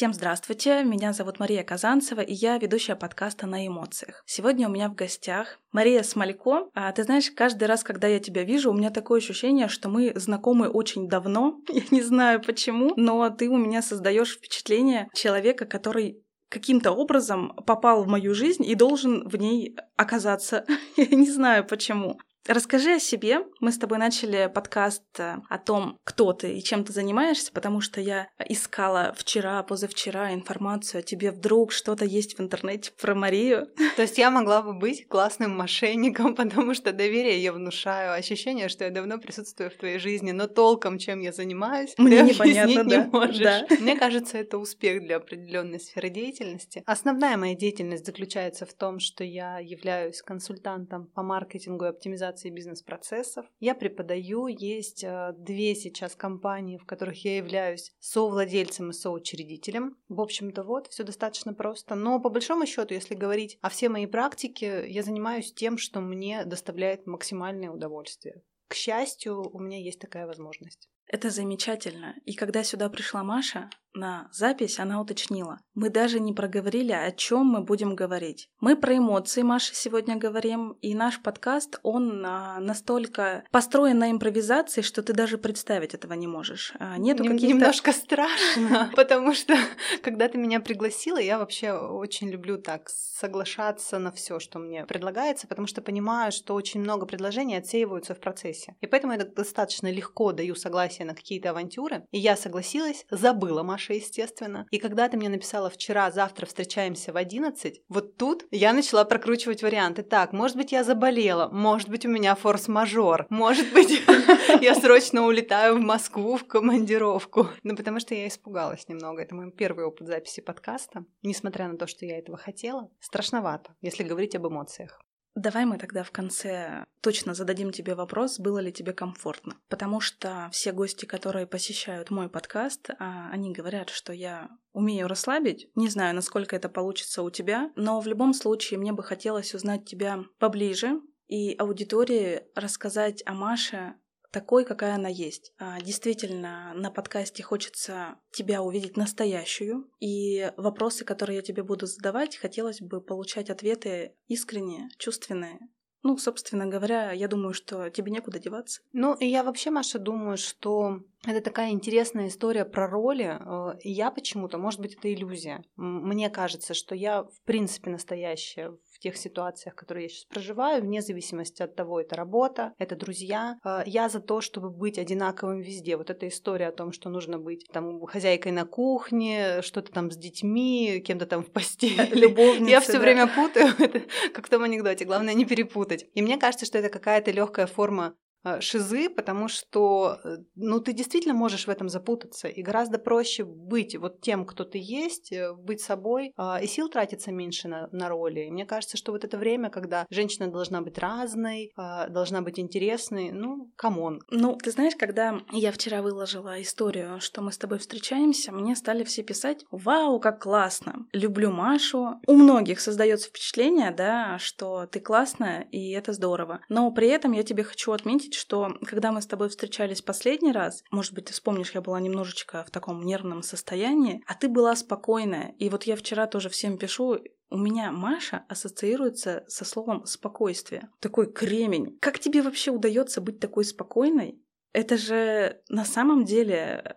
Всем 0.00 0.14
здравствуйте, 0.14 0.82
меня 0.82 1.12
зовут 1.12 1.40
Мария 1.40 1.62
Казанцева, 1.62 2.22
и 2.22 2.32
я 2.32 2.56
ведущая 2.56 2.96
подкаста 2.96 3.46
«На 3.46 3.66
эмоциях». 3.66 4.22
Сегодня 4.24 4.66
у 4.66 4.72
меня 4.72 4.88
в 4.88 4.94
гостях 4.94 5.58
Мария 5.72 6.02
Смолько. 6.02 6.70
А, 6.72 6.90
ты 6.92 7.02
знаешь, 7.02 7.30
каждый 7.30 7.64
раз, 7.64 7.84
когда 7.84 8.08
я 8.08 8.18
тебя 8.18 8.42
вижу, 8.42 8.70
у 8.70 8.74
меня 8.74 8.88
такое 8.88 9.18
ощущение, 9.18 9.68
что 9.68 9.90
мы 9.90 10.14
знакомы 10.14 10.70
очень 10.70 11.06
давно. 11.06 11.60
Я 11.68 11.82
не 11.90 12.00
знаю 12.00 12.40
почему, 12.40 12.94
но 12.96 13.28
ты 13.28 13.50
у 13.50 13.58
меня 13.58 13.82
создаешь 13.82 14.36
впечатление 14.36 15.10
человека, 15.12 15.66
который 15.66 16.24
каким-то 16.48 16.92
образом 16.92 17.52
попал 17.66 18.02
в 18.02 18.08
мою 18.08 18.34
жизнь 18.34 18.64
и 18.64 18.74
должен 18.74 19.28
в 19.28 19.36
ней 19.36 19.76
оказаться. 19.96 20.64
Я 20.96 21.14
не 21.14 21.30
знаю 21.30 21.66
почему. 21.66 22.18
Расскажи 22.48 22.94
о 22.94 22.98
себе. 22.98 23.40
Мы 23.60 23.70
с 23.70 23.78
тобой 23.78 23.98
начали 23.98 24.50
подкаст 24.52 25.04
э, 25.18 25.36
о 25.50 25.58
том, 25.58 25.98
кто 26.04 26.32
ты 26.32 26.56
и 26.56 26.62
чем 26.62 26.84
ты 26.84 26.92
занимаешься, 26.92 27.52
потому 27.52 27.82
что 27.82 28.00
я 28.00 28.28
искала 28.48 29.14
вчера, 29.14 29.62
позавчера 29.62 30.32
информацию 30.32 31.00
о 31.00 31.02
тебе. 31.02 31.32
Вдруг 31.32 31.70
что-то 31.70 32.06
есть 32.06 32.38
в 32.38 32.40
интернете 32.40 32.92
про 32.98 33.14
Марию. 33.14 33.68
То 33.96 34.02
есть 34.02 34.16
я 34.16 34.30
могла 34.30 34.62
бы 34.62 34.72
быть 34.72 35.06
классным 35.06 35.54
мошенником, 35.54 36.34
потому 36.36 36.72
что 36.72 36.92
доверие 36.92 37.42
я 37.42 37.52
внушаю, 37.52 38.14
ощущение, 38.14 38.70
что 38.70 38.84
я 38.84 38.90
давно 38.90 39.18
присутствую 39.18 39.70
в 39.70 39.74
твоей 39.74 39.98
жизни, 39.98 40.32
но 40.32 40.46
толком, 40.46 40.96
чем 40.96 41.20
я 41.20 41.32
занимаюсь, 41.32 41.92
Мне 41.98 42.24
ты 42.24 42.32
непонятно, 42.32 42.84
да. 42.84 42.96
не 42.96 43.10
можешь. 43.10 43.38
Да. 43.38 43.66
Мне 43.78 43.96
кажется, 43.98 44.38
это 44.38 44.56
успех 44.56 45.02
для 45.02 45.16
определенной 45.16 45.78
сферы 45.78 46.08
деятельности. 46.08 46.82
Основная 46.86 47.36
моя 47.36 47.54
деятельность 47.54 48.06
заключается 48.06 48.64
в 48.64 48.72
том, 48.72 48.98
что 48.98 49.24
я 49.24 49.58
являюсь 49.58 50.22
консультантом 50.22 51.06
по 51.06 51.22
маркетингу 51.22 51.84
и 51.84 51.88
оптимизации 51.88 52.29
бизнес-процессов. 52.50 53.46
Я 53.58 53.74
преподаю, 53.74 54.46
есть 54.46 55.02
э, 55.04 55.32
две 55.36 55.74
сейчас 55.74 56.14
компании, 56.14 56.78
в 56.78 56.86
которых 56.86 57.24
я 57.24 57.38
являюсь 57.38 57.92
совладельцем 57.98 58.90
и 58.90 58.94
соучредителем. 58.94 59.96
В 60.08 60.20
общем-то, 60.20 60.62
вот, 60.62 60.88
все 60.88 61.02
достаточно 61.04 61.54
просто. 61.54 61.94
Но 61.94 62.20
по 62.20 62.28
большому 62.28 62.66
счету, 62.66 62.94
если 62.94 63.14
говорить 63.14 63.58
о 63.60 63.68
всей 63.68 63.88
моей 63.88 64.06
практике, 64.06 64.88
я 64.88 65.02
занимаюсь 65.02 65.52
тем, 65.52 65.78
что 65.78 66.00
мне 66.00 66.44
доставляет 66.44 67.06
максимальное 67.06 67.70
удовольствие. 67.70 68.42
К 68.68 68.74
счастью, 68.74 69.50
у 69.52 69.58
меня 69.58 69.78
есть 69.78 69.98
такая 69.98 70.26
возможность. 70.26 70.88
Это 71.06 71.30
замечательно. 71.30 72.14
И 72.24 72.34
когда 72.34 72.62
сюда 72.62 72.88
пришла 72.88 73.24
Маша 73.24 73.68
на 73.94 74.28
запись, 74.32 74.78
она 74.78 75.00
уточнила. 75.00 75.60
Мы 75.74 75.90
даже 75.90 76.20
не 76.20 76.32
проговорили, 76.32 76.92
о 76.92 77.10
чем 77.10 77.46
мы 77.46 77.62
будем 77.62 77.94
говорить. 77.94 78.50
Мы 78.60 78.76
про 78.76 78.96
эмоции, 78.96 79.42
Маша, 79.42 79.74
сегодня 79.74 80.16
говорим. 80.16 80.72
И 80.80 80.94
наш 80.94 81.20
подкаст, 81.20 81.78
он 81.82 82.24
а, 82.24 82.60
настолько 82.60 83.44
построен 83.50 83.98
на 83.98 84.10
импровизации, 84.10 84.82
что 84.82 85.02
ты 85.02 85.12
даже 85.12 85.38
представить 85.38 85.94
этого 85.94 86.12
не 86.12 86.26
можешь. 86.26 86.72
А, 86.78 86.98
Нету 86.98 87.24
Нем- 87.24 87.32
каких-то... 87.32 87.54
Немножко 87.54 87.92
страшно, 87.92 88.90
потому 88.96 89.34
что 89.34 89.54
когда 90.02 90.28
ты 90.28 90.38
меня 90.38 90.60
пригласила, 90.60 91.18
я 91.18 91.38
вообще 91.38 91.72
очень 91.72 92.30
люблю 92.30 92.58
так 92.58 92.88
соглашаться 92.88 93.98
на 93.98 94.12
все, 94.12 94.38
что 94.38 94.58
мне 94.58 94.86
предлагается, 94.86 95.46
потому 95.46 95.66
что 95.66 95.82
понимаю, 95.82 96.32
что 96.32 96.54
очень 96.54 96.80
много 96.80 97.06
предложений 97.06 97.56
отсеиваются 97.56 98.14
в 98.14 98.20
процессе. 98.20 98.76
И 98.80 98.86
поэтому 98.86 99.12
я 99.12 99.24
достаточно 99.24 99.90
легко 99.90 100.32
даю 100.32 100.54
согласие 100.54 101.06
на 101.06 101.14
какие-то 101.14 101.50
авантюры. 101.50 102.04
И 102.10 102.18
я 102.18 102.36
согласилась, 102.36 103.04
забыла 103.10 103.62
Маша, 103.62 103.79
естественно. 103.88 104.66
И 104.70 104.78
когда 104.78 105.08
ты 105.08 105.16
мне 105.16 105.28
написала 105.28 105.70
вчера, 105.70 106.10
завтра 106.10 106.46
встречаемся 106.46 107.12
в 107.12 107.16
11, 107.16 107.82
вот 107.88 108.16
тут 108.16 108.46
я 108.50 108.72
начала 108.72 109.04
прокручивать 109.04 109.62
варианты. 109.62 110.02
Так, 110.02 110.32
может 110.32 110.56
быть, 110.56 110.72
я 110.72 110.84
заболела, 110.84 111.48
может 111.48 111.88
быть, 111.88 112.06
у 112.06 112.08
меня 112.08 112.34
форс-мажор, 112.34 113.26
может 113.30 113.72
быть, 113.72 114.02
я 114.60 114.74
срочно 114.74 115.26
улетаю 115.26 115.76
в 115.76 115.80
Москву 115.80 116.36
в 116.36 116.46
командировку. 116.46 117.48
Ну, 117.62 117.76
потому 117.76 118.00
что 118.00 118.14
я 118.14 118.28
испугалась 118.28 118.88
немного. 118.88 119.22
Это 119.22 119.34
мой 119.34 119.50
первый 119.50 119.84
опыт 119.84 120.06
записи 120.06 120.40
подкаста. 120.40 121.04
Несмотря 121.22 121.68
на 121.68 121.76
то, 121.76 121.86
что 121.86 122.06
я 122.06 122.18
этого 122.18 122.36
хотела, 122.36 122.90
страшновато, 123.00 123.74
если 123.80 124.02
говорить 124.02 124.34
об 124.34 124.46
эмоциях. 124.46 125.00
Давай 125.34 125.64
мы 125.64 125.78
тогда 125.78 126.02
в 126.02 126.10
конце 126.10 126.84
точно 127.00 127.34
зададим 127.34 127.70
тебе 127.70 127.94
вопрос, 127.94 128.38
было 128.38 128.58
ли 128.58 128.72
тебе 128.72 128.92
комфортно. 128.92 129.56
Потому 129.68 130.00
что 130.00 130.48
все 130.52 130.72
гости, 130.72 131.04
которые 131.04 131.46
посещают 131.46 132.10
мой 132.10 132.28
подкаст, 132.28 132.90
а, 132.98 133.30
они 133.30 133.52
говорят, 133.52 133.90
что 133.90 134.12
я 134.12 134.50
умею 134.72 135.06
расслабить. 135.06 135.70
Не 135.76 135.88
знаю, 135.88 136.14
насколько 136.14 136.56
это 136.56 136.68
получится 136.68 137.22
у 137.22 137.30
тебя, 137.30 137.70
но 137.76 138.00
в 138.00 138.06
любом 138.06 138.34
случае 138.34 138.78
мне 138.78 138.92
бы 138.92 139.02
хотелось 139.02 139.54
узнать 139.54 139.84
тебя 139.84 140.24
поближе 140.38 141.00
и 141.28 141.54
аудитории 141.54 142.42
рассказать 142.56 143.22
о 143.24 143.34
Маше 143.34 143.94
такой, 144.30 144.64
какая 144.64 144.94
она 144.94 145.08
есть. 145.08 145.52
А, 145.58 145.80
Действительно, 145.80 146.72
на 146.74 146.90
подкасте 146.90 147.42
хочется 147.42 148.16
тебя 148.32 148.62
увидеть 148.62 148.96
настоящую, 148.96 149.90
и 150.00 150.52
вопросы, 150.56 151.04
которые 151.04 151.36
я 151.36 151.42
тебе 151.42 151.62
буду 151.62 151.86
задавать, 151.86 152.36
хотелось 152.36 152.80
бы 152.80 153.00
получать 153.00 153.50
ответы 153.50 154.14
искренние, 154.28 154.88
чувственные. 154.98 155.58
Ну, 156.02 156.16
собственно 156.16 156.66
говоря, 156.66 157.12
я 157.12 157.28
думаю, 157.28 157.52
что 157.52 157.90
тебе 157.90 158.10
некуда 158.10 158.38
деваться. 158.38 158.80
Ну, 158.92 159.14
и 159.14 159.26
я 159.26 159.44
вообще, 159.44 159.70
Маша, 159.70 159.98
думаю, 159.98 160.38
что 160.38 161.00
это 161.26 161.40
такая 161.42 161.70
интересная 161.70 162.28
история 162.28 162.64
про 162.64 162.88
роли. 162.88 163.38
Э, 163.40 163.78
и 163.80 163.90
Я 163.90 164.10
почему-то, 164.10 164.58
может 164.58 164.80
быть, 164.80 164.94
это 164.94 165.12
иллюзия. 165.12 165.62
Мне 165.76 166.30
кажется, 166.30 166.72
что 166.74 166.94
я, 166.94 167.24
в 167.24 167.42
принципе, 167.44 167.90
настоящая 167.90 168.70
в 168.92 168.98
тех 168.98 169.16
ситуациях, 169.16 169.74
которые 169.74 170.04
я 170.04 170.08
сейчас 170.08 170.24
проживаю, 170.24 170.82
вне 170.82 171.02
зависимости 171.02 171.62
от 171.62 171.74
того, 171.76 172.00
это 172.00 172.16
работа, 172.16 172.72
это 172.78 172.96
друзья. 172.96 173.58
Э, 173.64 173.82
Я 173.86 174.08
за 174.08 174.20
то, 174.20 174.40
чтобы 174.40 174.70
быть 174.70 174.98
одинаковым 174.98 175.60
везде. 175.60 175.96
Вот 175.96 176.10
эта 176.10 176.26
история 176.28 176.68
о 176.68 176.72
том, 176.72 176.92
что 176.92 177.10
нужно 177.10 177.38
быть 177.38 177.66
там 177.72 178.06
хозяйкой 178.06 178.52
на 178.52 178.64
кухне, 178.64 179.62
что-то 179.62 179.92
там 179.92 180.10
с 180.10 180.16
детьми, 180.16 181.02
кем-то 181.04 181.26
там 181.26 181.42
в 181.42 181.52
постели. 181.52 182.14
Любовница, 182.14 182.70
Я 182.70 182.80
все 182.80 182.94
да. 182.94 183.00
время 183.00 183.26
путаю, 183.26 183.68
это 183.78 184.02
как 184.32 184.46
в 184.46 184.50
том 184.50 184.62
анекдоте, 184.62 185.04
главное 185.04 185.34
не 185.34 185.44
перепутать. 185.44 186.06
И 186.14 186.22
мне 186.22 186.38
кажется, 186.38 186.66
что 186.66 186.78
это 186.78 186.88
какая-то 186.88 187.30
легкая 187.30 187.66
форма 187.66 188.14
шизы, 188.60 189.08
потому 189.08 189.48
что, 189.48 190.18
э, 190.24 190.38
ну, 190.54 190.80
ты 190.80 190.92
действительно 190.92 191.34
можешь 191.34 191.66
в 191.66 191.70
этом 191.70 191.88
запутаться, 191.88 192.48
и 192.48 192.62
гораздо 192.62 192.98
проще 192.98 193.44
быть 193.44 193.96
вот 193.96 194.20
тем, 194.20 194.46
кто 194.46 194.64
ты 194.64 194.78
есть, 194.80 195.32
э, 195.32 195.52
быть 195.54 195.80
собой, 195.80 196.32
а, 196.36 196.60
и 196.62 196.66
сил 196.66 196.88
тратится 196.88 197.32
меньше 197.32 197.68
на, 197.68 197.88
на 197.92 198.08
роли. 198.08 198.40
И 198.40 198.50
мне 198.50 198.66
кажется, 198.66 198.96
что 198.96 199.12
вот 199.12 199.24
это 199.24 199.36
время, 199.38 199.70
когда 199.70 200.06
женщина 200.10 200.50
должна 200.50 200.80
быть 200.80 200.98
разной, 200.98 201.72
а, 201.76 202.08
должна 202.08 202.40
быть 202.40 202.58
интересной, 202.58 203.30
ну, 203.32 203.70
come 203.76 204.01
on. 204.01 204.20
Ну, 204.30 204.56
ты 204.56 204.70
знаешь, 204.70 204.94
когда 204.96 205.40
я 205.52 205.72
вчера 205.72 206.02
выложила 206.02 206.60
историю, 206.60 207.20
что 207.20 207.42
мы 207.42 207.52
с 207.52 207.58
тобой 207.58 207.78
встречаемся, 207.78 208.52
мне 208.52 208.74
стали 208.76 209.04
все 209.04 209.22
писать 209.22 209.64
«Вау, 209.70 210.20
как 210.20 210.42
классно! 210.42 211.06
Люблю 211.12 211.50
Машу». 211.50 212.20
У 212.26 212.34
многих 212.34 212.80
создается 212.80 213.28
впечатление, 213.28 213.90
да, 213.90 214.38
что 214.38 214.86
ты 214.86 215.00
классная, 215.00 215.68
и 215.70 215.90
это 215.90 216.12
здорово. 216.12 216.60
Но 216.68 216.90
при 216.90 217.08
этом 217.08 217.32
я 217.32 217.42
тебе 217.42 217.64
хочу 217.64 217.92
отметить, 217.92 218.29
что 218.34 218.76
когда 218.86 219.12
мы 219.12 219.22
с 219.22 219.26
тобой 219.26 219.48
встречались 219.48 220.02
последний 220.02 220.52
раз, 220.52 220.82
может 220.90 221.14
быть, 221.14 221.26
ты 221.26 221.32
вспомнишь, 221.32 221.72
я 221.72 221.80
была 221.80 222.00
немножечко 222.00 222.64
в 222.64 222.70
таком 222.70 223.02
нервном 223.04 223.42
состоянии, 223.42 224.22
а 224.26 224.34
ты 224.34 224.48
была 224.48 224.74
спокойная. 224.76 225.54
И 225.58 225.68
вот 225.68 225.84
я 225.84 225.96
вчера 225.96 226.26
тоже 226.26 226.48
всем 226.48 226.78
пишу, 226.78 227.18
у 227.50 227.58
меня 227.58 227.90
Маша 227.90 228.44
ассоциируется 228.48 229.44
со 229.48 229.64
словом 229.64 230.06
спокойствие. 230.06 230.88
Такой 231.00 231.32
кремень. 231.32 231.98
Как 232.00 232.18
тебе 232.18 232.42
вообще 232.42 232.70
удается 232.70 233.20
быть 233.20 233.40
такой 233.40 233.64
спокойной? 233.64 234.40
Это 234.72 234.96
же 234.96 235.60
на 235.68 235.84
самом 235.84 236.24
деле 236.24 236.96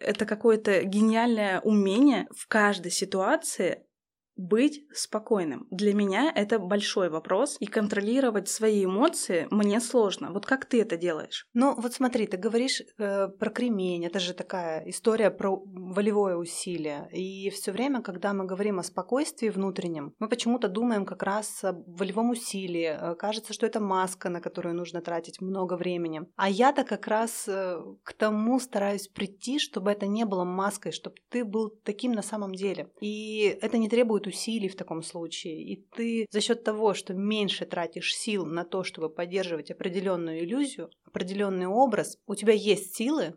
это 0.00 0.26
какое-то 0.26 0.82
гениальное 0.82 1.60
умение 1.60 2.26
в 2.36 2.48
каждой 2.48 2.90
ситуации 2.90 3.86
быть 4.36 4.84
спокойным. 4.92 5.66
Для 5.70 5.94
меня 5.94 6.32
это 6.34 6.58
большой 6.58 7.08
вопрос, 7.08 7.56
и 7.60 7.66
контролировать 7.66 8.48
свои 8.48 8.84
эмоции 8.84 9.46
мне 9.50 9.80
сложно. 9.80 10.32
Вот 10.32 10.46
как 10.46 10.66
ты 10.66 10.80
это 10.80 10.96
делаешь? 10.96 11.46
Ну, 11.54 11.74
вот 11.76 11.94
смотри, 11.94 12.26
ты 12.26 12.36
говоришь 12.36 12.82
э, 12.98 13.28
про 13.28 13.50
кремень, 13.50 14.04
это 14.04 14.18
же 14.18 14.34
такая 14.34 14.88
история 14.88 15.30
про 15.30 15.62
волевое 15.66 16.36
усилие. 16.36 17.08
И 17.12 17.50
все 17.50 17.72
время, 17.72 18.02
когда 18.02 18.32
мы 18.32 18.44
говорим 18.44 18.78
о 18.78 18.82
спокойствии 18.82 19.48
внутреннем, 19.48 20.14
мы 20.18 20.28
почему-то 20.28 20.68
думаем 20.68 21.06
как 21.06 21.22
раз 21.22 21.64
о 21.64 21.72
волевом 21.86 22.30
усилии. 22.30 22.96
Э, 22.98 23.14
Кажется, 23.14 23.52
что 23.52 23.66
это 23.66 23.80
маска, 23.80 24.28
на 24.28 24.40
которую 24.40 24.74
нужно 24.74 25.00
тратить 25.00 25.40
много 25.40 25.76
времени. 25.76 26.22
А 26.36 26.48
я-то 26.48 26.84
как 26.84 27.06
раз 27.06 27.44
э, 27.48 27.80
к 28.02 28.12
тому 28.12 28.58
стараюсь 28.60 29.08
прийти, 29.08 29.58
чтобы 29.58 29.90
это 29.90 30.06
не 30.06 30.24
было 30.24 30.44
маской, 30.44 30.92
чтобы 30.92 31.16
ты 31.30 31.44
был 31.44 31.70
таким 31.84 32.12
на 32.12 32.22
самом 32.22 32.54
деле. 32.54 32.90
И 33.00 33.56
это 33.62 33.78
не 33.78 33.88
требует 33.88 34.23
усилий 34.26 34.68
в 34.68 34.76
таком 34.76 35.02
случае. 35.02 35.62
И 35.62 35.86
ты 35.94 36.26
за 36.30 36.40
счет 36.40 36.64
того, 36.64 36.94
что 36.94 37.14
меньше 37.14 37.66
тратишь 37.66 38.14
сил 38.14 38.46
на 38.46 38.64
то, 38.64 38.84
чтобы 38.84 39.08
поддерживать 39.08 39.70
определенную 39.70 40.44
иллюзию, 40.44 40.90
определенный 41.04 41.66
образ, 41.66 42.18
у 42.26 42.34
тебя 42.34 42.52
есть 42.52 42.94
силы, 42.94 43.34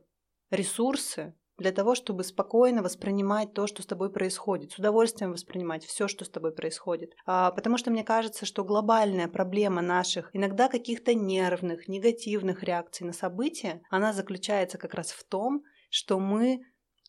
ресурсы 0.49 1.35
для 1.57 1.71
того, 1.71 1.95
чтобы 1.95 2.23
спокойно 2.23 2.83
воспринимать 2.83 3.53
то, 3.53 3.65
что 3.65 3.81
с 3.81 3.85
тобой 3.85 4.11
происходит, 4.11 4.71
с 4.71 4.79
удовольствием 4.79 5.31
воспринимать 5.31 5.83
все, 5.83 6.07
что 6.07 6.23
с 6.23 6.29
тобой 6.29 6.53
происходит. 6.53 7.13
А, 7.25 7.51
потому 7.51 7.77
что 7.77 7.89
мне 7.89 8.03
кажется, 8.03 8.45
что 8.45 8.63
глобальная 8.63 9.27
проблема 9.27 9.81
наших 9.81 10.29
иногда 10.33 10.69
каких-то 10.69 11.15
нервных, 11.15 11.87
негативных 11.87 12.63
реакций 12.63 13.07
на 13.07 13.13
события, 13.13 13.81
она 13.89 14.13
заключается 14.13 14.77
как 14.77 14.93
раз 14.93 15.11
в 15.11 15.23
том, 15.23 15.63
что 15.89 16.19
мы 16.19 16.61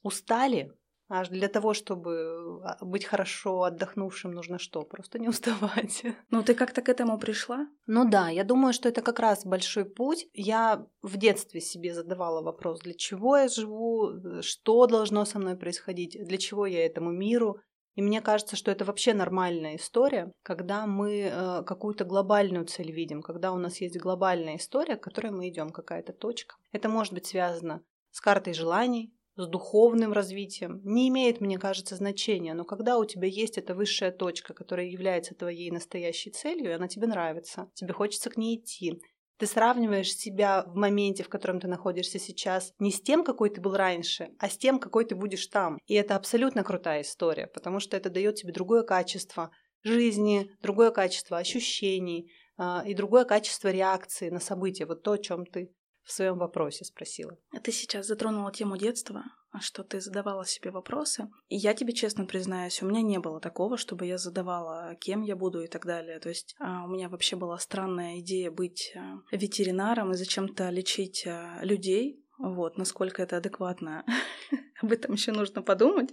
устали 0.03 0.73
А 1.09 1.25
для 1.25 1.49
того, 1.49 1.73
чтобы 1.73 2.61
а, 2.63 2.85
быть 2.85 3.07
хорошо 3.07 3.63
отдохнувшим, 3.63 4.33
нужно 4.33 4.59
что? 4.59 4.83
Просто 4.83 5.19
не 5.19 5.29
уставать. 5.29 6.05
Ну, 6.31 6.43
ты 6.43 6.55
как-то 6.55 6.83
к 6.83 6.89
этому 6.89 7.19
пришла? 7.19 7.67
Ну 7.87 8.09
да, 8.09 8.29
я 8.29 8.45
думаю, 8.45 8.75
что 8.75 8.89
это 8.89 9.01
как 9.01 9.19
раз 9.19 9.47
большой 9.47 9.87
путь. 9.87 10.29
Я 10.35 10.87
в 11.03 11.17
детстве 11.17 11.61
себе 11.61 11.95
задавала 11.95 12.43
вопрос, 12.43 12.81
для 12.81 12.95
чего 12.95 13.39
я 13.39 13.49
живу, 13.49 14.11
э, 14.11 14.43
что 14.43 14.87
должно 14.87 15.25
со 15.25 15.39
мной 15.39 15.57
происходить, 15.57 16.19
для 16.23 16.37
чего 16.37 16.67
я 16.67 16.85
этому 16.85 17.11
миру. 17.11 17.59
И 17.95 18.03
мне 18.03 18.21
кажется, 18.21 18.55
что 18.55 18.71
это 18.71 18.85
вообще 18.85 19.15
нормальная 19.15 19.77
история, 19.77 20.31
когда 20.43 20.87
мы 20.87 21.23
э, 21.23 21.63
какую-то 21.65 22.05
глобальную 22.05 22.67
цель 22.67 22.93
видим, 22.93 23.23
когда 23.23 23.51
у 23.51 23.57
нас 23.57 23.81
есть 23.81 23.99
глобальная 23.99 24.57
история, 24.57 24.97
к 24.97 25.03
которой 25.03 25.33
мы 25.33 25.49
идем, 25.49 25.71
какая-то 25.71 26.13
точка. 26.13 26.57
Это 26.71 26.89
может 26.89 27.15
быть 27.15 27.27
связано 27.27 27.83
с 28.11 28.21
картой 28.21 28.53
желаний, 28.55 29.13
с 29.39 29.47
духовным 29.47 30.13
развитием, 30.13 30.81
не 30.85 31.09
имеет, 31.09 31.41
мне 31.41 31.59
кажется, 31.59 31.95
значения. 31.95 32.55
Но 32.55 32.65
когда 32.65 32.99
у 32.99 33.05
тебя 33.05 33.29
есть 33.29 33.57
эта 33.57 33.75
высшая 33.75 34.11
точка, 34.11 34.53
которая 34.53 34.87
является 34.87 35.35
твоей 35.35 35.71
настоящей 35.71 36.31
целью, 36.31 36.71
и 36.71 36.75
она 36.75 36.89
тебе 36.89 37.07
нравится, 37.07 37.71
тебе 37.75 37.93
хочется 37.93 38.31
к 38.31 38.37
ней 38.37 38.57
идти, 38.57 39.01
ты 39.39 39.47
сравниваешь 39.47 40.13
себя 40.13 40.65
в 40.67 40.75
моменте, 40.75 41.23
в 41.23 41.29
котором 41.29 41.61
ты 41.61 41.69
находишься 41.69 42.19
сейчас, 42.19 42.73
не 42.81 42.91
с 42.91 43.01
тем, 43.01 43.23
какой 43.23 43.51
ты 43.51 43.61
был 43.61 43.77
раньше, 43.77 44.31
а 44.41 44.49
с 44.49 44.59
тем, 44.59 44.81
какой 44.81 45.05
ты 45.05 45.15
будешь 45.15 45.47
там. 45.47 45.79
И 45.87 45.95
это 45.95 46.17
абсолютно 46.17 46.65
крутая 46.65 47.03
история, 47.03 47.47
потому 47.47 47.79
что 47.79 47.97
это 47.97 48.11
дает 48.11 48.35
тебе 48.35 48.53
другое 48.53 48.83
качество 48.83 49.53
жизни, 49.85 50.51
другое 50.61 50.91
качество 50.91 51.39
ощущений 51.39 52.33
э, 52.59 52.81
и 52.87 52.95
другое 52.95 53.25
качество 53.25 53.69
реакции 53.69 54.31
на 54.31 54.41
события. 54.41 54.87
Вот 54.87 55.05
то, 55.05 55.13
о 55.13 55.19
чем 55.19 55.47
ты 55.47 55.73
в 56.09 56.13
своем 56.13 56.39
вопросе 56.39 56.87
спросила. 56.87 57.37
Ты 57.63 57.71
сейчас 57.71 58.07
затронула 58.07 58.51
тему 58.51 58.79
детства, 58.79 59.25
что 59.61 59.85
ты 59.85 60.01
задавала 60.01 60.47
себе 60.47 60.71
вопросы. 60.71 61.29
И 61.49 61.57
я 61.57 61.75
тебе 61.75 61.93
честно 61.93 62.25
признаюсь, 62.25 62.83
у 62.83 62.87
меня 62.87 63.03
не 63.03 63.19
было 63.19 63.41
такого, 63.41 63.77
чтобы 63.77 64.07
я 64.07 64.17
задавала, 64.17 64.95
кем 64.95 65.21
я 65.21 65.37
буду 65.37 65.61
и 65.61 65.67
так 65.67 65.85
далее. 65.85 66.19
То 66.19 66.31
есть 66.31 66.57
а, 66.61 66.85
у 66.87 66.89
меня 66.89 67.11
вообще 67.11 67.37
была 67.37 67.59
странная 67.59 68.21
идея 68.21 68.51
быть 68.51 68.95
а, 68.97 69.19
ветеринаром 69.31 70.13
и 70.13 70.17
зачем-то 70.17 70.71
лечить 70.71 71.27
а, 71.27 71.61
людей. 71.63 72.25
Вот, 72.39 72.79
насколько 72.79 73.23
это 73.23 73.37
адекватно. 73.37 74.07
Об 74.81 74.93
этом 74.93 75.13
еще 75.13 75.33
нужно 75.33 75.61
подумать. 75.61 76.11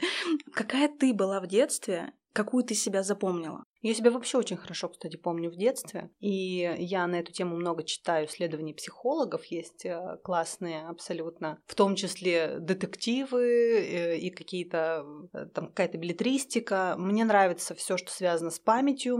Какая 0.53 0.89
ты 0.89 1.13
была 1.13 1.39
в 1.39 1.48
детстве, 1.48 2.12
какую 2.33 2.65
ты 2.65 2.75
себя 2.75 3.01
запомнила? 3.01 3.63
Я 3.86 3.94
себя 3.94 4.10
вообще 4.10 4.40
очень 4.40 4.58
хорошо, 4.58 4.90
кстати, 4.90 5.16
помню 5.16 5.52
в 5.52 5.56
детстве. 5.58 6.10
И 6.20 6.76
я 6.80 7.06
на 7.06 7.20
эту 7.20 7.32
тему 7.32 7.56
много 7.56 7.84
читаю 7.84 8.26
исследований 8.26 8.74
психологов. 8.74 9.46
Есть 9.46 9.86
э, 9.86 10.18
классные 10.24 10.88
абсолютно, 10.88 11.60
в 11.68 11.76
том 11.76 11.94
числе 11.94 12.58
детективы 12.58 13.44
э, 13.44 14.18
и 14.18 14.32
какие-то 14.32 15.06
э, 15.34 15.46
там 15.54 15.68
какая-то 15.68 16.00
билетристика. 16.00 16.96
Мне 16.98 17.26
нравится 17.26 17.76
все, 17.76 17.96
что 17.98 18.12
связано 18.12 18.50
с 18.50 18.58
памятью 18.58 19.18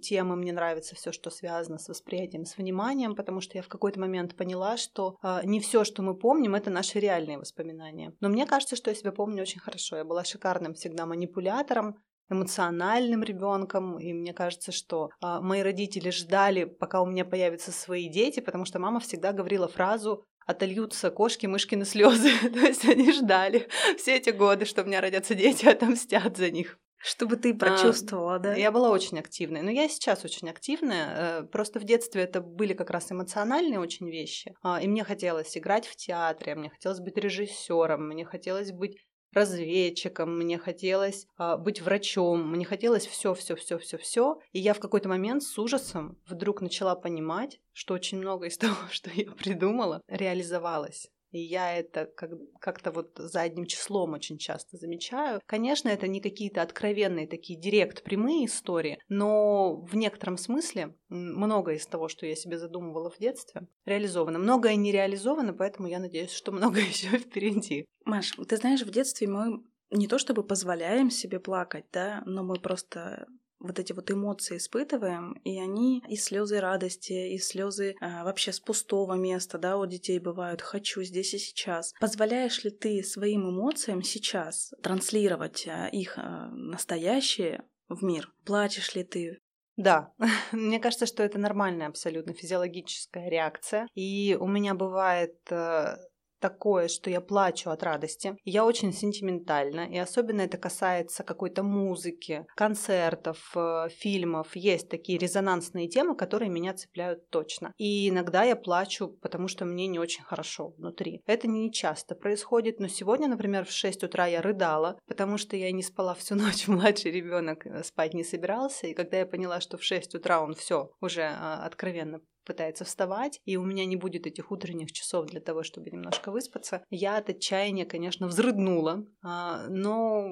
темы, 0.00 0.36
мне 0.36 0.54
нравится 0.54 0.94
все, 0.94 1.12
что 1.12 1.28
связано 1.28 1.76
с 1.76 1.90
восприятием, 1.90 2.46
с 2.46 2.56
вниманием, 2.56 3.14
потому 3.14 3.42
что 3.42 3.58
я 3.58 3.62
в 3.62 3.68
какой-то 3.68 4.00
момент 4.00 4.34
поняла, 4.34 4.78
что 4.78 5.18
не 5.44 5.60
все, 5.60 5.84
что 5.84 6.00
мы 6.02 6.14
помним, 6.14 6.54
это 6.54 6.70
наши 6.70 7.00
реальные 7.00 7.36
воспоминания. 7.36 8.14
Но 8.20 8.30
мне 8.30 8.46
кажется, 8.46 8.76
что 8.76 8.90
я 8.90 8.96
себя 8.96 9.12
помню 9.12 9.42
очень 9.42 9.60
хорошо. 9.60 9.96
Я 9.96 10.04
была 10.04 10.24
шикарным 10.24 10.72
всегда 10.72 11.04
манипулятором, 11.04 11.96
эмоциональным 12.30 13.22
ребенком, 13.22 13.98
и 13.98 14.12
мне 14.12 14.32
кажется, 14.32 14.72
что 14.72 15.10
а, 15.20 15.40
мои 15.40 15.62
родители 15.62 16.10
ждали, 16.10 16.64
пока 16.64 17.00
у 17.00 17.06
меня 17.06 17.24
появятся 17.24 17.72
свои 17.72 18.08
дети, 18.08 18.40
потому 18.40 18.64
что 18.64 18.78
мама 18.78 19.00
всегда 19.00 19.32
говорила 19.32 19.68
фразу 19.68 20.24
отольются 20.48 21.10
кошки, 21.10 21.46
мышкины 21.46 21.84
слезы. 21.84 22.30
То 22.52 22.60
есть 22.60 22.84
они 22.86 23.12
ждали 23.12 23.68
все 23.98 24.16
эти 24.16 24.30
годы, 24.30 24.64
что 24.64 24.82
у 24.82 24.86
меня 24.86 25.00
родятся 25.00 25.34
дети, 25.34 25.66
отомстят 25.68 26.36
за 26.36 26.50
них. 26.50 26.78
Чтобы 27.00 27.36
ты 27.36 27.54
прочувствовала, 27.54 28.36
а, 28.36 28.38
да? 28.40 28.54
Я 28.54 28.72
была 28.72 28.90
очень 28.90 29.20
активной. 29.20 29.62
Но 29.62 29.70
я 29.70 29.88
сейчас 29.88 30.24
очень 30.24 30.50
активная. 30.50 31.42
Э, 31.42 31.42
просто 31.44 31.78
в 31.78 31.84
детстве 31.84 32.22
это 32.22 32.40
были 32.40 32.74
как 32.74 32.90
раз 32.90 33.12
эмоциональные 33.12 33.78
очень 33.78 34.10
вещи. 34.10 34.56
А, 34.62 34.80
и 34.82 34.88
мне 34.88 35.04
хотелось 35.04 35.56
играть 35.56 35.86
в 35.86 35.94
театре, 35.94 36.56
мне 36.56 36.70
хотелось 36.70 36.98
быть 36.98 37.16
режиссером, 37.16 38.08
мне 38.08 38.24
хотелось 38.24 38.72
быть 38.72 38.96
разведчиком, 39.32 40.36
мне 40.36 40.58
хотелось 40.58 41.26
а, 41.36 41.56
быть 41.56 41.80
врачом, 41.80 42.50
мне 42.50 42.64
хотелось 42.64 43.06
все, 43.06 43.34
все, 43.34 43.56
все, 43.56 43.78
все, 43.78 43.98
все. 43.98 44.38
И 44.52 44.58
я 44.58 44.74
в 44.74 44.80
какой-то 44.80 45.08
момент 45.08 45.42
с 45.42 45.58
ужасом 45.58 46.18
вдруг 46.26 46.60
начала 46.60 46.94
понимать, 46.94 47.60
что 47.72 47.94
очень 47.94 48.18
много 48.18 48.46
из 48.46 48.58
того, 48.58 48.76
что 48.90 49.10
я 49.10 49.30
придумала, 49.32 50.02
реализовалось. 50.08 51.10
И 51.30 51.40
я 51.40 51.76
это 51.76 52.06
как- 52.06 52.38
как-то 52.60 52.90
вот 52.90 53.12
задним 53.16 53.66
числом 53.66 54.12
очень 54.12 54.38
часто 54.38 54.76
замечаю. 54.76 55.40
Конечно, 55.46 55.88
это 55.88 56.08
не 56.08 56.20
какие-то 56.20 56.62
откровенные 56.62 57.26
такие 57.26 57.58
директ 57.58 58.02
прямые 58.02 58.46
истории, 58.46 58.98
но 59.08 59.76
в 59.76 59.94
некотором 59.96 60.38
смысле 60.38 60.94
многое 61.08 61.76
из 61.76 61.86
того, 61.86 62.08
что 62.08 62.26
я 62.26 62.34
себе 62.34 62.58
задумывала 62.58 63.10
в 63.10 63.18
детстве, 63.18 63.68
реализовано. 63.84 64.38
Многое 64.38 64.76
не 64.76 64.92
реализовано, 64.92 65.52
поэтому 65.52 65.88
я 65.88 65.98
надеюсь, 65.98 66.32
что 66.32 66.52
многое 66.52 66.84
еще 66.88 67.18
впереди. 67.18 67.84
Маш, 68.04 68.32
ты 68.48 68.56
знаешь, 68.56 68.82
в 68.82 68.90
детстве 68.90 69.28
мы 69.28 69.62
не 69.90 70.06
то 70.06 70.18
чтобы 70.18 70.42
позволяем 70.44 71.10
себе 71.10 71.40
плакать, 71.40 71.86
да, 71.92 72.22
но 72.26 72.42
мы 72.42 72.56
просто 72.56 73.26
вот 73.60 73.78
эти 73.78 73.92
вот 73.92 74.10
эмоции 74.10 74.56
испытываем, 74.56 75.32
и 75.44 75.58
они 75.58 76.02
и 76.08 76.16
слезы 76.16 76.60
радости, 76.60 77.34
и 77.34 77.38
слезы 77.38 77.94
а, 78.00 78.24
вообще 78.24 78.52
с 78.52 78.60
пустого 78.60 79.14
места, 79.14 79.58
да, 79.58 79.76
у 79.76 79.86
детей 79.86 80.18
бывают 80.18 80.62
«хочу 80.62 81.02
здесь 81.02 81.34
и 81.34 81.38
сейчас». 81.38 81.92
Позволяешь 82.00 82.64
ли 82.64 82.70
ты 82.70 83.02
своим 83.02 83.50
эмоциям 83.50 84.02
сейчас 84.02 84.72
транслировать 84.82 85.66
а, 85.66 85.88
их 85.88 86.18
а, 86.18 86.48
настоящие 86.50 87.64
в 87.88 88.02
мир? 88.02 88.32
Плачешь 88.44 88.94
ли 88.94 89.04
ты? 89.04 89.38
Да, 89.78 90.12
мне 90.52 90.80
кажется, 90.80 91.06
что 91.06 91.22
это 91.22 91.38
нормальная 91.38 91.86
абсолютно 91.86 92.34
физиологическая 92.34 93.30
реакция. 93.30 93.86
И 93.94 94.36
у 94.38 94.46
меня 94.48 94.74
бывает 94.74 95.36
э, 95.50 95.96
такое, 96.38 96.88
что 96.88 97.10
я 97.10 97.20
плачу 97.20 97.70
от 97.70 97.82
радости. 97.82 98.36
Я 98.44 98.64
очень 98.64 98.92
сентиментальна, 98.92 99.86
и 99.86 99.96
особенно 99.98 100.42
это 100.42 100.58
касается 100.58 101.22
какой-то 101.22 101.62
музыки, 101.62 102.46
концертов, 102.54 103.52
э, 103.54 103.88
фильмов. 103.90 104.54
Есть 104.54 104.88
такие 104.88 105.18
резонансные 105.18 105.88
темы, 105.88 106.16
которые 106.16 106.50
меня 106.50 106.74
цепляют 106.74 107.28
точно. 107.30 107.72
И 107.76 108.08
иногда 108.08 108.44
я 108.44 108.56
плачу, 108.56 109.08
потому 109.08 109.48
что 109.48 109.64
мне 109.64 109.86
не 109.86 109.98
очень 109.98 110.24
хорошо 110.24 110.74
внутри. 110.78 111.22
Это 111.26 111.48
не 111.48 111.72
часто 111.72 112.14
происходит, 112.14 112.80
но 112.80 112.88
сегодня, 112.88 113.28
например, 113.28 113.64
в 113.64 113.70
6 113.70 114.04
утра 114.04 114.26
я 114.26 114.42
рыдала, 114.42 114.98
потому 115.06 115.38
что 115.38 115.56
я 115.56 115.70
не 115.72 115.82
спала 115.82 116.14
всю 116.14 116.34
ночь, 116.36 116.68
младший 116.68 117.10
ребенок 117.10 117.66
спать 117.84 118.14
не 118.14 118.24
собирался, 118.24 118.86
и 118.86 118.94
когда 118.94 119.18
я 119.18 119.26
поняла, 119.26 119.60
что 119.60 119.76
в 119.76 119.84
6 119.84 120.14
утра 120.14 120.40
он 120.40 120.54
все 120.54 120.90
уже 121.00 121.22
а, 121.22 121.64
откровенно 121.64 122.20
пытается 122.48 122.84
вставать, 122.84 123.40
и 123.44 123.56
у 123.56 123.64
меня 123.64 123.84
не 123.84 123.96
будет 123.96 124.26
этих 124.26 124.50
утренних 124.50 124.90
часов 124.90 125.26
для 125.26 125.40
того, 125.40 125.62
чтобы 125.62 125.90
немножко 125.90 126.32
выспаться, 126.32 126.82
я 126.90 127.18
от 127.18 127.28
отчаяния, 127.28 127.84
конечно, 127.84 128.26
взрыднула. 128.26 129.04
А, 129.22 129.68
но 129.68 130.26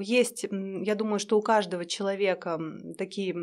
есть, 0.00 0.46
я 0.50 0.94
думаю, 0.94 1.18
что 1.18 1.36
у 1.36 1.42
каждого 1.42 1.84
человека 1.84 2.58
такие 2.96 3.34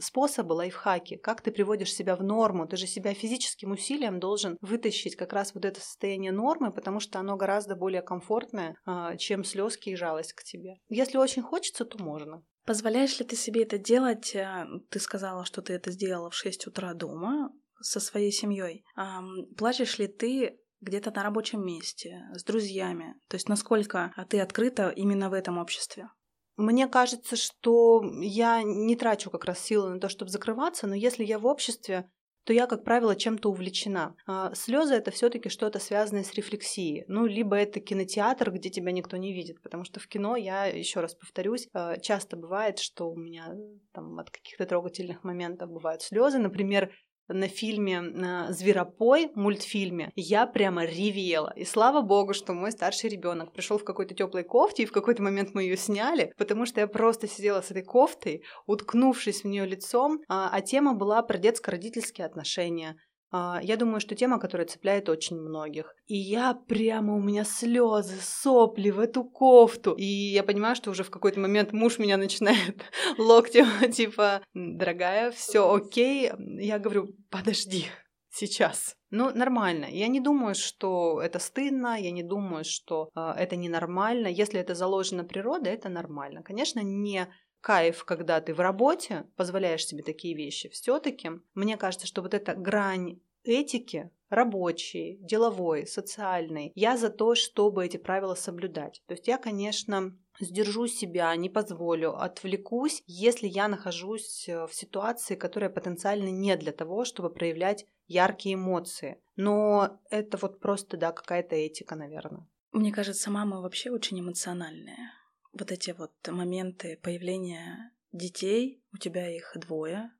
способы, 0.00 0.52
лайфхаки, 0.52 1.16
как 1.16 1.42
ты 1.42 1.50
приводишь 1.50 1.92
себя 1.92 2.14
в 2.14 2.22
норму. 2.22 2.66
Ты 2.66 2.76
же 2.76 2.86
себя 2.86 3.14
физическим 3.14 3.72
усилием 3.72 4.20
должен 4.20 4.56
вытащить 4.60 5.16
как 5.16 5.32
раз 5.32 5.54
вот 5.54 5.64
это 5.64 5.80
состояние 5.80 6.32
нормы, 6.32 6.72
потому 6.72 7.00
что 7.00 7.18
оно 7.18 7.36
гораздо 7.36 7.74
более 7.74 8.02
комфортное, 8.02 8.76
а, 8.86 9.16
чем 9.16 9.42
слезки 9.42 9.90
и 9.90 9.96
жалость 9.96 10.32
к 10.34 10.44
тебе. 10.44 10.76
Если 10.88 11.18
очень 11.18 11.42
хочется, 11.42 11.84
то 11.84 12.02
можно. 12.02 12.44
Позволяешь 12.64 13.18
ли 13.18 13.24
ты 13.24 13.34
себе 13.34 13.62
это 13.64 13.76
делать? 13.76 14.34
Э, 14.36 14.66
ты 14.88 15.00
сказала, 15.00 15.44
что 15.44 15.62
ты 15.62 15.72
это 15.72 15.90
сделала 15.90 16.30
в 16.30 16.34
6 16.34 16.68
утра 16.68 16.94
дома 16.94 17.50
со 17.82 18.00
своей 18.00 18.32
семьей. 18.32 18.84
А, 18.96 19.22
плачешь 19.56 19.98
ли 19.98 20.06
ты 20.06 20.58
где-то 20.80 21.10
на 21.12 21.22
рабочем 21.22 21.64
месте, 21.64 22.22
с 22.34 22.44
друзьями? 22.44 23.14
То 23.28 23.36
есть 23.36 23.48
насколько 23.48 24.12
ты 24.28 24.40
открыта 24.40 24.88
именно 24.88 25.30
в 25.30 25.32
этом 25.32 25.58
обществе? 25.58 26.08
Мне 26.56 26.86
кажется, 26.86 27.36
что 27.36 28.02
я 28.20 28.62
не 28.62 28.94
трачу 28.96 29.30
как 29.30 29.44
раз 29.44 29.58
силы 29.58 29.90
на 29.90 30.00
то, 30.00 30.08
чтобы 30.08 30.30
закрываться, 30.30 30.86
но 30.86 30.94
если 30.94 31.24
я 31.24 31.38
в 31.38 31.46
обществе, 31.46 32.10
то 32.44 32.52
я, 32.52 32.66
как 32.66 32.84
правило, 32.84 33.14
чем-то 33.14 33.50
увлечена. 33.50 34.16
А 34.26 34.52
слезы 34.54 34.94
это 34.94 35.10
все-таки 35.10 35.48
что-то 35.48 35.78
связанное 35.78 36.24
с 36.24 36.34
рефлексией. 36.34 37.04
Ну, 37.06 37.26
либо 37.26 37.56
это 37.56 37.80
кинотеатр, 37.80 38.50
где 38.50 38.68
тебя 38.68 38.90
никто 38.90 39.16
не 39.16 39.32
видит, 39.32 39.62
потому 39.62 39.84
что 39.84 40.00
в 40.00 40.08
кино 40.08 40.36
я, 40.36 40.66
еще 40.66 41.00
раз 41.00 41.14
повторюсь, 41.14 41.68
а, 41.72 41.96
часто 41.98 42.36
бывает, 42.36 42.78
что 42.80 43.10
у 43.10 43.16
меня 43.16 43.54
там 43.92 44.18
от 44.18 44.30
каких-то 44.30 44.66
трогательных 44.66 45.22
моментов 45.22 45.70
бывают 45.70 46.02
слезы. 46.02 46.38
Например, 46.38 46.92
на 47.28 47.48
фильме 47.48 48.46
«Зверопой», 48.50 49.30
мультфильме, 49.34 50.12
я 50.16 50.46
прямо 50.46 50.84
ревела. 50.84 51.52
И 51.56 51.64
слава 51.64 52.02
богу, 52.02 52.34
что 52.34 52.52
мой 52.52 52.72
старший 52.72 53.10
ребенок 53.10 53.52
пришел 53.52 53.78
в 53.78 53.84
какой-то 53.84 54.14
теплой 54.14 54.44
кофте, 54.44 54.82
и 54.82 54.86
в 54.86 54.92
какой-то 54.92 55.22
момент 55.22 55.50
мы 55.54 55.62
ее 55.62 55.76
сняли, 55.76 56.32
потому 56.36 56.66
что 56.66 56.80
я 56.80 56.86
просто 56.86 57.28
сидела 57.28 57.60
с 57.60 57.70
этой 57.70 57.82
кофтой, 57.82 58.42
уткнувшись 58.66 59.44
в 59.44 59.46
нее 59.46 59.66
лицом, 59.66 60.20
а, 60.28 60.50
а 60.52 60.60
тема 60.60 60.94
была 60.94 61.22
про 61.22 61.38
детско-родительские 61.38 62.26
отношения 62.26 62.96
я 63.32 63.76
думаю, 63.76 64.00
что 64.00 64.14
тема, 64.14 64.38
которая 64.38 64.66
цепляет 64.66 65.08
очень 65.08 65.36
многих. 65.36 65.94
И 66.06 66.16
я 66.16 66.54
прямо, 66.54 67.14
у 67.14 67.20
меня 67.20 67.44
слезы, 67.44 68.16
сопли 68.20 68.90
в 68.90 69.00
эту 69.00 69.24
кофту. 69.24 69.92
И 69.92 70.04
я 70.04 70.42
понимаю, 70.42 70.76
что 70.76 70.90
уже 70.90 71.02
в 71.02 71.10
какой-то 71.10 71.40
момент 71.40 71.72
муж 71.72 71.98
меня 71.98 72.16
начинает 72.16 72.84
локтем, 73.18 73.66
типа, 73.92 74.42
дорогая, 74.54 75.30
все 75.30 75.72
окей. 75.72 76.30
Я 76.58 76.78
говорю, 76.78 77.08
подожди, 77.30 77.86
сейчас. 78.30 78.96
Ну, 79.10 79.30
нормально. 79.34 79.86
Я 79.90 80.08
не 80.08 80.20
думаю, 80.20 80.54
что 80.54 81.20
это 81.20 81.38
стыдно, 81.38 82.00
я 82.00 82.10
не 82.10 82.22
думаю, 82.22 82.64
что 82.64 83.10
э, 83.14 83.34
это 83.36 83.56
ненормально. 83.56 84.26
Если 84.26 84.58
это 84.58 84.74
заложено 84.74 85.24
природой, 85.24 85.74
это 85.74 85.88
нормально. 85.90 86.42
Конечно, 86.42 86.80
не 86.80 87.28
кайф, 87.62 88.04
когда 88.04 88.40
ты 88.42 88.52
в 88.52 88.60
работе 88.60 89.24
позволяешь 89.36 89.86
себе 89.86 90.02
такие 90.02 90.36
вещи. 90.36 90.68
Все-таки 90.68 91.30
мне 91.54 91.78
кажется, 91.78 92.06
что 92.06 92.20
вот 92.20 92.34
эта 92.34 92.54
грань 92.54 93.20
этики 93.44 94.10
рабочей, 94.28 95.18
деловой, 95.20 95.86
социальной, 95.86 96.72
я 96.74 96.96
за 96.96 97.10
то, 97.10 97.34
чтобы 97.34 97.84
эти 97.84 97.96
правила 97.96 98.34
соблюдать. 98.34 99.02
То 99.06 99.14
есть 99.14 99.28
я, 99.28 99.38
конечно, 99.38 100.16
сдержу 100.40 100.86
себя, 100.86 101.34
не 101.36 101.50
позволю, 101.50 102.16
отвлекусь, 102.16 103.02
если 103.06 103.46
я 103.46 103.68
нахожусь 103.68 104.48
э, 104.48 104.66
в 104.66 104.74
ситуации, 104.74 105.34
которая 105.34 105.70
потенциально 105.70 106.28
не 106.28 106.56
для 106.56 106.72
того, 106.72 107.04
чтобы 107.04 107.30
проявлять 107.30 107.86
яркие 108.06 108.54
эмоции. 108.54 109.20
Но 109.36 110.00
это 110.10 110.38
вот 110.38 110.60
просто, 110.60 110.96
да, 110.96 111.12
какая-то 111.12 111.54
этика, 111.54 111.94
наверное. 111.94 112.46
Мне 112.72 112.90
кажется, 112.90 113.30
мама 113.30 113.60
вообще 113.60 113.90
очень 113.90 114.20
эмоциональная. 114.20 115.12
Вот 115.52 115.70
эти 115.70 115.90
вот 115.90 116.12
моменты 116.28 116.98
появления 117.02 117.92
детей, 118.12 118.82
у 118.92 118.96
тебя 118.96 119.28
их 119.28 119.52
двое, 119.56 120.10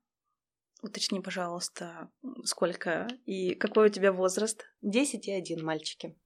Уточни, 0.83 1.21
пожалуйста, 1.21 2.11
сколько 2.43 3.07
и 3.25 3.55
какой 3.55 3.87
у 3.87 3.89
тебя 3.89 4.12
возраст? 4.12 4.67
Десять 4.83 5.29
и 5.29 5.33
один 5.33 5.65
мальчики. 5.65 6.19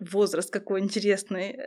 Возраст 0.00 0.50
какой 0.50 0.80
интересный. 0.80 1.58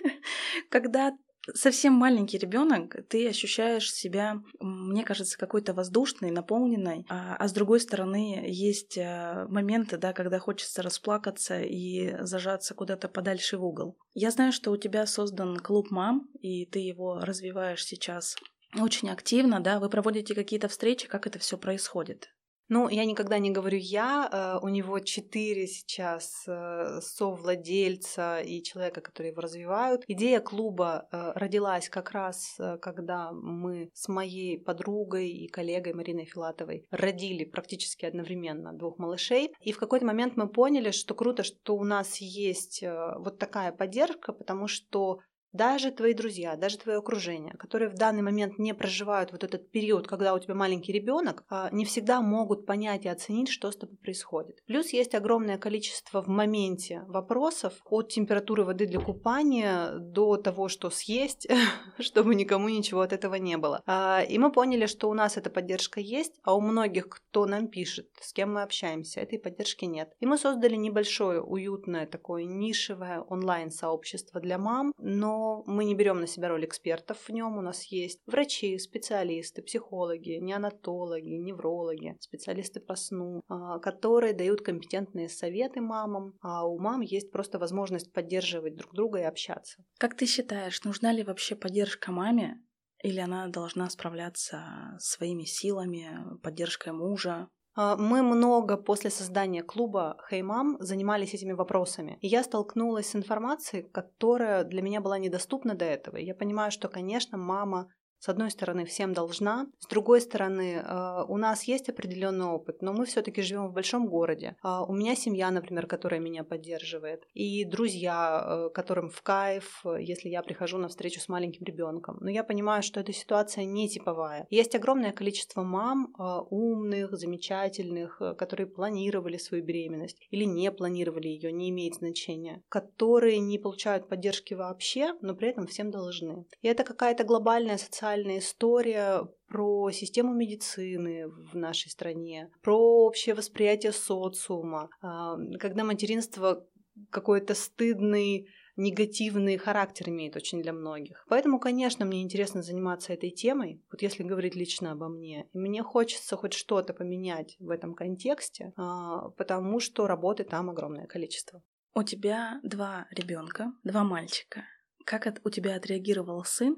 Когда 0.70 1.16
совсем 1.54 1.92
маленький 1.92 2.38
ребенок, 2.38 2.96
ты 3.08 3.28
ощущаешь 3.28 3.92
себя, 3.92 4.42
мне 4.60 5.04
кажется, 5.04 5.38
какой-то 5.38 5.74
воздушной, 5.74 6.30
наполненной, 6.30 7.06
а, 7.08 7.36
а 7.36 7.48
с 7.48 7.52
другой 7.52 7.80
стороны 7.80 8.44
есть 8.46 8.96
э, 8.96 9.46
моменты, 9.48 9.96
да, 9.96 10.12
когда 10.12 10.38
хочется 10.38 10.82
расплакаться 10.82 11.60
и 11.60 12.16
зажаться 12.24 12.74
куда-то 12.74 13.08
подальше 13.08 13.58
в 13.58 13.64
угол. 13.64 13.96
Я 14.14 14.30
знаю, 14.30 14.52
что 14.52 14.70
у 14.70 14.76
тебя 14.76 15.06
создан 15.06 15.56
клуб 15.56 15.90
мам, 15.90 16.28
и 16.40 16.66
ты 16.66 16.80
его 16.80 17.20
развиваешь 17.20 17.84
сейчас 17.84 18.36
очень 18.78 19.10
активно, 19.10 19.60
да, 19.60 19.80
вы 19.80 19.88
проводите 19.88 20.34
какие-то 20.34 20.68
встречи, 20.68 21.08
как 21.08 21.26
это 21.26 21.38
все 21.38 21.58
происходит? 21.58 22.28
Ну, 22.72 22.88
я 22.88 23.04
никогда 23.04 23.40
не 23.40 23.50
говорю 23.50 23.78
я, 23.78 24.28
э, 24.32 24.64
у 24.64 24.68
него 24.68 25.00
четыре 25.00 25.66
сейчас 25.66 26.44
э, 26.46 27.00
совладельца 27.02 28.40
и 28.40 28.62
человека, 28.62 29.00
которые 29.00 29.32
его 29.32 29.42
развивают. 29.42 30.04
Идея 30.06 30.38
клуба 30.38 31.08
э, 31.10 31.32
родилась 31.34 31.88
как 31.88 32.12
раз, 32.12 32.56
когда 32.80 33.32
мы 33.32 33.90
с 33.92 34.06
моей 34.06 34.56
подругой 34.56 35.30
и 35.30 35.48
коллегой 35.48 35.94
Мариной 35.94 36.26
Филатовой 36.26 36.86
родили 36.92 37.44
практически 37.44 38.04
одновременно 38.04 38.72
двух 38.72 38.98
малышей. 38.98 39.52
И 39.60 39.72
в 39.72 39.78
какой-то 39.78 40.06
момент 40.06 40.36
мы 40.36 40.48
поняли, 40.48 40.92
что 40.92 41.16
круто, 41.16 41.42
что 41.42 41.74
у 41.74 41.82
нас 41.82 42.18
есть 42.18 42.84
вот 42.84 43.38
такая 43.38 43.72
поддержка, 43.72 44.32
потому 44.32 44.68
что 44.68 45.18
даже 45.52 45.90
твои 45.90 46.14
друзья, 46.14 46.56
даже 46.56 46.78
твое 46.78 46.98
окружение, 46.98 47.54
которые 47.54 47.88
в 47.88 47.94
данный 47.94 48.22
момент 48.22 48.58
не 48.58 48.72
проживают 48.72 49.32
вот 49.32 49.42
этот 49.42 49.70
период, 49.70 50.06
когда 50.06 50.34
у 50.34 50.38
тебя 50.38 50.54
маленький 50.54 50.92
ребенок, 50.92 51.44
а, 51.48 51.68
не 51.72 51.84
всегда 51.84 52.20
могут 52.20 52.66
понять 52.66 53.04
и 53.04 53.08
оценить, 53.08 53.48
что 53.48 53.70
с 53.70 53.76
тобой 53.76 53.96
происходит. 53.96 54.62
Плюс 54.66 54.90
есть 54.90 55.14
огромное 55.14 55.58
количество 55.58 56.22
в 56.22 56.28
моменте 56.28 57.02
вопросов 57.08 57.74
от 57.84 58.10
температуры 58.10 58.64
воды 58.64 58.86
для 58.86 59.00
купания 59.00 59.92
до 59.98 60.36
того, 60.36 60.68
что 60.68 60.88
съесть, 60.90 61.48
чтобы 61.98 62.34
никому 62.34 62.68
ничего 62.68 63.00
от 63.00 63.12
этого 63.12 63.34
не 63.34 63.56
было. 63.56 63.82
А, 63.86 64.22
и 64.22 64.38
мы 64.38 64.52
поняли, 64.52 64.86
что 64.86 65.10
у 65.10 65.14
нас 65.14 65.36
эта 65.36 65.50
поддержка 65.50 66.00
есть, 66.00 66.38
а 66.44 66.54
у 66.54 66.60
многих, 66.60 67.08
кто 67.08 67.46
нам 67.46 67.66
пишет, 67.68 68.08
с 68.20 68.32
кем 68.32 68.54
мы 68.54 68.62
общаемся, 68.62 69.20
этой 69.20 69.38
поддержки 69.38 69.84
нет. 69.84 70.12
И 70.20 70.26
мы 70.26 70.38
создали 70.38 70.76
небольшое, 70.76 71.42
уютное, 71.42 72.06
такое 72.06 72.44
нишевое 72.44 73.20
онлайн-сообщество 73.20 74.40
для 74.40 74.56
мам, 74.58 74.92
но 74.98 75.39
мы 75.66 75.84
не 75.84 75.94
берем 75.94 76.20
на 76.20 76.26
себя 76.26 76.48
роль 76.48 76.64
экспертов 76.64 77.18
в 77.18 77.30
нем. 77.30 77.56
У 77.58 77.60
нас 77.60 77.84
есть 77.84 78.20
врачи, 78.26 78.78
специалисты, 78.78 79.62
психологи, 79.62 80.38
неонатологи, 80.40 81.36
неврологи, 81.36 82.16
специалисты 82.20 82.80
по 82.80 82.94
сну, 82.96 83.42
а, 83.48 83.78
которые 83.78 84.32
дают 84.32 84.62
компетентные 84.62 85.28
советы 85.28 85.80
мамам, 85.80 86.34
а 86.40 86.66
у 86.66 86.78
мам 86.78 87.00
есть 87.00 87.30
просто 87.30 87.58
возможность 87.58 88.12
поддерживать 88.12 88.76
друг 88.76 88.94
друга 88.94 89.20
и 89.20 89.24
общаться. 89.24 89.84
Как 89.98 90.16
ты 90.16 90.26
считаешь, 90.26 90.82
нужна 90.84 91.12
ли 91.12 91.22
вообще 91.22 91.56
поддержка 91.56 92.12
маме 92.12 92.62
или 93.02 93.18
она 93.18 93.48
должна 93.48 93.88
справляться 93.88 94.96
своими 94.98 95.44
силами, 95.44 96.38
поддержкой 96.42 96.92
мужа? 96.92 97.48
А, 97.74 97.96
мы 97.96 98.22
много 98.22 98.76
после 98.76 99.10
создания 99.10 99.62
клуба 99.62 100.16
Хеймам 100.28 100.76
занимались 100.80 101.34
этими 101.34 101.52
вопросами. 101.52 102.18
И 102.20 102.28
я 102.28 102.42
столкнулась 102.42 103.10
с 103.10 103.16
информацией, 103.16 103.82
которая 103.82 104.64
для 104.64 104.82
меня 104.82 105.00
была 105.00 105.18
недоступна 105.18 105.74
до 105.74 105.84
этого. 105.84 106.16
я 106.16 106.34
понимаю, 106.34 106.70
что, 106.70 106.88
конечно, 106.88 107.38
мама 107.38 107.88
с 108.20 108.28
одной 108.28 108.50
стороны, 108.50 108.84
всем 108.84 109.14
должна, 109.14 109.66
с 109.78 109.86
другой 109.86 110.20
стороны, 110.20 110.82
э, 110.84 111.24
у 111.26 111.38
нас 111.38 111.64
есть 111.64 111.88
определенный 111.88 112.46
опыт, 112.46 112.82
но 112.82 112.92
мы 112.92 113.06
все-таки 113.06 113.40
живем 113.40 113.68
в 113.68 113.72
большом 113.72 114.08
городе. 114.08 114.56
А 114.62 114.84
у 114.84 114.92
меня 114.92 115.16
семья, 115.16 115.50
например, 115.50 115.86
которая 115.86 116.20
меня 116.20 116.44
поддерживает, 116.44 117.24
и 117.32 117.64
друзья, 117.64 118.44
э, 118.44 118.70
которым 118.74 119.08
в 119.08 119.22
кайф, 119.22 119.82
если 119.98 120.28
я 120.28 120.42
прихожу 120.42 120.76
на 120.76 120.88
встречу 120.88 121.18
с 121.18 121.28
маленьким 121.28 121.64
ребенком. 121.64 122.18
Но 122.20 122.28
я 122.28 122.44
понимаю, 122.44 122.82
что 122.82 123.00
эта 123.00 123.12
ситуация 123.14 123.64
не 123.64 123.88
типовая. 123.88 124.46
Есть 124.50 124.74
огромное 124.74 125.12
количество 125.12 125.62
мам 125.62 126.14
э, 126.18 126.22
умных, 126.50 127.16
замечательных, 127.16 128.20
которые 128.36 128.66
планировали 128.66 129.38
свою 129.38 129.64
беременность 129.64 130.18
или 130.28 130.44
не 130.44 130.70
планировали 130.70 131.28
ее, 131.28 131.52
не 131.52 131.70
имеет 131.70 131.94
значения, 131.94 132.62
которые 132.68 133.38
не 133.38 133.58
получают 133.58 134.08
поддержки 134.08 134.52
вообще, 134.52 135.14
но 135.22 135.34
при 135.34 135.48
этом 135.48 135.66
всем 135.66 135.90
должны. 135.90 136.44
И 136.60 136.68
это 136.68 136.84
какая-то 136.84 137.24
глобальная 137.24 137.78
социальная 137.78 138.09
уникальная 138.10 138.38
история 138.38 139.28
про 139.48 139.90
систему 139.90 140.34
медицины 140.34 141.28
в 141.28 141.56
нашей 141.56 141.90
стране, 141.90 142.50
про 142.62 142.76
общее 142.76 143.34
восприятие 143.34 143.92
социума, 143.92 144.90
а, 145.00 145.36
когда 145.58 145.84
материнство 145.84 146.66
какой-то 147.10 147.54
стыдный 147.54 148.48
негативный 148.76 149.58
характер 149.58 150.08
имеет 150.08 150.36
очень 150.36 150.62
для 150.62 150.72
многих. 150.72 151.24
Поэтому, 151.28 151.58
конечно, 151.58 152.04
мне 152.04 152.22
интересно 152.22 152.62
заниматься 152.62 153.12
этой 153.12 153.30
темой, 153.30 153.82
вот 153.90 154.00
если 154.02 154.22
говорить 154.22 154.54
лично 154.54 154.92
обо 154.92 155.08
мне. 155.08 155.48
И 155.52 155.58
мне 155.58 155.82
хочется 155.82 156.36
хоть 156.36 156.54
что-то 156.54 156.94
поменять 156.94 157.56
в 157.58 157.68
этом 157.70 157.94
контексте, 157.94 158.72
а, 158.76 159.30
потому 159.30 159.80
что 159.80 160.06
работы 160.06 160.44
там 160.44 160.70
огромное 160.70 161.06
количество. 161.06 161.62
У 161.94 162.02
тебя 162.02 162.60
два 162.62 163.06
ребенка, 163.10 163.72
два 163.84 164.04
мальчика. 164.04 164.64
Как 165.04 165.26
у 165.44 165.50
тебя 165.50 165.74
отреагировал 165.74 166.44
сын 166.44 166.76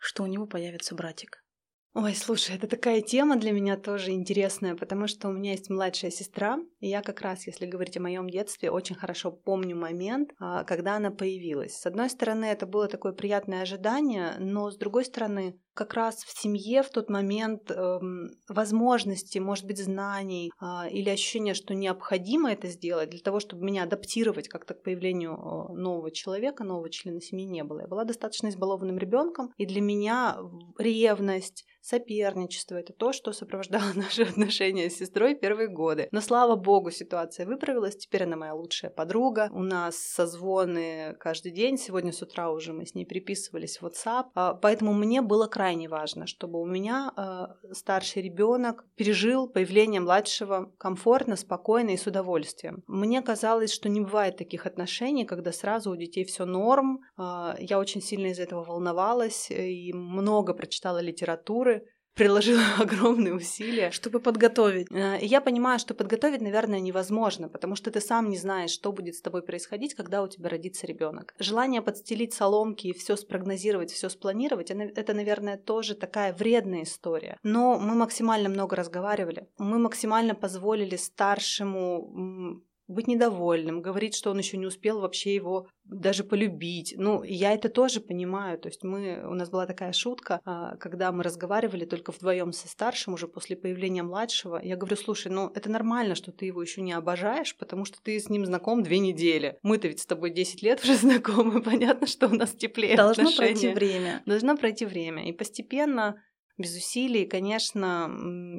что 0.00 0.24
у 0.24 0.26
него 0.26 0.46
появится 0.46 0.96
братик. 0.96 1.44
Ой, 1.92 2.14
слушай, 2.14 2.54
это 2.54 2.68
такая 2.68 3.00
тема 3.02 3.34
для 3.34 3.50
меня 3.50 3.76
тоже 3.76 4.12
интересная, 4.12 4.76
потому 4.76 5.08
что 5.08 5.28
у 5.28 5.32
меня 5.32 5.52
есть 5.52 5.70
младшая 5.70 6.12
сестра, 6.12 6.60
и 6.78 6.88
я 6.88 7.02
как 7.02 7.20
раз, 7.20 7.48
если 7.48 7.66
говорить 7.66 7.96
о 7.96 8.00
моем 8.00 8.30
детстве, 8.30 8.70
очень 8.70 8.94
хорошо 8.94 9.32
помню 9.32 9.74
момент, 9.74 10.30
а, 10.38 10.62
когда 10.62 10.94
она 10.96 11.10
появилась. 11.10 11.74
С 11.76 11.86
одной 11.86 12.08
стороны, 12.08 12.44
это 12.44 12.66
было 12.66 12.86
такое 12.86 13.12
приятное 13.12 13.62
ожидание, 13.62 14.36
но 14.38 14.70
с 14.70 14.76
другой 14.76 15.04
стороны, 15.04 15.58
как 15.80 15.94
раз 15.94 16.24
в 16.24 16.38
семье 16.38 16.82
в 16.82 16.90
тот 16.90 17.08
момент 17.08 17.70
эм, 17.70 18.32
возможности, 18.50 19.38
может 19.38 19.64
быть, 19.64 19.82
знаний 19.82 20.52
э, 20.60 20.90
или 20.90 21.08
ощущения, 21.08 21.54
что 21.54 21.74
необходимо 21.74 22.52
это 22.52 22.68
сделать 22.68 23.08
для 23.08 23.20
того, 23.20 23.40
чтобы 23.40 23.64
меня 23.64 23.84
адаптировать 23.84 24.48
как-то 24.48 24.74
к 24.74 24.82
появлению 24.82 25.32
э, 25.32 25.72
нового 25.72 26.10
человека, 26.10 26.64
нового 26.64 26.90
члена 26.90 27.22
семьи 27.22 27.46
не 27.46 27.64
было. 27.64 27.80
Я 27.80 27.86
была 27.86 28.04
достаточно 28.04 28.48
избалованным 28.48 28.98
ребенком, 28.98 29.54
и 29.56 29.64
для 29.64 29.80
меня 29.80 30.36
ревность, 30.78 31.64
соперничество 31.80 32.76
это 32.76 32.92
то, 32.92 33.12
что 33.12 33.32
сопровождало 33.32 33.90
наши 33.94 34.22
отношения 34.22 34.90
с 34.90 34.96
сестрой 34.96 35.34
первые 35.34 35.68
годы. 35.68 36.08
Но 36.12 36.20
слава 36.20 36.56
богу, 36.56 36.90
ситуация 36.90 37.46
выправилась. 37.46 37.96
Теперь 37.96 38.24
она 38.24 38.36
моя 38.36 38.54
лучшая 38.54 38.90
подруга. 38.90 39.48
У 39.52 39.62
нас 39.62 39.96
созвоны 39.96 41.16
каждый 41.18 41.52
день. 41.52 41.78
Сегодня 41.78 42.12
с 42.12 42.22
утра 42.22 42.50
уже 42.50 42.72
мы 42.72 42.86
с 42.86 42.94
ней 42.94 43.04
переписывались 43.04 43.80
в 43.80 43.86
WhatsApp. 43.86 44.26
А, 44.34 44.54
поэтому 44.54 44.92
мне 44.92 45.22
было 45.22 45.46
крайне 45.46 45.69
важно, 45.88 46.26
чтобы 46.26 46.60
у 46.60 46.66
меня 46.66 47.12
э, 47.16 47.72
старший 47.72 48.22
ребенок 48.22 48.84
пережил 48.96 49.48
появление 49.48 50.00
младшего 50.00 50.72
комфортно, 50.78 51.36
спокойно 51.36 51.90
и 51.90 51.96
с 51.96 52.06
удовольствием. 52.06 52.82
Мне 52.86 53.22
казалось, 53.22 53.72
что 53.72 53.88
не 53.88 54.00
бывает 54.00 54.36
таких 54.36 54.66
отношений, 54.66 55.24
когда 55.24 55.52
сразу 55.52 55.90
у 55.90 55.96
детей 55.96 56.24
все 56.24 56.44
норм. 56.44 57.00
Э, 57.18 57.54
я 57.58 57.78
очень 57.78 58.00
сильно 58.00 58.28
из 58.28 58.38
этого 58.38 58.64
волновалась 58.64 59.50
и 59.50 59.92
много 59.92 60.54
прочитала 60.54 61.00
литературы, 61.00 61.86
приложила 62.20 62.62
огромные 62.78 63.34
усилия. 63.34 63.90
Чтобы 63.90 64.20
подготовить. 64.20 64.88
Э, 64.92 65.18
и 65.18 65.26
я 65.26 65.40
понимаю, 65.40 65.78
что 65.78 65.94
подготовить, 65.94 66.42
наверное, 66.42 66.80
невозможно, 66.80 67.48
потому 67.48 67.76
что 67.76 67.90
ты 67.90 68.00
сам 68.02 68.28
не 68.28 68.36
знаешь, 68.36 68.70
что 68.70 68.92
будет 68.92 69.14
с 69.14 69.22
тобой 69.22 69.42
происходить, 69.42 69.94
когда 69.94 70.22
у 70.22 70.28
тебя 70.28 70.50
родится 70.50 70.86
ребенок. 70.86 71.34
Желание 71.38 71.80
подстелить 71.80 72.34
соломки 72.34 72.88
и 72.88 72.92
все 72.92 73.16
спрогнозировать, 73.16 73.90
все 73.90 74.10
спланировать, 74.10 74.70
это, 74.70 75.14
наверное, 75.14 75.56
тоже 75.56 75.94
такая 75.94 76.34
вредная 76.34 76.82
история. 76.82 77.38
Но 77.42 77.78
мы 77.78 77.94
максимально 77.94 78.50
много 78.50 78.76
разговаривали, 78.76 79.48
мы 79.58 79.78
максимально 79.78 80.34
позволили 80.34 80.96
старшему 80.96 82.60
быть 82.90 83.08
недовольным, 83.08 83.82
говорить, 83.82 84.14
что 84.14 84.30
он 84.30 84.38
еще 84.38 84.56
не 84.56 84.66
успел 84.66 85.00
вообще 85.00 85.34
его 85.34 85.68
даже 85.84 86.24
полюбить. 86.24 86.94
Ну, 86.96 87.22
я 87.22 87.52
это 87.52 87.68
тоже 87.68 88.00
понимаю. 88.00 88.58
То 88.58 88.68
есть 88.68 88.84
мы, 88.84 89.22
у 89.26 89.34
нас 89.34 89.50
была 89.50 89.66
такая 89.66 89.92
шутка, 89.92 90.40
а, 90.44 90.76
когда 90.76 91.10
мы 91.12 91.22
разговаривали 91.22 91.84
только 91.84 92.12
вдвоем 92.12 92.52
со 92.52 92.68
старшим 92.68 93.14
уже 93.14 93.28
после 93.28 93.56
появления 93.56 94.02
младшего. 94.02 94.60
Я 94.62 94.76
говорю, 94.76 94.96
слушай, 94.96 95.30
ну 95.30 95.50
это 95.54 95.70
нормально, 95.70 96.14
что 96.14 96.32
ты 96.32 96.46
его 96.46 96.62
еще 96.62 96.80
не 96.80 96.92
обожаешь, 96.92 97.56
потому 97.56 97.84
что 97.84 98.00
ты 98.02 98.18
с 98.18 98.28
ним 98.28 98.46
знаком 98.46 98.82
две 98.82 98.98
недели. 98.98 99.58
Мы-то 99.62 99.88
ведь 99.88 100.00
с 100.00 100.06
тобой 100.06 100.30
10 100.30 100.62
лет 100.62 100.82
уже 100.84 100.94
знакомы, 100.96 101.62
понятно, 101.62 102.06
что 102.06 102.28
у 102.28 102.34
нас 102.34 102.52
теплее 102.52 102.96
Должно 102.96 103.24
отношения. 103.24 103.72
пройти 103.72 103.74
время. 103.74 104.22
Должно 104.26 104.56
пройти 104.56 104.84
время. 104.84 105.28
И 105.28 105.32
постепенно 105.32 106.22
без 106.60 106.76
усилий. 106.76 107.26
Конечно, 107.26 108.10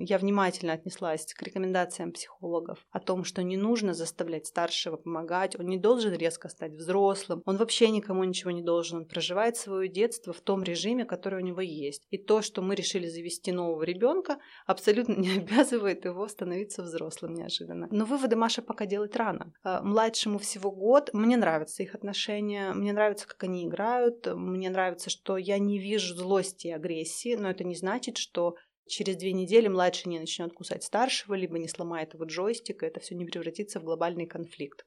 я 0.05 0.17
внимательно 0.17 0.73
отнеслась 0.73 1.33
к 1.33 1.41
рекомендациям 1.43 2.11
психологов 2.11 2.79
о 2.91 2.99
том, 2.99 3.23
что 3.23 3.43
не 3.43 3.57
нужно 3.57 3.93
заставлять 3.93 4.47
старшего 4.47 4.97
помогать, 4.97 5.57
он 5.57 5.67
не 5.67 5.77
должен 5.77 6.13
резко 6.13 6.49
стать 6.49 6.73
взрослым, 6.73 7.41
он 7.45 7.57
вообще 7.57 7.89
никому 7.89 8.23
ничего 8.23 8.51
не 8.51 8.61
должен, 8.61 8.99
он 8.99 9.05
проживает 9.05 9.57
свое 9.57 9.87
детство 9.87 10.33
в 10.33 10.41
том 10.41 10.63
режиме, 10.63 11.05
который 11.05 11.41
у 11.41 11.45
него 11.45 11.61
есть. 11.61 12.07
И 12.09 12.17
то, 12.17 12.41
что 12.41 12.61
мы 12.61 12.75
решили 12.75 13.07
завести 13.07 13.51
нового 13.51 13.83
ребенка, 13.83 14.37
абсолютно 14.65 15.13
не 15.17 15.37
обязывает 15.37 16.05
его 16.05 16.27
становиться 16.27 16.83
взрослым 16.83 17.33
неожиданно. 17.33 17.87
Но 17.91 18.05
выводы 18.05 18.35
Маша 18.35 18.61
пока 18.61 18.85
делать 18.85 19.15
рано. 19.15 19.53
А, 19.63 19.81
младшему 19.81 20.39
всего 20.39 20.71
год, 20.71 21.09
мне 21.13 21.37
нравятся 21.37 21.83
их 21.83 21.95
отношения, 21.95 22.73
мне 22.73 22.93
нравится, 22.93 23.27
как 23.27 23.43
они 23.43 23.65
играют, 23.65 24.25
мне 24.25 24.69
нравится, 24.69 25.09
что 25.09 25.37
я 25.37 25.59
не 25.59 25.79
вижу 25.79 26.15
злости 26.15 26.67
и 26.67 26.71
агрессии, 26.71 27.35
но 27.35 27.49
это 27.49 27.63
не 27.63 27.75
значит, 27.75 27.90
значит, 27.91 28.17
что 28.17 28.55
через 28.87 29.17
две 29.17 29.33
недели 29.33 29.67
младший 29.67 30.09
не 30.09 30.19
начнет 30.19 30.53
кусать 30.53 30.83
старшего, 30.83 31.33
либо 31.33 31.59
не 31.59 31.67
сломает 31.67 32.13
его 32.13 32.25
джойстик, 32.25 32.83
и 32.83 32.85
это 32.85 32.99
все 33.01 33.15
не 33.15 33.25
превратится 33.25 33.79
в 33.79 33.83
глобальный 33.83 34.27
конфликт. 34.27 34.85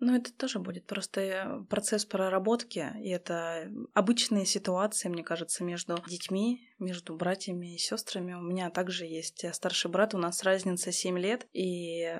Ну, 0.00 0.16
это 0.16 0.32
тоже 0.32 0.58
будет 0.58 0.86
просто 0.86 1.20
э, 1.20 1.64
процесс 1.70 2.04
проработки, 2.04 2.84
и 3.00 3.08
это 3.08 3.70
обычные 3.94 4.46
ситуации, 4.46 5.08
мне 5.08 5.22
кажется, 5.22 5.64
между 5.64 5.96
детьми, 6.08 6.68
между 6.78 7.14
братьями 7.14 7.74
и 7.74 7.78
сестрами. 7.78 8.34
У 8.34 8.42
меня 8.42 8.68
также 8.70 9.06
есть 9.06 9.44
старший 9.54 9.90
брат, 9.90 10.14
у 10.14 10.18
нас 10.18 10.42
разница 10.42 10.90
7 10.92 11.18
лет, 11.18 11.46
и 11.52 12.16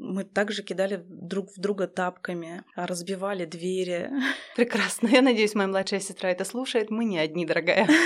мы 0.00 0.24
также 0.24 0.62
кидали 0.62 1.04
друг 1.08 1.52
в 1.52 1.60
друга 1.60 1.86
тапками, 1.86 2.64
разбивали 2.74 3.44
двери. 3.44 4.10
Прекрасно. 4.56 5.08
Я 5.08 5.22
надеюсь, 5.22 5.54
моя 5.54 5.68
младшая 5.68 6.00
сестра 6.00 6.30
это 6.30 6.44
слушает. 6.44 6.90
Мы 6.90 7.04
не 7.04 7.18
одни, 7.18 7.46
дорогая. 7.46 7.88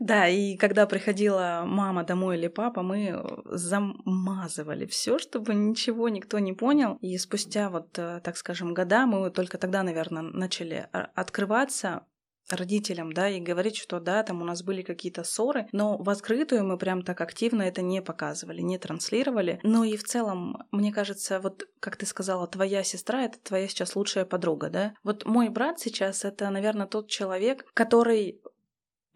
Да, 0.00 0.28
и 0.28 0.56
когда 0.56 0.86
приходила 0.86 1.62
мама 1.66 2.04
домой 2.04 2.36
или 2.36 2.48
папа, 2.48 2.82
мы 2.82 3.24
замазывали 3.46 4.84
все, 4.84 5.18
чтобы 5.18 5.54
ничего 5.54 6.08
никто 6.10 6.38
не 6.38 6.52
понял. 6.52 6.98
И 7.00 7.16
спустя 7.16 7.70
вот, 7.70 7.98
э, 7.98 8.20
так 8.22 8.36
скажем, 8.36 8.74
года 8.74 9.06
мы 9.06 9.30
только 9.30 9.56
тогда, 9.56 9.82
наверное, 9.82 10.22
начали 10.22 10.88
открываться 10.92 12.04
родителям, 12.50 13.12
да, 13.12 13.28
и 13.28 13.40
говорить, 13.40 13.76
что 13.76 14.00
да, 14.00 14.22
там 14.22 14.42
у 14.42 14.44
нас 14.44 14.62
были 14.62 14.82
какие-то 14.82 15.24
ссоры, 15.24 15.68
но 15.72 15.96
в 15.96 16.08
открытую 16.10 16.64
мы 16.64 16.78
прям 16.78 17.02
так 17.02 17.20
активно 17.20 17.62
это 17.62 17.82
не 17.82 18.02
показывали, 18.02 18.60
не 18.60 18.78
транслировали. 18.78 19.60
Ну 19.62 19.84
и 19.84 19.96
в 19.96 20.04
целом, 20.04 20.64
мне 20.70 20.92
кажется, 20.92 21.40
вот 21.40 21.68
как 21.80 21.96
ты 21.96 22.06
сказала, 22.06 22.46
твоя 22.46 22.82
сестра— 22.82 23.24
это 23.24 23.38
твоя 23.38 23.68
сейчас 23.68 23.96
лучшая 23.96 24.24
подруга, 24.24 24.70
да? 24.70 24.94
Вот 25.04 25.24
мой 25.26 25.48
брат 25.48 25.80
сейчас— 25.80 26.24
это, 26.24 26.50
наверное, 26.50 26.86
тот 26.86 27.08
человек, 27.08 27.64
который 27.74 28.40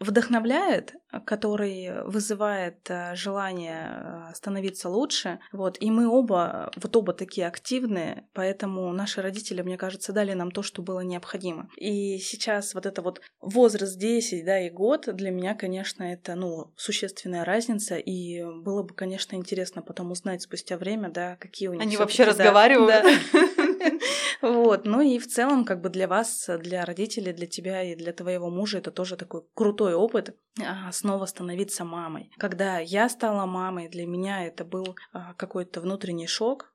вдохновляет, 0.03 0.95
который 1.25 2.05
вызывает 2.05 2.79
э, 2.89 3.15
желание 3.15 4.31
э, 4.31 4.35
становиться 4.35 4.89
лучше. 4.89 5.39
Вот. 5.53 5.77
И 5.81 5.91
мы 5.91 6.09
оба, 6.09 6.71
вот 6.77 6.97
оба 6.97 7.13
такие 7.13 7.47
активные, 7.47 8.25
поэтому 8.33 8.93
наши 8.93 9.23
родители, 9.23 9.63
мне 9.63 9.77
кажется, 9.77 10.13
дали 10.13 10.33
нам 10.33 10.51
то, 10.51 10.63
что 10.63 10.83
было 10.83 11.01
необходимо. 11.01 11.69
И 11.77 12.19
сейчас 12.19 12.75
вот 12.75 12.87
это 12.87 13.03
вот 13.03 13.21
возраст 13.41 13.99
10, 13.99 14.45
да, 14.45 14.61
и 14.61 14.71
год 14.71 15.09
для 15.13 15.31
меня, 15.31 15.55
конечно, 15.55 16.03
это, 16.03 16.35
ну, 16.35 16.73
существенная 16.77 17.45
разница, 17.45 17.97
и 17.97 18.43
было 18.45 18.83
бы, 18.83 18.95
конечно, 18.95 19.37
интересно 19.37 19.83
потом 19.83 20.11
узнать 20.11 20.43
спустя 20.43 20.77
время, 20.77 21.11
да, 21.11 21.37
какие 21.37 21.69
у 21.69 21.75
них 21.75 21.83
Они 21.83 21.97
вообще 21.97 22.25
разговаривают? 22.25 23.05
Вот, 24.43 24.85
ну 24.85 25.01
и 25.01 25.19
в 25.19 25.27
целом, 25.27 25.65
как 25.65 25.81
бы 25.81 25.89
для 25.89 26.09
вас, 26.09 26.49
для 26.61 26.85
родителей, 26.85 27.33
для 27.33 27.47
тебя 27.47 27.83
и 27.83 27.95
для 27.95 28.13
твоего 28.13 28.51
мужа 28.51 28.79
это 28.79 28.91
тоже 28.91 29.17
такой 29.17 29.43
крутой 29.55 29.95
опыт 29.95 30.37
а, 30.61 30.91
снова 30.93 31.27
становиться 31.27 31.85
мамой. 31.85 32.31
Когда 32.39 32.79
я 32.79 33.09
стала 33.09 33.47
мамой, 33.47 33.89
для 33.89 34.07
меня 34.07 34.45
это 34.47 34.65
был 34.65 34.97
а, 35.13 35.35
какой-то 35.35 35.81
внутренний 35.81 36.27
шок, 36.27 36.72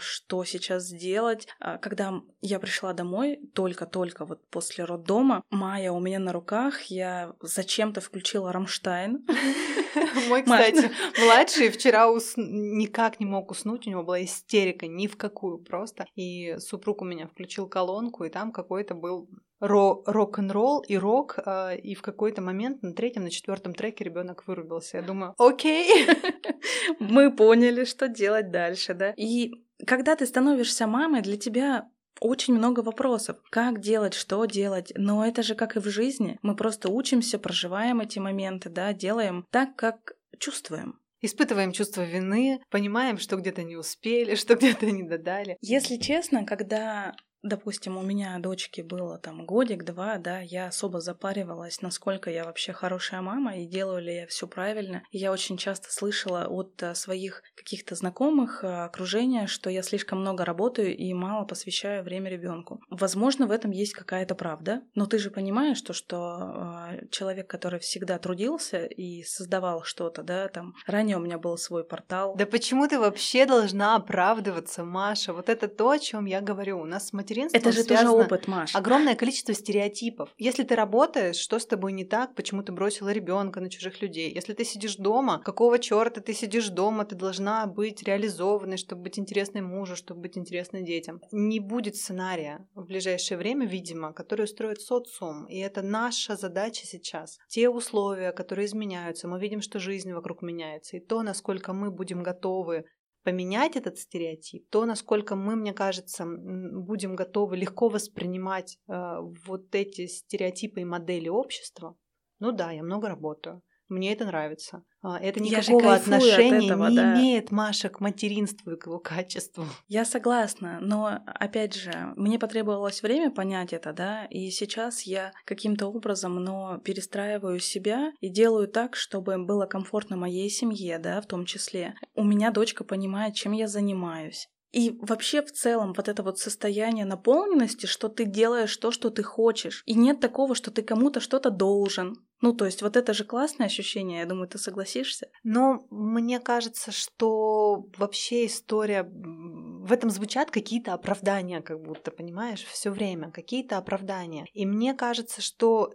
что 0.00 0.44
сейчас 0.44 0.84
сделать. 0.84 1.48
А, 1.60 1.78
когда 1.78 2.22
я 2.40 2.60
пришла 2.60 2.92
домой, 2.92 3.40
только-только 3.54 4.24
вот 4.24 4.48
после 4.50 4.84
роддома, 4.84 5.42
Майя 5.50 5.92
у 5.92 6.00
меня 6.00 6.18
на 6.18 6.32
руках, 6.32 6.82
я 6.84 7.34
зачем-то 7.40 8.00
включила 8.00 8.52
Рамштайн. 8.52 9.26
Мой, 10.28 10.42
кстати, 10.42 10.90
младший 11.20 11.70
вчера 11.70 12.06
никак 12.36 13.20
не 13.20 13.26
мог 13.26 13.50
уснуть, 13.50 13.86
у 13.86 13.90
него 13.90 14.02
была 14.02 14.22
истерика 14.22 14.86
ни 14.86 15.06
в 15.06 15.16
какую 15.16 15.58
просто. 15.58 16.06
И 16.14 16.56
супруг 16.58 17.02
у 17.02 17.04
меня 17.04 17.26
включил 17.26 17.68
колонку, 17.68 18.24
и 18.24 18.30
там 18.30 18.52
какой-то 18.52 18.94
был 18.94 19.28
рок-н-ролл 19.60 20.80
и 20.80 20.96
рок, 20.96 21.38
а, 21.44 21.74
и 21.74 21.94
в 21.94 22.02
какой-то 22.02 22.42
момент 22.42 22.82
на 22.82 22.92
третьем, 22.92 23.24
на 23.24 23.30
четвертом 23.30 23.74
треке 23.74 24.04
ребенок 24.04 24.46
вырубился. 24.46 24.98
Я 24.98 25.02
думаю, 25.02 25.34
окей. 25.38 26.06
Мы 26.98 27.34
поняли, 27.34 27.84
что 27.84 28.08
делать 28.08 28.50
дальше, 28.50 28.94
да. 28.94 29.12
И 29.16 29.52
когда 29.86 30.16
ты 30.16 30.26
становишься 30.26 30.86
мамой, 30.86 31.22
для 31.22 31.36
тебя 31.36 31.88
очень 32.20 32.54
много 32.54 32.80
вопросов. 32.80 33.36
Как 33.50 33.80
делать, 33.80 34.14
что 34.14 34.44
делать? 34.44 34.92
Но 34.96 35.24
это 35.24 35.42
же 35.42 35.54
как 35.54 35.76
и 35.76 35.80
в 35.80 35.86
жизни. 35.86 36.38
Мы 36.42 36.56
просто 36.56 36.88
учимся, 36.88 37.38
проживаем 37.38 38.00
эти 38.00 38.18
моменты, 38.18 38.68
да, 38.70 38.92
делаем 38.92 39.46
так, 39.50 39.76
как 39.76 40.14
чувствуем. 40.38 40.98
Испытываем 41.20 41.72
чувство 41.72 42.02
вины, 42.02 42.60
понимаем, 42.70 43.18
что 43.18 43.36
где-то 43.36 43.64
не 43.64 43.76
успели, 43.76 44.34
что 44.36 44.54
где-то 44.54 44.90
не 44.90 45.02
додали. 45.02 45.56
Если 45.60 45.96
честно, 45.96 46.44
когда 46.44 47.14
Допустим, 47.42 47.96
у 47.96 48.02
меня 48.02 48.38
дочке 48.38 48.82
было 48.82 49.18
там 49.18 49.46
годик-два, 49.46 50.18
да, 50.18 50.40
я 50.40 50.66
особо 50.66 51.00
запаривалась, 51.00 51.80
насколько 51.82 52.30
я 52.30 52.44
вообще 52.44 52.72
хорошая 52.72 53.20
мама 53.20 53.56
и 53.56 53.66
делаю 53.66 54.02
ли 54.02 54.14
я 54.16 54.26
все 54.26 54.48
правильно. 54.48 55.02
Я 55.12 55.30
очень 55.30 55.56
часто 55.56 55.92
слышала 55.92 56.46
от 56.46 56.82
э, 56.82 56.94
своих 56.94 57.42
каких-то 57.54 57.94
знакомых, 57.94 58.64
э, 58.64 58.84
окружения, 58.84 59.46
что 59.46 59.70
я 59.70 59.82
слишком 59.82 60.20
много 60.20 60.44
работаю 60.44 60.96
и 60.96 61.14
мало 61.14 61.44
посвящаю 61.44 62.02
время 62.02 62.28
ребенку. 62.28 62.80
Возможно, 62.90 63.46
в 63.46 63.52
этом 63.52 63.70
есть 63.70 63.92
какая-то 63.92 64.34
правда, 64.34 64.82
но 64.94 65.06
ты 65.06 65.18
же 65.18 65.30
понимаешь 65.30 65.80
то, 65.80 65.92
что 65.92 66.88
э, 66.90 67.06
человек, 67.10 67.48
который 67.48 67.78
всегда 67.78 68.18
трудился 68.18 68.84
и 68.84 69.22
создавал 69.22 69.84
что-то, 69.84 70.24
да, 70.24 70.48
там, 70.48 70.74
ранее 70.86 71.16
у 71.16 71.20
меня 71.20 71.38
был 71.38 71.56
свой 71.56 71.84
портал. 71.84 72.34
Да 72.36 72.46
почему 72.46 72.88
ты 72.88 72.98
вообще 72.98 73.46
должна 73.46 73.94
оправдываться, 73.94 74.82
Маша? 74.82 75.32
Вот 75.32 75.48
это 75.48 75.68
то, 75.68 75.90
о 75.90 75.98
чем 75.98 76.24
я 76.24 76.40
говорю. 76.40 76.80
У 76.80 76.84
нас 76.84 77.12
материнством 77.28 77.60
Это 77.60 77.72
же 77.72 77.84
тоже 77.84 78.08
опыт, 78.08 78.48
Маш. 78.48 78.74
Огромное 78.74 79.14
количество 79.14 79.54
стереотипов. 79.54 80.30
Если 80.38 80.64
ты 80.64 80.74
работаешь, 80.74 81.36
что 81.36 81.58
с 81.58 81.66
тобой 81.66 81.92
не 81.92 82.04
так, 82.04 82.34
почему 82.34 82.62
ты 82.62 82.72
бросила 82.72 83.10
ребенка 83.10 83.60
на 83.60 83.70
чужих 83.70 84.00
людей? 84.02 84.32
Если 84.34 84.54
ты 84.54 84.64
сидишь 84.64 84.96
дома, 84.96 85.40
какого 85.44 85.78
черта 85.78 86.20
ты 86.20 86.34
сидишь 86.34 86.68
дома, 86.68 87.04
ты 87.04 87.14
должна 87.14 87.66
быть 87.66 88.02
реализованной, 88.02 88.76
чтобы 88.76 89.02
быть 89.02 89.18
интересной 89.18 89.60
мужу, 89.60 89.96
чтобы 89.96 90.22
быть 90.22 90.38
интересной 90.38 90.82
детям. 90.82 91.20
Не 91.32 91.60
будет 91.60 91.96
сценария 91.96 92.66
в 92.74 92.84
ближайшее 92.84 93.38
время, 93.38 93.66
видимо, 93.66 94.12
который 94.12 94.44
устроит 94.44 94.80
социум. 94.80 95.46
И 95.46 95.58
это 95.58 95.82
наша 95.82 96.36
задача 96.36 96.86
сейчас. 96.86 97.38
Те 97.48 97.68
условия, 97.68 98.32
которые 98.32 98.66
изменяются, 98.66 99.28
мы 99.28 99.40
видим, 99.40 99.60
что 99.60 99.78
жизнь 99.78 100.12
вокруг 100.12 100.42
меняется. 100.42 100.96
И 100.96 101.00
то, 101.00 101.22
насколько 101.22 101.72
мы 101.72 101.90
будем 101.90 102.22
готовы 102.22 102.84
поменять 103.28 103.76
этот 103.76 103.98
стереотип, 103.98 104.70
то 104.70 104.86
насколько 104.86 105.36
мы, 105.36 105.54
мне 105.54 105.74
кажется, 105.74 106.24
будем 106.26 107.14
готовы 107.14 107.58
легко 107.58 107.90
воспринимать 107.90 108.78
э, 108.88 109.18
вот 109.46 109.74
эти 109.74 110.06
стереотипы 110.06 110.80
и 110.80 110.84
модели 110.84 111.28
общества. 111.28 111.94
Ну 112.38 112.52
да, 112.52 112.70
я 112.70 112.82
много 112.82 113.08
работаю. 113.08 113.60
Мне 113.88 114.12
это 114.12 114.24
нравится. 114.24 114.84
А, 115.00 115.18
это 115.18 115.40
никакого 115.40 115.94
отношения 115.94 116.66
этого, 116.66 116.88
не 116.88 116.96
да. 116.96 117.14
имеет 117.14 117.50
Маша 117.50 117.88
к 117.88 118.00
материнству 118.00 118.72
и 118.72 118.76
к 118.76 118.86
его 118.86 118.98
качеству. 118.98 119.64
Я 119.88 120.04
согласна, 120.04 120.78
но 120.80 121.20
опять 121.26 121.74
же, 121.74 122.12
мне 122.16 122.38
потребовалось 122.38 123.02
время 123.02 123.30
понять 123.30 123.72
это, 123.72 123.92
да, 123.92 124.24
и 124.26 124.50
сейчас 124.50 125.02
я 125.02 125.32
каким-то 125.44 125.86
образом, 125.86 126.42
но 126.42 126.78
перестраиваю 126.78 127.60
себя 127.60 128.12
и 128.20 128.28
делаю 128.28 128.68
так, 128.68 128.96
чтобы 128.96 129.38
было 129.38 129.66
комфортно 129.66 130.16
моей 130.16 130.50
семье, 130.50 130.98
да, 130.98 131.20
в 131.20 131.26
том 131.26 131.44
числе. 131.44 131.94
У 132.14 132.24
меня 132.24 132.50
дочка 132.50 132.84
понимает, 132.84 133.34
чем 133.34 133.52
я 133.52 133.68
занимаюсь. 133.68 134.48
И 134.72 134.98
вообще 135.00 135.42
в 135.42 135.50
целом 135.52 135.94
вот 135.96 136.08
это 136.08 136.22
вот 136.22 136.38
состояние 136.38 137.04
наполненности, 137.04 137.86
что 137.86 138.08
ты 138.08 138.24
делаешь 138.24 138.76
то, 138.76 138.90
что 138.90 139.10
ты 139.10 139.22
хочешь. 139.22 139.82
И 139.86 139.94
нет 139.94 140.20
такого, 140.20 140.54
что 140.54 140.70
ты 140.70 140.82
кому-то 140.82 141.20
что-то 141.20 141.50
должен. 141.50 142.16
Ну, 142.40 142.52
то 142.52 142.66
есть 142.66 142.82
вот 142.82 142.96
это 142.96 143.14
же 143.14 143.24
классное 143.24 143.66
ощущение, 143.66 144.20
я 144.20 144.26
думаю, 144.26 144.48
ты 144.48 144.58
согласишься. 144.58 145.28
Но 145.42 145.86
мне 145.90 146.38
кажется, 146.38 146.92
что 146.92 147.86
вообще 147.96 148.46
история... 148.46 149.02
В 149.02 149.92
этом 149.92 150.10
звучат 150.10 150.50
какие-то 150.50 150.92
оправдания, 150.92 151.62
как 151.62 151.80
будто, 151.80 152.10
понимаешь, 152.10 152.64
все 152.64 152.90
время, 152.90 153.30
какие-то 153.30 153.78
оправдания. 153.78 154.46
И 154.52 154.66
мне 154.66 154.92
кажется, 154.92 155.40
что 155.40 155.94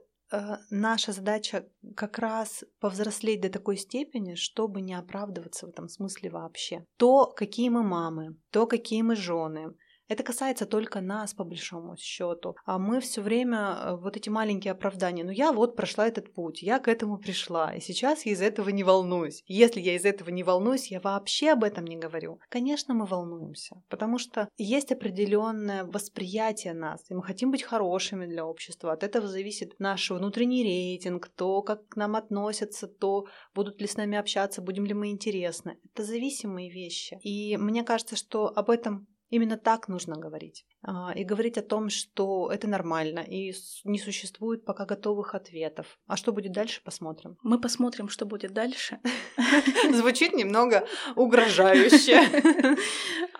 наша 0.69 1.11
задача 1.11 1.65
как 1.95 2.19
раз 2.19 2.63
повзрослеть 2.79 3.41
до 3.41 3.49
такой 3.49 3.77
степени, 3.77 4.35
чтобы 4.35 4.81
не 4.81 4.93
оправдываться 4.93 5.65
в 5.65 5.69
этом 5.69 5.89
смысле 5.89 6.29
вообще. 6.29 6.85
То, 6.97 7.25
какие 7.25 7.69
мы 7.69 7.83
мамы, 7.83 8.35
то, 8.51 8.65
какие 8.65 9.01
мы 9.01 9.15
жены, 9.15 9.73
это 10.13 10.23
касается 10.23 10.65
только 10.65 11.01
нас, 11.01 11.33
по 11.33 11.43
большому 11.43 11.97
счету. 11.97 12.55
А 12.65 12.77
мы 12.77 12.99
все 12.99 13.21
время 13.21 13.57
э, 13.57 13.95
вот 13.95 14.17
эти 14.17 14.29
маленькие 14.29 14.71
оправдания. 14.71 15.23
Ну, 15.23 15.31
я 15.31 15.51
вот 15.51 15.75
прошла 15.75 16.07
этот 16.07 16.33
путь, 16.33 16.61
я 16.61 16.79
к 16.79 16.87
этому 16.87 17.17
пришла, 17.17 17.73
и 17.73 17.81
сейчас 17.81 18.25
я 18.25 18.31
из 18.31 18.41
этого 18.41 18.69
не 18.69 18.83
волнуюсь. 18.83 19.43
Если 19.47 19.81
я 19.81 19.95
из 19.95 20.05
этого 20.05 20.29
не 20.29 20.43
волнуюсь, 20.43 20.91
я 20.91 20.99
вообще 20.99 21.51
об 21.51 21.63
этом 21.63 21.85
не 21.85 21.97
говорю. 21.97 22.39
Конечно, 22.49 22.93
мы 22.93 23.05
волнуемся, 23.05 23.81
потому 23.89 24.17
что 24.17 24.47
есть 24.57 24.91
определенное 24.91 25.83
восприятие 25.83 26.73
нас, 26.73 27.03
и 27.09 27.13
мы 27.13 27.23
хотим 27.23 27.51
быть 27.51 27.63
хорошими 27.63 28.25
для 28.25 28.45
общества. 28.45 28.93
От 28.93 29.03
этого 29.03 29.27
зависит 29.27 29.79
наш 29.79 30.11
внутренний 30.11 30.63
рейтинг, 30.63 31.29
то, 31.29 31.61
как 31.61 31.87
к 31.87 31.95
нам 31.95 32.15
относятся, 32.15 32.87
то, 32.87 33.25
будут 33.55 33.81
ли 33.81 33.87
с 33.87 33.97
нами 33.97 34.17
общаться, 34.17 34.61
будем 34.61 34.85
ли 34.85 34.93
мы 34.93 35.09
интересны. 35.09 35.77
Это 35.93 36.03
зависимые 36.03 36.69
вещи. 36.69 37.19
И 37.23 37.57
мне 37.57 37.83
кажется, 37.83 38.15
что 38.15 38.47
об 38.47 38.69
этом 38.69 39.07
Именно 39.33 39.57
так 39.57 39.87
нужно 39.87 40.15
говорить. 40.15 40.63
А, 40.83 41.11
и 41.15 41.23
говорить 41.23 41.57
о 41.57 41.63
том, 41.63 41.89
что 41.89 42.51
это 42.53 42.67
нормально 42.67 43.21
и 43.21 43.51
не 43.83 43.97
существует 43.97 44.63
пока 44.63 44.85
готовых 44.85 45.33
ответов. 45.33 45.97
А 46.05 46.17
что 46.17 46.31
будет 46.31 46.51
дальше, 46.51 46.81
посмотрим. 46.83 47.37
Мы 47.41 47.59
посмотрим, 47.59 48.09
что 48.09 48.27
будет 48.27 48.53
дальше. 48.53 48.99
Звучит 49.91 50.33
немного 50.33 50.87
угрожающе. 51.15 52.21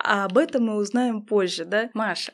А 0.06 0.24
об 0.24 0.36
этом 0.36 0.64
мы 0.64 0.76
узнаем 0.76 1.22
позже, 1.22 1.64
да? 1.64 1.90
Маш, 1.94 2.30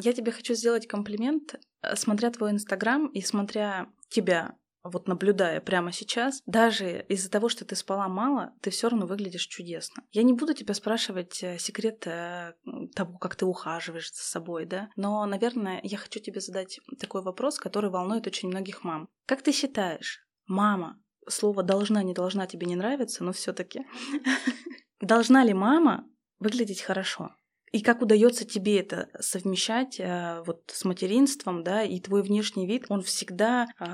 я 0.00 0.12
тебе 0.12 0.32
хочу 0.32 0.54
сделать 0.54 0.88
комплимент. 0.88 1.54
Смотря 1.94 2.30
твой 2.30 2.50
инстаграм 2.50 3.06
и 3.06 3.20
смотря 3.20 3.86
тебя 4.08 4.56
вот 4.84 5.08
наблюдая 5.08 5.60
прямо 5.60 5.92
сейчас, 5.92 6.42
даже 6.46 7.04
из-за 7.08 7.30
того, 7.30 7.48
что 7.48 7.64
ты 7.64 7.74
спала 7.74 8.06
мало, 8.08 8.52
ты 8.60 8.70
все 8.70 8.88
равно 8.88 9.06
выглядишь 9.06 9.46
чудесно. 9.46 10.04
Я 10.12 10.22
не 10.22 10.34
буду 10.34 10.54
тебя 10.54 10.74
спрашивать 10.74 11.42
э, 11.42 11.58
секрет 11.58 12.06
э, 12.06 12.52
того, 12.94 13.18
как 13.18 13.34
ты 13.34 13.46
ухаживаешь 13.46 14.12
за 14.12 14.22
собой, 14.22 14.66
да, 14.66 14.90
но, 14.96 15.24
наверное, 15.24 15.80
я 15.82 15.96
хочу 15.96 16.20
тебе 16.20 16.40
задать 16.40 16.80
такой 17.00 17.22
вопрос, 17.22 17.58
который 17.58 17.90
волнует 17.90 18.26
очень 18.26 18.48
многих 18.48 18.84
мам. 18.84 19.08
Как 19.26 19.42
ты 19.42 19.52
считаешь, 19.52 20.26
мама, 20.46 21.00
слово 21.28 21.62
должна, 21.62 22.02
не 22.02 22.12
должна 22.12 22.46
тебе 22.46 22.66
не 22.66 22.76
нравится, 22.76 23.24
но 23.24 23.32
все-таки, 23.32 23.86
должна 25.00 25.44
ли 25.44 25.54
мама 25.54 26.06
выглядеть 26.38 26.82
хорошо? 26.82 27.34
И 27.74 27.80
как 27.80 28.02
удается 28.02 28.44
тебе 28.44 28.78
это 28.78 29.08
совмещать 29.18 29.98
э, 29.98 30.44
вот 30.46 30.62
с 30.72 30.84
материнством, 30.84 31.64
да, 31.64 31.82
и 31.82 31.98
твой 31.98 32.22
внешний 32.22 32.68
вид, 32.68 32.84
он 32.88 33.02
всегда 33.02 33.66
э, 33.66 33.86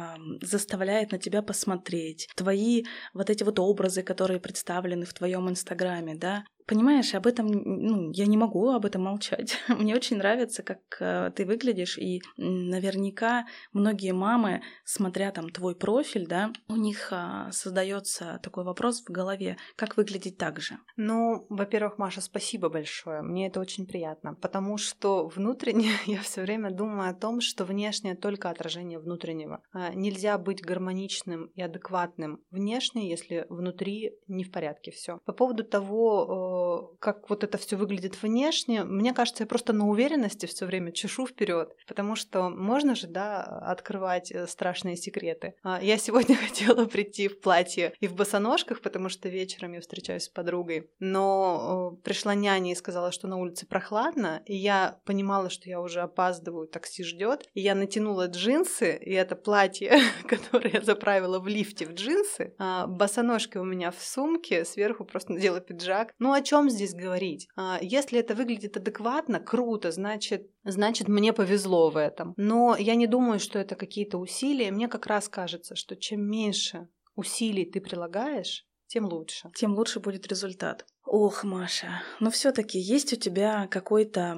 заставляет 0.42 1.12
на 1.12 1.18
тебя 1.18 1.40
посмотреть. 1.40 2.28
Твои 2.36 2.84
вот 3.14 3.30
эти 3.30 3.42
вот 3.42 3.58
образы, 3.58 4.02
которые 4.02 4.38
представлены 4.38 5.06
в 5.06 5.14
твоем 5.14 5.48
инстаграме, 5.48 6.14
да, 6.14 6.44
Понимаешь, 6.70 7.16
об 7.16 7.26
этом, 7.26 7.48
ну, 7.48 8.12
я 8.12 8.26
не 8.26 8.36
могу 8.36 8.70
об 8.70 8.86
этом 8.86 9.02
молчать. 9.02 9.58
Мне 9.68 9.92
очень 9.92 10.18
нравится, 10.18 10.62
как 10.62 10.78
э, 11.00 11.32
ты 11.34 11.44
выглядишь, 11.44 11.98
и 11.98 12.22
наверняка 12.36 13.46
многие 13.72 14.12
мамы, 14.12 14.62
смотря 14.84 15.32
там 15.32 15.50
твой 15.50 15.74
профиль, 15.74 16.28
да, 16.28 16.52
у 16.68 16.76
них 16.76 17.08
э, 17.10 17.50
создается 17.50 18.38
такой 18.44 18.62
вопрос 18.62 19.02
в 19.02 19.10
голове, 19.10 19.56
как 19.74 19.96
выглядеть 19.96 20.38
так 20.38 20.60
же. 20.60 20.78
Ну, 20.96 21.44
во-первых, 21.48 21.98
Маша, 21.98 22.20
спасибо 22.20 22.68
большое. 22.68 23.22
Мне 23.22 23.48
это 23.48 23.58
очень 23.58 23.84
приятно, 23.84 24.36
потому 24.36 24.78
что 24.78 25.26
внутренне 25.26 25.90
я 26.06 26.20
все 26.20 26.42
время 26.42 26.70
думаю 26.70 27.10
о 27.10 27.14
том, 27.14 27.40
что 27.40 27.64
внешнее 27.64 28.14
только 28.14 28.48
отражение 28.48 29.00
внутреннего. 29.00 29.60
А, 29.72 29.92
нельзя 29.92 30.38
быть 30.38 30.62
гармоничным 30.62 31.46
и 31.46 31.62
адекватным 31.62 32.44
внешне, 32.52 33.10
если 33.10 33.44
внутри 33.48 34.12
не 34.28 34.44
в 34.44 34.52
порядке 34.52 34.92
все. 34.92 35.18
По 35.24 35.32
поводу 35.32 35.64
того, 35.64 36.59
как 36.98 37.30
вот 37.30 37.44
это 37.44 37.58
все 37.58 37.76
выглядит 37.76 38.20
внешне, 38.22 38.84
мне 38.84 39.12
кажется, 39.12 39.42
я 39.42 39.46
просто 39.46 39.72
на 39.72 39.88
уверенности 39.88 40.46
все 40.46 40.66
время 40.66 40.92
чешу 40.92 41.26
вперед, 41.26 41.74
потому 41.86 42.16
что 42.16 42.48
можно 42.48 42.94
же, 42.94 43.06
да, 43.06 43.42
открывать 43.42 44.30
э, 44.32 44.46
страшные 44.46 44.96
секреты. 44.96 45.54
А, 45.62 45.82
я 45.82 45.98
сегодня 45.98 46.36
хотела 46.48 46.84
прийти 46.86 47.28
в 47.28 47.40
платье 47.40 47.94
и 48.00 48.06
в 48.06 48.14
босоножках, 48.14 48.80
потому 48.80 49.08
что 49.08 49.28
вечером 49.28 49.72
я 49.72 49.80
встречаюсь 49.80 50.24
с 50.24 50.28
подругой, 50.28 50.90
но 50.98 51.98
пришла 52.04 52.34
няня 52.34 52.72
и 52.72 52.76
сказала, 52.76 53.12
что 53.12 53.28
на 53.28 53.36
улице 53.36 53.66
прохладно, 53.66 54.42
и 54.46 54.56
я 54.56 55.00
понимала, 55.04 55.50
что 55.50 55.68
я 55.68 55.80
уже 55.80 56.00
опаздываю, 56.00 56.66
такси 56.66 57.04
ждет, 57.04 57.48
и 57.54 57.60
я 57.60 57.74
натянула 57.74 58.26
джинсы, 58.26 58.96
и 58.96 59.12
это 59.12 59.36
платье, 59.36 60.00
которое 60.26 60.70
я 60.70 60.80
заправила 60.82 61.38
в 61.38 61.48
лифте 61.48 61.86
в 61.86 61.94
джинсы, 61.94 62.54
а 62.58 62.86
босоножки 62.86 63.58
у 63.58 63.64
меня 63.64 63.90
в 63.90 64.00
сумке, 64.00 64.64
сверху 64.64 65.04
просто 65.04 65.32
надела 65.32 65.60
пиджак. 65.60 66.14
Ну, 66.18 66.32
о 66.32 66.42
чем 66.50 66.68
здесь 66.68 66.94
говорить? 66.94 67.46
А, 67.56 67.78
если 67.80 68.18
это 68.18 68.34
выглядит 68.34 68.76
адекватно, 68.76 69.38
круто, 69.38 69.92
значит, 69.92 70.50
значит, 70.64 71.06
мне 71.06 71.32
повезло 71.32 71.90
в 71.90 71.96
этом. 71.96 72.34
Но 72.36 72.76
я 72.76 72.96
не 72.96 73.06
думаю, 73.06 73.38
что 73.38 73.60
это 73.60 73.76
какие-то 73.76 74.18
усилия. 74.18 74.72
Мне 74.72 74.88
как 74.88 75.06
раз 75.06 75.28
кажется, 75.28 75.76
что 75.76 75.94
чем 75.94 76.28
меньше 76.28 76.88
усилий 77.14 77.64
ты 77.64 77.80
прилагаешь, 77.80 78.66
тем 78.88 79.04
лучше. 79.04 79.48
Тем 79.54 79.74
лучше 79.74 80.00
будет 80.00 80.26
результат. 80.26 80.84
Ох, 81.04 81.44
Маша, 81.44 82.02
но 82.18 82.30
все-таки 82.32 82.80
есть 82.80 83.12
у 83.12 83.16
тебя 83.16 83.68
какой-то 83.68 84.36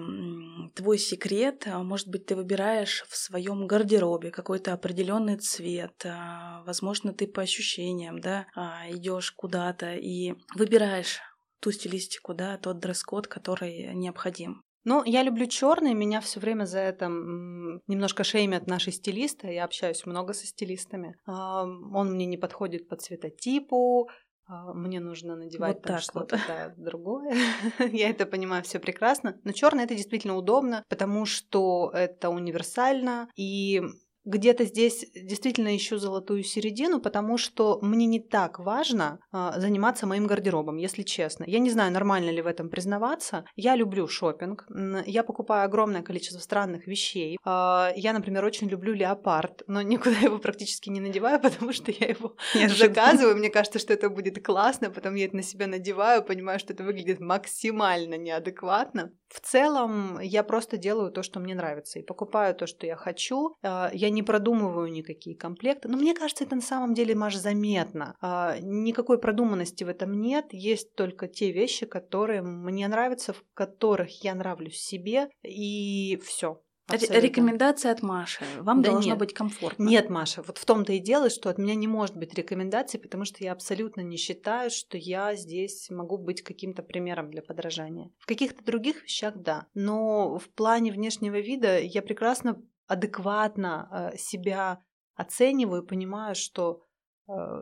твой 0.75 0.99
секрет? 0.99 1.67
А, 1.67 1.83
может 1.83 2.09
быть, 2.09 2.27
ты 2.27 2.37
выбираешь 2.37 3.07
в 3.09 3.17
своем 3.17 3.67
гардеробе 3.67 4.31
какой-то 4.31 4.75
определенный 4.75 5.39
цвет. 5.39 6.05
А, 6.05 6.63
возможно, 6.67 7.15
ты 7.15 7.27
по 7.27 7.41
ощущениям, 7.41 8.21
да, 8.21 8.47
идешь 8.91 9.33
куда-то 9.33 9.95
и 9.95 10.35
выбираешь 10.55 11.21
ту 11.63 11.71
стилистику, 11.71 12.35
да, 12.35 12.59
тот 12.59 12.81
дресс-код, 12.81 13.29
который 13.29 13.95
необходим. 13.95 14.63
Ну, 14.85 15.05
я 15.05 15.23
люблю 15.23 15.47
черный, 15.47 15.95
меня 15.95 16.21
все 16.21 16.41
время 16.41 16.65
за 16.65 16.81
это 16.81 17.07
немножко 17.07 18.25
шеймят 18.25 18.67
наши 18.67 18.91
стилисты. 18.91 19.53
Я 19.53 19.65
общаюсь 19.65 20.05
много 20.07 20.33
со 20.33 20.45
стилистами. 20.45 21.17
Он 21.25 22.13
мне 22.13 22.27
не 22.27 22.37
подходит 22.37 22.89
по 22.89 22.97
цветотипу, 22.97 24.11
а, 24.53 24.75
мне 24.75 25.01
нужно 25.01 25.37
надевать 25.37 25.77
вот 25.77 25.83
там 25.85 25.99
что-то 25.99 26.37
вот. 26.37 26.45
да, 26.49 26.75
другое. 26.77 27.35
я 27.93 28.11
это 28.11 28.27
понимаю 28.27 28.63
все 28.65 28.81
прекрасно. 28.81 29.39
Но 29.45 29.53
черный 29.53 29.85
это 29.85 29.95
действительно 29.95 30.37
удобно, 30.37 30.85
потому 30.89 31.25
что 31.25 31.91
это 31.95 32.29
универсально 32.29 33.29
и 33.37 33.83
где-то 34.25 34.65
здесь 34.65 35.07
действительно 35.15 35.75
ищу 35.77 35.99
золотую 35.99 36.43
середину, 36.45 37.01
потому 37.01 37.39
что 37.39 37.79
мне 37.83 38.07
не 38.07 38.21
так 38.21 38.59
важно 38.59 39.19
э, 39.33 39.53
заниматься 39.57 40.07
моим 40.07 40.27
гардеробом, 40.27 40.77
если 40.77 41.03
честно. 41.03 41.45
Я 41.47 41.59
не 41.59 41.71
знаю, 41.71 41.93
нормально 41.93 42.31
ли 42.31 42.43
в 42.43 42.47
этом 42.47 42.69
признаваться. 42.69 43.45
Я 43.57 43.75
люблю 43.77 44.07
шопинг. 44.07 44.67
Я 45.07 45.25
покупаю 45.25 45.65
огромное 45.65 46.03
количество 46.03 46.39
странных 46.41 46.87
вещей. 46.87 47.39
Э, 47.45 47.89
я, 47.97 48.13
например, 48.13 48.45
очень 48.45 48.69
люблю 48.69 48.93
леопард, 48.93 49.63
но 49.67 49.83
никуда 49.83 50.17
его 50.23 50.39
практически 50.39 50.89
не 50.89 51.01
надеваю, 51.01 51.41
потому 51.41 51.73
что 51.73 51.91
я 51.91 52.09
его 52.09 52.37
заказываю. 52.77 53.37
Мне 53.37 53.51
кажется, 53.51 53.79
что 53.79 53.93
это 53.93 54.09
будет 54.09 54.45
классно, 54.45 54.91
потом 54.91 55.15
я 55.15 55.27
это 55.27 55.37
на 55.37 55.43
себя 55.43 55.67
надеваю, 55.67 56.23
понимаю, 56.23 56.59
что 56.59 56.73
это 56.73 56.85
выглядит 56.85 57.21
максимально 57.21 58.17
неадекватно. 58.17 59.13
В 59.33 59.41
целом, 59.41 60.21
я 60.21 60.43
просто 60.43 60.77
делаю 60.77 61.11
то, 61.11 61.23
что 61.23 61.41
мне 61.41 61.55
нравится, 61.55 61.99
и 61.99 62.03
покупаю 62.03 62.55
то, 62.55 62.67
что 62.67 62.87
я 62.87 62.97
хочу. 62.97 63.57
Э, 63.63 63.89
я 63.95 64.11
не 64.11 64.23
продумываю 64.23 64.93
никакие 64.93 65.35
комплекты. 65.35 65.89
Но 65.89 65.97
мне 65.97 66.15
кажется, 66.15 66.45
это 66.45 66.55
на 66.55 66.61
самом 66.61 66.93
деле, 66.93 67.15
Маш, 67.15 67.37
заметно. 67.37 68.15
А, 68.21 68.59
никакой 68.61 69.19
продуманности 69.19 69.85
в 69.85 69.89
этом 69.89 70.21
нет. 70.21 70.47
Есть 70.51 70.95
только 70.97 71.29
те 71.29 71.51
вещи, 71.51 71.87
которые 71.87 72.43
мне 72.43 72.87
нравятся, 72.89 73.33
в 73.33 73.43
которых 73.55 74.23
я 74.23 74.35
нравлюсь 74.35 74.79
себе, 74.79 75.31
и 75.43 76.21
все. 76.23 76.61
Абсолютно. 76.95 77.27
Рекомендация 77.27 77.93
от 77.93 78.03
Маши. 78.03 78.45
Вам 78.61 78.83
да 78.83 78.91
должно 78.93 79.13
нет. 79.13 79.19
быть 79.19 79.35
комфортно. 79.35 79.83
Нет, 79.85 80.11
Маша, 80.11 80.43
вот 80.43 80.59
в 80.59 80.65
том-то 80.65 80.93
и 80.93 80.99
дело, 80.99 81.31
что 81.31 81.51
от 81.51 81.59
меня 81.59 81.75
не 81.75 81.87
может 81.87 82.17
быть 82.17 82.35
рекомендаций, 82.35 83.01
потому 83.01 83.25
что 83.25 83.43
я 83.43 83.53
абсолютно 83.53 84.01
не 84.01 84.17
считаю, 84.17 84.71
что 84.71 84.99
я 84.99 85.35
здесь 85.35 85.89
могу 85.91 86.19
быть 86.19 86.43
каким-то 86.43 86.83
примером 86.83 87.31
для 87.31 87.43
подражания. 87.43 88.11
В 88.19 88.27
каких-то 88.27 88.65
других 88.65 89.03
вещах 89.03 89.37
да, 89.37 89.67
но 89.75 90.39
в 90.39 90.49
плане 90.51 90.93
внешнего 90.93 91.41
вида 91.41 91.79
я 91.81 92.03
прекрасно 92.03 92.63
адекватно 92.87 94.11
э, 94.13 94.19
себя 94.19 94.83
оцениваю, 95.15 95.85
понимаю, 95.87 96.35
что 96.35 96.83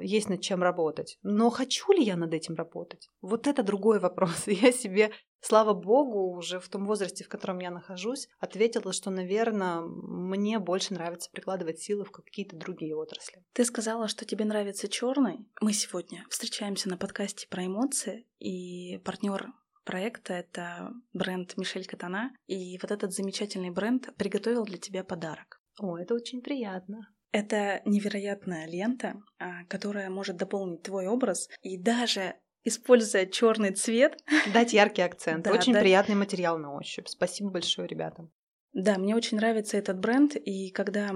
есть 0.00 0.28
над 0.28 0.40
чем 0.40 0.62
работать. 0.62 1.18
Но 1.22 1.50
хочу 1.50 1.92
ли 1.92 2.02
я 2.02 2.16
над 2.16 2.34
этим 2.34 2.54
работать? 2.54 3.10
Вот 3.20 3.46
это 3.46 3.62
другой 3.62 3.98
вопрос. 3.98 4.46
Я 4.46 4.72
себе, 4.72 5.10
слава 5.40 5.74
богу, 5.74 6.36
уже 6.36 6.58
в 6.60 6.68
том 6.68 6.86
возрасте, 6.86 7.24
в 7.24 7.28
котором 7.28 7.58
я 7.58 7.70
нахожусь, 7.70 8.28
ответила, 8.38 8.92
что, 8.92 9.10
наверное, 9.10 9.80
мне 9.80 10.58
больше 10.58 10.94
нравится 10.94 11.30
прикладывать 11.30 11.78
силы 11.78 12.04
в 12.04 12.10
какие-то 12.10 12.56
другие 12.56 12.96
отрасли. 12.96 13.44
Ты 13.52 13.64
сказала, 13.64 14.08
что 14.08 14.24
тебе 14.24 14.44
нравится 14.44 14.88
черный. 14.88 15.46
Мы 15.60 15.72
сегодня 15.72 16.24
встречаемся 16.30 16.88
на 16.88 16.96
подкасте 16.96 17.46
про 17.48 17.66
эмоции, 17.66 18.26
и 18.38 18.98
партнер 19.04 19.52
проекта— 19.84 20.32
это 20.34 20.92
бренд 21.12 21.56
Мишель 21.56 21.86
Катана. 21.86 22.32
И 22.46 22.78
вот 22.80 22.90
этот 22.90 23.12
замечательный 23.12 23.70
бренд 23.70 24.14
приготовил 24.16 24.64
для 24.64 24.78
тебя 24.78 25.04
подарок. 25.04 25.60
О, 25.78 25.96
это 25.98 26.14
очень 26.14 26.42
приятно. 26.42 27.08
Это 27.32 27.80
невероятная 27.84 28.66
лента, 28.66 29.22
а, 29.38 29.64
которая 29.66 30.10
может 30.10 30.36
дополнить 30.36 30.82
твой 30.82 31.06
образ 31.06 31.48
и 31.62 31.78
даже 31.78 32.34
используя 32.64 33.26
черный 33.26 33.72
цвет. 33.72 34.18
Дать 34.52 34.72
яркий 34.72 35.02
акцент. 35.02 35.44
Да, 35.44 35.52
очень 35.52 35.72
да. 35.72 35.80
приятный 35.80 36.16
материал 36.16 36.58
на 36.58 36.74
ощупь. 36.74 37.08
Спасибо 37.08 37.50
большое 37.50 37.86
ребятам. 37.88 38.30
Да, 38.72 38.98
мне 38.98 39.16
очень 39.16 39.36
нравится 39.36 39.76
этот 39.76 39.98
бренд, 39.98 40.36
и 40.36 40.70
когда 40.70 41.12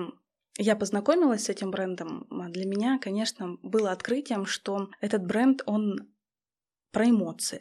я 0.57 0.77
познакомилась 0.77 1.45
с 1.45 1.49
этим 1.49 1.71
брендом, 1.71 2.27
а, 2.31 2.49
для 2.49 2.67
меня, 2.67 2.99
конечно, 3.01 3.57
было 3.63 3.91
открытием, 3.91 4.47
что 4.47 4.89
этот 5.01 5.25
бренд, 5.25 5.63
он 5.67 6.13
про 6.93 7.11
эмоции. 7.11 7.61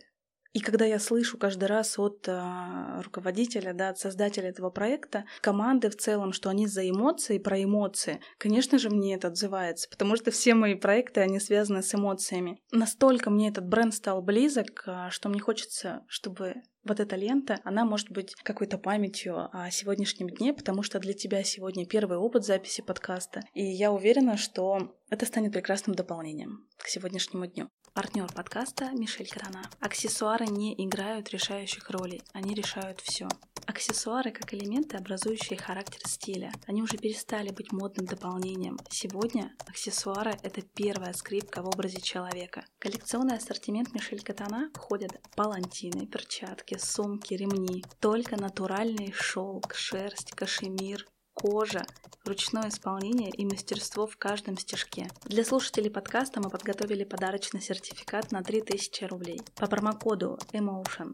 И 0.54 0.60
когда 0.60 0.86
я 0.86 1.00
слышу 1.00 1.40
каждый 1.40 1.66
раз 1.66 1.98
от 1.98 2.28
э, 2.28 3.02
руководителя, 3.02 3.74
да, 3.74 3.90
от 3.90 3.98
создателя 3.98 4.50
этого 4.50 4.70
проекта, 4.70 5.26
команды 5.42 5.90
в 5.90 5.98
целом, 5.98 6.32
что 6.32 6.50
они 6.50 6.68
за 6.68 6.88
эмоции, 6.88 7.40
про 7.40 7.62
эмоции, 7.62 8.22
конечно 8.38 8.78
же, 8.78 8.92
мне 8.92 9.16
это 9.16 9.30
отзывается, 9.30 9.90
потому 9.90 10.16
что 10.16 10.30
все 10.30 10.54
мои 10.54 10.76
проекты, 10.76 11.22
они 11.22 11.40
связаны 11.40 11.82
с 11.82 11.96
эмоциями. 11.96 12.60
Настолько 12.72 13.32
мне 13.32 13.50
этот 13.50 13.68
бренд 13.68 13.96
стал 13.96 14.22
близок, 14.22 14.84
э, 14.86 15.08
что 15.10 15.30
мне 15.30 15.40
хочется, 15.40 16.02
чтобы 16.08 16.54
вот 16.84 17.00
эта 17.00 17.16
лента, 17.16 17.60
она 17.64 17.84
может 17.84 18.12
быть 18.12 18.36
какой-то 18.44 18.78
памятью 18.78 19.50
о 19.52 19.72
сегодняшнем 19.72 20.30
дне, 20.30 20.54
потому 20.54 20.84
что 20.84 21.00
для 21.00 21.14
тебя 21.14 21.42
сегодня 21.44 21.88
первый 21.88 22.18
опыт 22.18 22.46
записи 22.46 22.82
подкаста. 22.82 23.42
И 23.54 23.64
я 23.64 23.92
уверена, 23.92 24.38
что 24.38 24.94
это 25.10 25.26
станет 25.26 25.54
прекрасным 25.54 25.96
дополнением 25.96 26.68
к 26.78 26.88
сегодняшнему 26.88 27.48
дню. 27.48 27.70
Партнер 27.96 28.26
подкаста 28.34 28.90
Мишель 28.90 29.30
Крана. 29.30 29.62
Аксессуары 29.80 30.48
не 30.48 30.74
играют 30.84 31.30
решающих 31.30 31.92
ролей, 31.92 32.24
они 32.34 32.56
решают 32.56 33.00
все. 33.02 33.28
Аксессуары 33.68 34.32
как 34.32 34.52
элементы, 34.56 34.98
образующие 34.98 35.60
характер 35.60 36.02
стиля. 36.08 36.52
Они 36.66 36.82
уже 36.82 36.98
перестали 36.98 37.52
быть 37.52 37.72
модным 37.72 38.08
дополнением. 38.08 38.80
Сегодня 38.90 39.54
аксессуары— 39.68 40.36
это 40.42 40.64
первая 40.64 41.14
скрипка 41.14 41.62
в 41.62 41.68
образе 41.68 42.02
человека. 42.02 42.66
коллекционный 42.80 43.38
ассортимент 43.38 43.94
Мишель 43.94 44.24
Катана 44.24 44.72
входят 44.74 45.12
палантины, 45.36 46.08
перчатки, 46.08 46.80
сумки, 46.80 47.36
ремни. 47.36 47.86
Только 48.00 48.38
натуральный 48.38 49.14
шелк, 49.16 49.76
шерсть, 49.76 50.32
кашемир, 50.32 51.06
кожа, 51.36 51.86
ручное 52.26 52.70
исполнение 52.70 53.30
и 53.30 53.46
мастерство 53.46 54.08
в 54.08 54.18
каждом 54.18 54.58
стежке. 54.58 55.08
Для 55.26 55.44
слушателей 55.44 55.92
подкаста 55.92 56.42
мы 56.42 56.50
подготовили 56.50 57.04
подарочный 57.04 57.62
сертификат 57.62 58.32
на 58.32 58.44
3000 58.44 59.04
рублей. 59.06 59.42
По 59.56 59.68
промокоду 59.68 60.38
EMOTION 60.52 61.12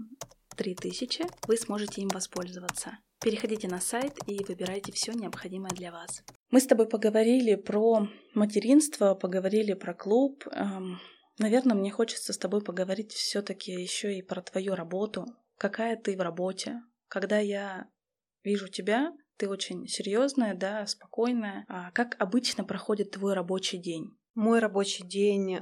3000 0.55 1.25
вы 1.47 1.57
сможете 1.57 2.01
им 2.01 2.09
воспользоваться. 2.09 2.99
Переходите 3.21 3.67
на 3.67 3.79
сайт 3.79 4.17
и 4.27 4.43
выбирайте 4.43 4.91
все 4.91 5.13
необходимое 5.13 5.71
для 5.71 5.91
вас. 5.91 6.23
Мы 6.51 6.59
с 6.59 6.67
тобой 6.67 6.87
поговорили 6.87 7.55
про 7.55 8.07
материнство, 8.33 9.13
поговорили 9.13 9.73
про 9.73 9.93
клуб. 9.93 10.45
Эм, 10.51 10.99
наверное, 11.37 11.75
мне 11.75 11.91
хочется 11.91 12.33
с 12.33 12.37
тобой 12.37 12.61
поговорить 12.61 13.11
все-таки 13.13 13.71
еще 13.71 14.17
и 14.17 14.21
про 14.21 14.41
твою 14.41 14.75
работу. 14.75 15.25
Какая 15.57 15.97
ты 15.97 16.15
в 16.15 16.21
работе? 16.21 16.81
Когда 17.07 17.39
я 17.39 17.87
вижу 18.43 18.67
тебя, 18.67 19.11
ты 19.39 19.49
очень 19.49 19.87
серьезная, 19.87 20.53
да, 20.53 20.85
спокойная. 20.85 21.65
А 21.69 21.91
как 21.91 22.15
обычно 22.19 22.63
проходит 22.63 23.11
твой 23.11 23.33
рабочий 23.33 23.77
день? 23.77 24.15
Мой 24.35 24.59
рабочий 24.59 25.03
день 25.03 25.55
э, 25.55 25.59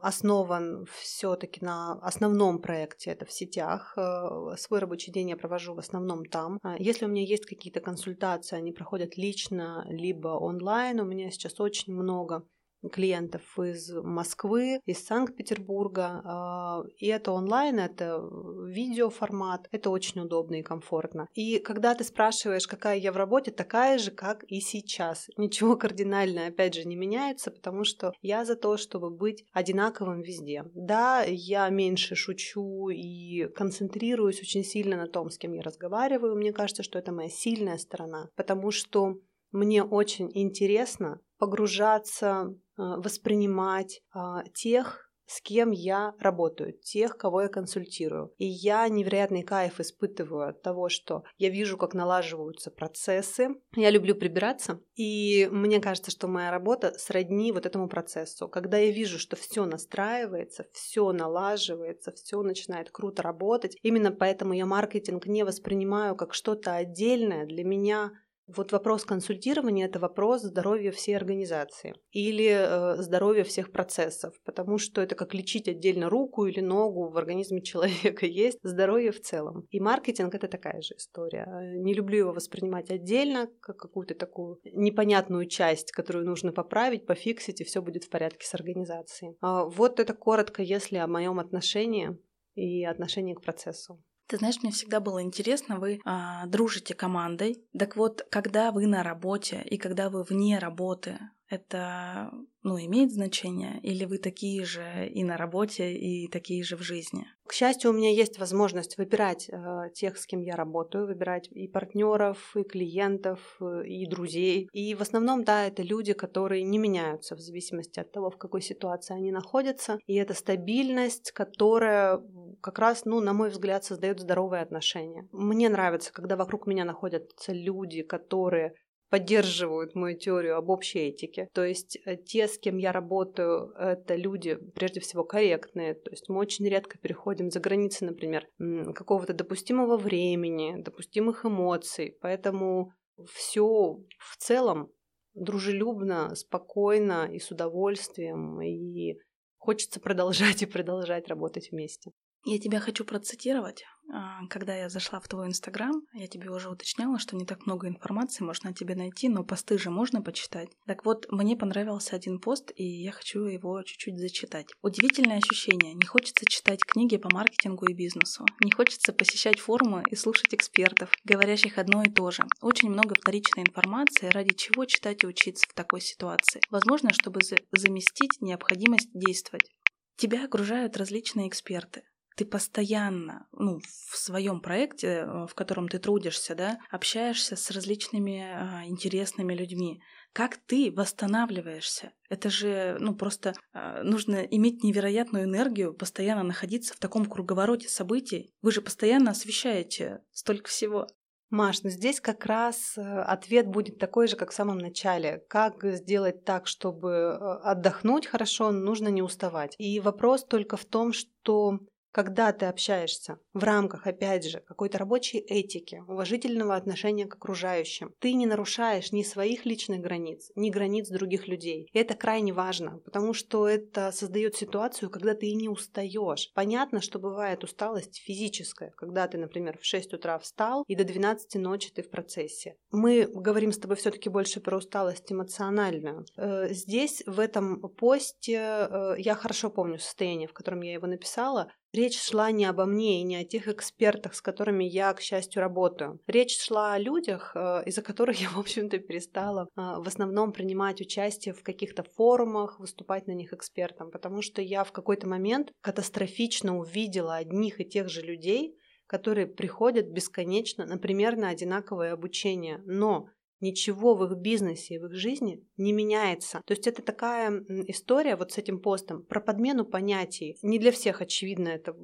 основан 0.00 0.86
все-таки 1.00 1.64
на 1.64 1.94
основном 1.94 2.60
проекте, 2.60 3.10
это 3.10 3.24
в 3.24 3.32
сетях. 3.32 3.94
Э, 3.96 4.54
свой 4.56 4.80
рабочий 4.80 5.10
день 5.10 5.30
я 5.30 5.36
провожу 5.36 5.74
в 5.74 5.78
основном 5.78 6.24
там. 6.26 6.58
Э, 6.62 6.76
если 6.78 7.06
у 7.06 7.08
меня 7.08 7.22
есть 7.22 7.46
какие-то 7.46 7.80
консультации, 7.80 8.56
они 8.56 8.72
проходят 8.72 9.16
лично, 9.16 9.84
либо 9.88 10.28
онлайн, 10.28 11.00
у 11.00 11.04
меня 11.04 11.30
сейчас 11.30 11.58
очень 11.60 11.94
много 11.94 12.46
клиентов 12.90 13.42
из 13.58 13.90
Москвы, 13.90 14.80
из 14.84 15.04
Санкт-Петербурга. 15.04 16.22
А, 16.24 16.82
и 16.98 17.06
это 17.06 17.32
онлайн, 17.32 17.78
это 17.78 18.20
видеоформат, 18.66 19.68
это 19.70 19.90
очень 19.90 20.20
удобно 20.20 20.56
и 20.56 20.62
комфортно. 20.62 21.28
И 21.34 21.58
когда 21.58 21.94
ты 21.94 22.04
спрашиваешь, 22.04 22.66
какая 22.66 22.98
я 22.98 23.12
в 23.12 23.16
работе, 23.16 23.50
такая 23.50 23.98
же, 23.98 24.10
как 24.10 24.44
и 24.44 24.60
сейчас. 24.60 25.28
Ничего 25.36 25.76
кардинально, 25.76 26.46
опять 26.46 26.74
же, 26.74 26.84
не 26.84 26.96
меняется, 26.96 27.50
потому 27.50 27.84
что 27.84 28.12
я 28.22 28.44
за 28.44 28.56
то, 28.56 28.76
чтобы 28.76 29.10
быть 29.10 29.44
одинаковым 29.52 30.22
везде. 30.22 30.64
Да, 30.74 31.22
я 31.26 31.68
меньше 31.68 32.14
шучу 32.14 32.88
и 32.88 33.46
концентрируюсь 33.54 34.40
очень 34.40 34.64
сильно 34.64 34.96
на 34.96 35.06
том, 35.06 35.30
с 35.30 35.38
кем 35.38 35.52
я 35.52 35.62
разговариваю. 35.62 36.36
Мне 36.36 36.52
кажется, 36.52 36.82
что 36.82 36.98
это 36.98 37.12
моя 37.12 37.28
сильная 37.28 37.78
сторона, 37.78 38.28
потому 38.36 38.70
что 38.70 39.18
мне 39.54 39.82
очень 39.82 40.30
интересно 40.34 41.20
погружаться, 41.38 42.54
а, 42.76 42.96
воспринимать 42.96 44.02
а, 44.12 44.42
тех, 44.52 45.10
с 45.26 45.40
кем 45.40 45.70
я 45.70 46.14
работаю, 46.18 46.72
тех, 46.72 47.16
кого 47.16 47.42
я 47.42 47.48
консультирую. 47.48 48.32
И 48.36 48.46
я 48.46 48.86
невероятный 48.88 49.42
кайф 49.42 49.80
испытываю 49.80 50.48
от 50.48 50.62
того, 50.62 50.88
что 50.88 51.24
я 51.38 51.48
вижу, 51.48 51.78
как 51.78 51.94
налаживаются 51.94 52.70
процессы. 52.70 53.48
Я 53.74 53.90
люблю 53.90 54.14
прибираться, 54.14 54.80
и 54.96 55.48
мне 55.50 55.80
кажется, 55.80 56.10
что 56.10 56.28
моя 56.28 56.50
работа 56.50 56.92
сродни 56.98 57.52
вот 57.52 57.64
этому 57.64 57.88
процессу. 57.88 58.48
Когда 58.48 58.78
я 58.78 58.90
вижу, 58.90 59.18
что 59.18 59.36
все 59.36 59.64
настраивается, 59.64 60.66
все 60.72 61.12
налаживается, 61.12 62.12
все 62.12 62.42
начинает 62.42 62.90
круто 62.90 63.22
работать, 63.22 63.76
именно 63.82 64.10
поэтому 64.10 64.52
я 64.52 64.66
маркетинг 64.66 65.26
не 65.26 65.44
воспринимаю 65.44 66.16
как 66.16 66.34
что-то 66.34 66.74
отдельное. 66.74 67.46
Для 67.46 67.64
меня 67.64 68.12
вот 68.46 68.72
вопрос 68.72 69.04
консультирования– 69.04 69.86
это 69.88 69.98
вопрос 69.98 70.42
здоровья 70.42 70.90
всей 70.90 71.16
организации 71.16 71.94
или 72.10 72.48
э, 72.50 73.02
здоровья 73.02 73.42
всех 73.44 73.72
процессов, 73.72 74.34
потому 74.44 74.78
что 74.78 75.00
это 75.00 75.14
как 75.14 75.34
лечить 75.34 75.68
отдельно 75.68 76.10
руку 76.10 76.46
или 76.46 76.60
ногу 76.60 77.08
в 77.08 77.16
организме 77.16 77.62
человека 77.62 78.26
есть 78.26 78.58
здоровье 78.62 79.12
в 79.12 79.20
целом. 79.20 79.66
И 79.70 79.80
маркетинг– 79.80 80.34
это 80.36 80.48
такая 80.48 80.82
же 80.82 80.94
история. 80.96 81.46
Не 81.76 81.94
люблю 81.94 82.18
его 82.18 82.32
воспринимать 82.32 82.90
отдельно, 82.90 83.48
как 83.60 83.78
какую-то 83.78 84.14
такую 84.14 84.60
непонятную 84.64 85.46
часть, 85.46 85.92
которую 85.92 86.26
нужно 86.26 86.52
поправить, 86.52 87.06
пофиксить, 87.06 87.60
и 87.60 87.64
все 87.64 87.80
будет 87.80 88.04
в 88.04 88.10
порядке 88.10 88.46
с 88.46 88.54
организацией. 88.54 89.36
А 89.40 89.64
вот 89.64 90.00
это 90.00 90.14
коротко, 90.14 90.62
если 90.62 90.98
о 90.98 91.06
моем 91.06 91.38
отношении 91.40 92.18
и 92.54 92.84
отношении 92.84 93.34
к 93.34 93.40
процессу. 93.40 94.02
Ты 94.26 94.38
знаешь, 94.38 94.62
мне 94.62 94.72
всегда 94.72 95.00
было 95.00 95.22
интересно, 95.22 95.78
вы 95.78 96.00
а, 96.04 96.46
дружите 96.46 96.94
командой. 96.94 97.62
Так 97.78 97.96
вот, 97.96 98.26
когда 98.30 98.72
вы 98.72 98.86
на 98.86 99.02
работе 99.02 99.62
и 99.64 99.76
когда 99.76 100.08
вы 100.08 100.22
вне 100.22 100.58
работы, 100.58 101.18
это 101.48 102.30
ну, 102.62 102.78
имеет 102.78 103.12
значение? 103.12 103.78
Или 103.82 104.06
вы 104.06 104.18
такие 104.18 104.64
же 104.64 105.06
и 105.06 105.22
на 105.22 105.36
работе, 105.36 105.92
и 105.92 106.28
такие 106.28 106.64
же 106.64 106.76
в 106.76 106.82
жизни? 106.82 107.26
К 107.46 107.52
счастью, 107.52 107.90
у 107.90 107.94
меня 107.94 108.10
есть 108.10 108.38
возможность 108.38 108.96
выбирать 108.96 109.50
э, 109.50 109.90
тех, 109.92 110.16
с 110.16 110.26
кем 110.26 110.40
я 110.40 110.56
работаю, 110.56 111.06
выбирать 111.06 111.48
и 111.52 111.68
партнеров, 111.68 112.56
и 112.56 112.62
клиентов, 112.62 113.58
э, 113.60 113.86
и 113.86 114.06
друзей. 114.06 114.70
И 114.72 114.94
в 114.94 115.02
основном, 115.02 115.44
да, 115.44 115.66
это 115.66 115.82
люди, 115.82 116.14
которые 116.14 116.62
не 116.62 116.78
меняются 116.78 117.36
в 117.36 117.40
зависимости 117.40 118.00
от 118.00 118.10
того, 118.10 118.30
в 118.30 118.38
какой 118.38 118.62
ситуации 118.62 119.14
они 119.14 119.30
находятся. 119.30 119.98
И 120.06 120.14
это 120.14 120.32
стабильность, 120.32 121.32
которая 121.32 122.22
как 122.64 122.78
раз, 122.78 123.04
ну, 123.04 123.20
на 123.20 123.34
мой 123.34 123.50
взгляд, 123.50 123.84
создает 123.84 124.20
здоровые 124.20 124.62
отношения. 124.62 125.28
Мне 125.32 125.68
нравится, 125.68 126.10
когда 126.14 126.34
вокруг 126.34 126.66
меня 126.66 126.86
находятся 126.86 127.52
люди, 127.52 128.02
которые 128.02 128.72
поддерживают 129.10 129.94
мою 129.94 130.16
теорию 130.16 130.56
об 130.56 130.70
общей 130.70 131.00
этике. 131.00 131.48
То 131.52 131.62
есть 131.62 131.98
э, 132.06 132.16
те, 132.16 132.48
с 132.48 132.58
кем 132.58 132.78
я 132.78 132.90
работаю, 132.90 133.74
это 133.78 134.14
люди, 134.14 134.56
прежде 134.74 135.00
всего, 135.00 135.24
корректные. 135.24 135.92
То 135.92 136.10
есть 136.10 136.30
мы 136.30 136.38
очень 136.38 136.66
редко 136.66 136.96
переходим 136.96 137.50
за 137.50 137.60
границы, 137.60 138.06
например, 138.06 138.48
какого-то 138.94 139.34
допустимого 139.34 139.98
времени, 139.98 140.82
допустимых 140.82 141.44
эмоций. 141.44 142.16
Поэтому 142.22 142.94
все 143.30 143.98
в 144.18 144.36
целом 144.38 144.90
дружелюбно, 145.34 146.34
спокойно 146.34 147.28
и 147.30 147.38
с 147.38 147.50
удовольствием, 147.50 148.62
и 148.62 149.18
хочется 149.58 150.00
продолжать 150.00 150.62
и 150.62 150.66
продолжать 150.66 151.28
работать 151.28 151.68
вместе. 151.70 152.10
Я 152.46 152.58
тебя 152.58 152.78
хочу 152.78 153.04
процитировать. 153.04 153.84
А, 154.12 154.46
когда 154.48 154.76
я 154.76 154.90
зашла 154.90 155.18
в 155.18 155.28
твой 155.28 155.46
инстаграм, 155.46 156.02
я 156.12 156.26
тебе 156.26 156.50
уже 156.50 156.68
уточняла, 156.68 157.18
что 157.18 157.36
не 157.36 157.46
так 157.46 157.64
много 157.64 157.88
информации 157.88 158.44
можно 158.44 158.70
о 158.70 158.74
тебе 158.74 158.94
найти, 158.94 159.30
но 159.30 159.44
посты 159.44 159.78
же 159.78 159.90
можно 159.90 160.20
почитать. 160.20 160.68
Так 160.86 161.06
вот, 161.06 161.26
мне 161.30 161.56
понравился 161.56 162.14
один 162.14 162.38
пост, 162.38 162.70
и 162.76 162.84
я 162.84 163.12
хочу 163.12 163.44
его 163.44 163.82
чуть-чуть 163.82 164.18
зачитать. 164.18 164.66
Удивительное 164.82 165.38
ощущение. 165.38 165.94
Не 165.94 166.04
хочется 166.04 166.44
читать 166.44 166.84
книги 166.84 167.16
по 167.16 167.30
маркетингу 167.32 167.86
и 167.86 167.94
бизнесу. 167.94 168.44
Не 168.62 168.70
хочется 168.70 169.14
посещать 169.14 169.58
форумы 169.58 170.04
и 170.10 170.14
слушать 170.14 170.52
экспертов, 170.54 171.10
говорящих 171.24 171.78
одно 171.78 172.02
и 172.02 172.10
то 172.10 172.30
же. 172.30 172.44
Очень 172.60 172.90
много 172.90 173.14
вторичной 173.14 173.62
информации, 173.62 174.28
ради 174.28 174.54
чего 174.54 174.84
читать 174.84 175.24
и 175.24 175.26
учиться 175.26 175.66
в 175.66 175.72
такой 175.72 176.02
ситуации. 176.02 176.60
Возможно, 176.70 177.10
чтобы 177.14 177.40
заместить 177.72 178.42
необходимость 178.42 179.08
действовать. 179.14 179.70
Тебя 180.16 180.44
окружают 180.44 180.98
различные 180.98 181.48
эксперты 181.48 182.02
ты 182.34 182.44
постоянно, 182.44 183.46
ну, 183.52 183.78
в 183.78 184.16
своем 184.16 184.60
проекте, 184.60 185.06
э, 185.08 185.46
в 185.46 185.54
котором 185.54 185.88
ты 185.88 185.98
трудишься, 185.98 186.54
да, 186.54 186.78
общаешься 186.90 187.56
с 187.56 187.70
различными 187.70 188.42
а, 188.42 188.84
интересными 188.86 189.54
людьми. 189.54 190.00
Как 190.32 190.56
ты 190.56 190.92
восстанавливаешься? 190.94 192.12
Это 192.28 192.50
же, 192.50 192.96
ну, 192.98 193.14
просто 193.14 193.54
а, 193.72 194.02
нужно 194.02 194.36
иметь 194.36 194.82
невероятную 194.82 195.44
энергию, 195.44 195.94
постоянно 195.94 196.42
находиться 196.42 196.94
в 196.94 196.98
таком 196.98 197.26
круговороте 197.26 197.88
событий. 197.88 198.52
Вы 198.62 198.72
же 198.72 198.82
постоянно 198.82 199.30
освещаете 199.30 200.20
столько 200.32 200.68
всего. 200.68 201.06
Маш, 201.50 201.84
ну 201.84 201.90
здесь 201.90 202.20
как 202.20 202.46
раз 202.46 202.98
э, 202.98 203.00
ответ 203.00 203.68
будет 203.68 203.98
такой 203.98 204.26
же, 204.26 204.34
как 204.34 204.50
в 204.50 204.54
самом 204.54 204.78
начале. 204.78 205.44
Как 205.48 205.84
сделать 205.84 206.44
так, 206.44 206.66
чтобы 206.66 207.10
э, 207.10 207.36
отдохнуть 207.62 208.26
хорошо, 208.26 208.72
нужно 208.72 209.06
не 209.06 209.22
уставать. 209.22 209.76
И 209.78 210.00
вопрос 210.00 210.44
только 210.44 210.76
в 210.76 210.84
том, 210.84 211.12
что 211.12 211.78
когда 212.14 212.52
ты 212.52 212.66
общаешься 212.66 213.40
в 213.52 213.64
рамках, 213.64 214.06
опять 214.06 214.44
же, 214.44 214.60
какой-то 214.60 214.98
рабочей 214.98 215.38
этики, 215.38 216.04
уважительного 216.06 216.76
отношения 216.76 217.26
к 217.26 217.34
окружающим, 217.34 218.14
ты 218.20 218.34
не 218.34 218.46
нарушаешь 218.46 219.10
ни 219.10 219.24
своих 219.24 219.66
личных 219.66 220.00
границ, 220.00 220.52
ни 220.54 220.70
границ 220.70 221.08
других 221.08 221.48
людей. 221.48 221.90
И 221.92 221.98
это 221.98 222.14
крайне 222.14 222.52
важно, 222.52 222.98
потому 223.04 223.34
что 223.34 223.68
это 223.68 224.12
создает 224.12 224.54
ситуацию, 224.54 225.10
когда 225.10 225.34
ты 225.34 225.52
не 225.54 225.68
устаешь. 225.68 226.52
Понятно, 226.54 227.00
что 227.00 227.18
бывает 227.18 227.64
усталость 227.64 228.22
физическая, 228.24 228.90
когда 228.90 229.26
ты, 229.26 229.36
например, 229.36 229.76
в 229.78 229.84
6 229.84 230.14
утра 230.14 230.38
встал 230.38 230.84
и 230.86 230.94
до 230.94 231.02
12 231.02 231.56
ночи 231.56 231.90
ты 231.92 232.02
в 232.02 232.10
процессе. 232.10 232.76
Мы 232.92 233.26
говорим 233.26 233.72
с 233.72 233.78
тобой 233.78 233.96
все-таки 233.96 234.28
больше 234.28 234.60
про 234.60 234.76
усталость 234.76 235.32
эмоциональную. 235.32 236.26
Э, 236.36 236.68
здесь, 236.70 237.24
в 237.26 237.40
этом 237.40 237.80
посте, 237.80 238.58
э, 238.88 239.14
я 239.18 239.34
хорошо 239.34 239.68
помню 239.68 239.98
состояние, 239.98 240.46
в 240.46 240.52
котором 240.52 240.82
я 240.82 240.92
его 240.92 241.08
написала, 241.08 241.72
Речь 241.94 242.20
шла 242.20 242.50
не 242.50 242.64
обо 242.64 242.86
мне 242.86 243.20
и 243.20 243.22
не 243.22 243.36
о 243.36 243.44
тех 243.44 243.68
экспертах, 243.68 244.34
с 244.34 244.42
которыми 244.42 244.82
я, 244.82 245.14
к 245.14 245.20
счастью, 245.20 245.62
работаю. 245.62 246.18
Речь 246.26 246.60
шла 246.60 246.94
о 246.94 246.98
людях, 246.98 247.52
э, 247.54 247.84
из-за 247.86 248.02
которых 248.02 248.36
я, 248.40 248.48
в 248.48 248.58
общем-то, 248.58 248.98
перестала 248.98 249.62
э, 249.62 249.66
в 249.76 250.08
основном 250.08 250.52
принимать 250.52 251.00
участие 251.00 251.54
в 251.54 251.62
каких-то 251.62 252.02
форумах, 252.02 252.80
выступать 252.80 253.28
на 253.28 253.32
них 253.32 253.52
экспертом, 253.52 254.10
потому 254.10 254.42
что 254.42 254.60
я 254.60 254.82
в 254.82 254.90
какой-то 254.90 255.28
момент 255.28 255.70
катастрофично 255.82 256.76
увидела 256.76 257.36
одних 257.36 257.80
и 257.80 257.84
тех 257.84 258.08
же 258.08 258.22
людей, 258.22 258.76
которые 259.06 259.46
приходят 259.46 260.08
бесконечно, 260.08 260.86
например, 260.86 261.36
на 261.36 261.50
одинаковое 261.50 262.12
обучение, 262.12 262.82
но 262.86 263.28
ничего 263.64 264.14
в 264.14 264.24
их 264.24 264.36
бизнесе 264.36 265.00
в 265.00 265.06
их 265.06 265.14
жизни 265.14 265.64
не 265.76 265.92
меняется. 265.92 266.60
То 266.66 266.72
есть 266.72 266.86
это 266.86 267.02
такая 267.02 267.64
история 267.88 268.36
вот 268.36 268.52
с 268.52 268.58
этим 268.58 268.78
постом 268.78 269.22
про 269.22 269.40
подмену 269.40 269.84
понятий. 269.84 270.58
Не 270.62 270.78
для 270.78 270.92
всех 270.92 271.22
очевидно 271.22 271.68
это, 271.68 271.96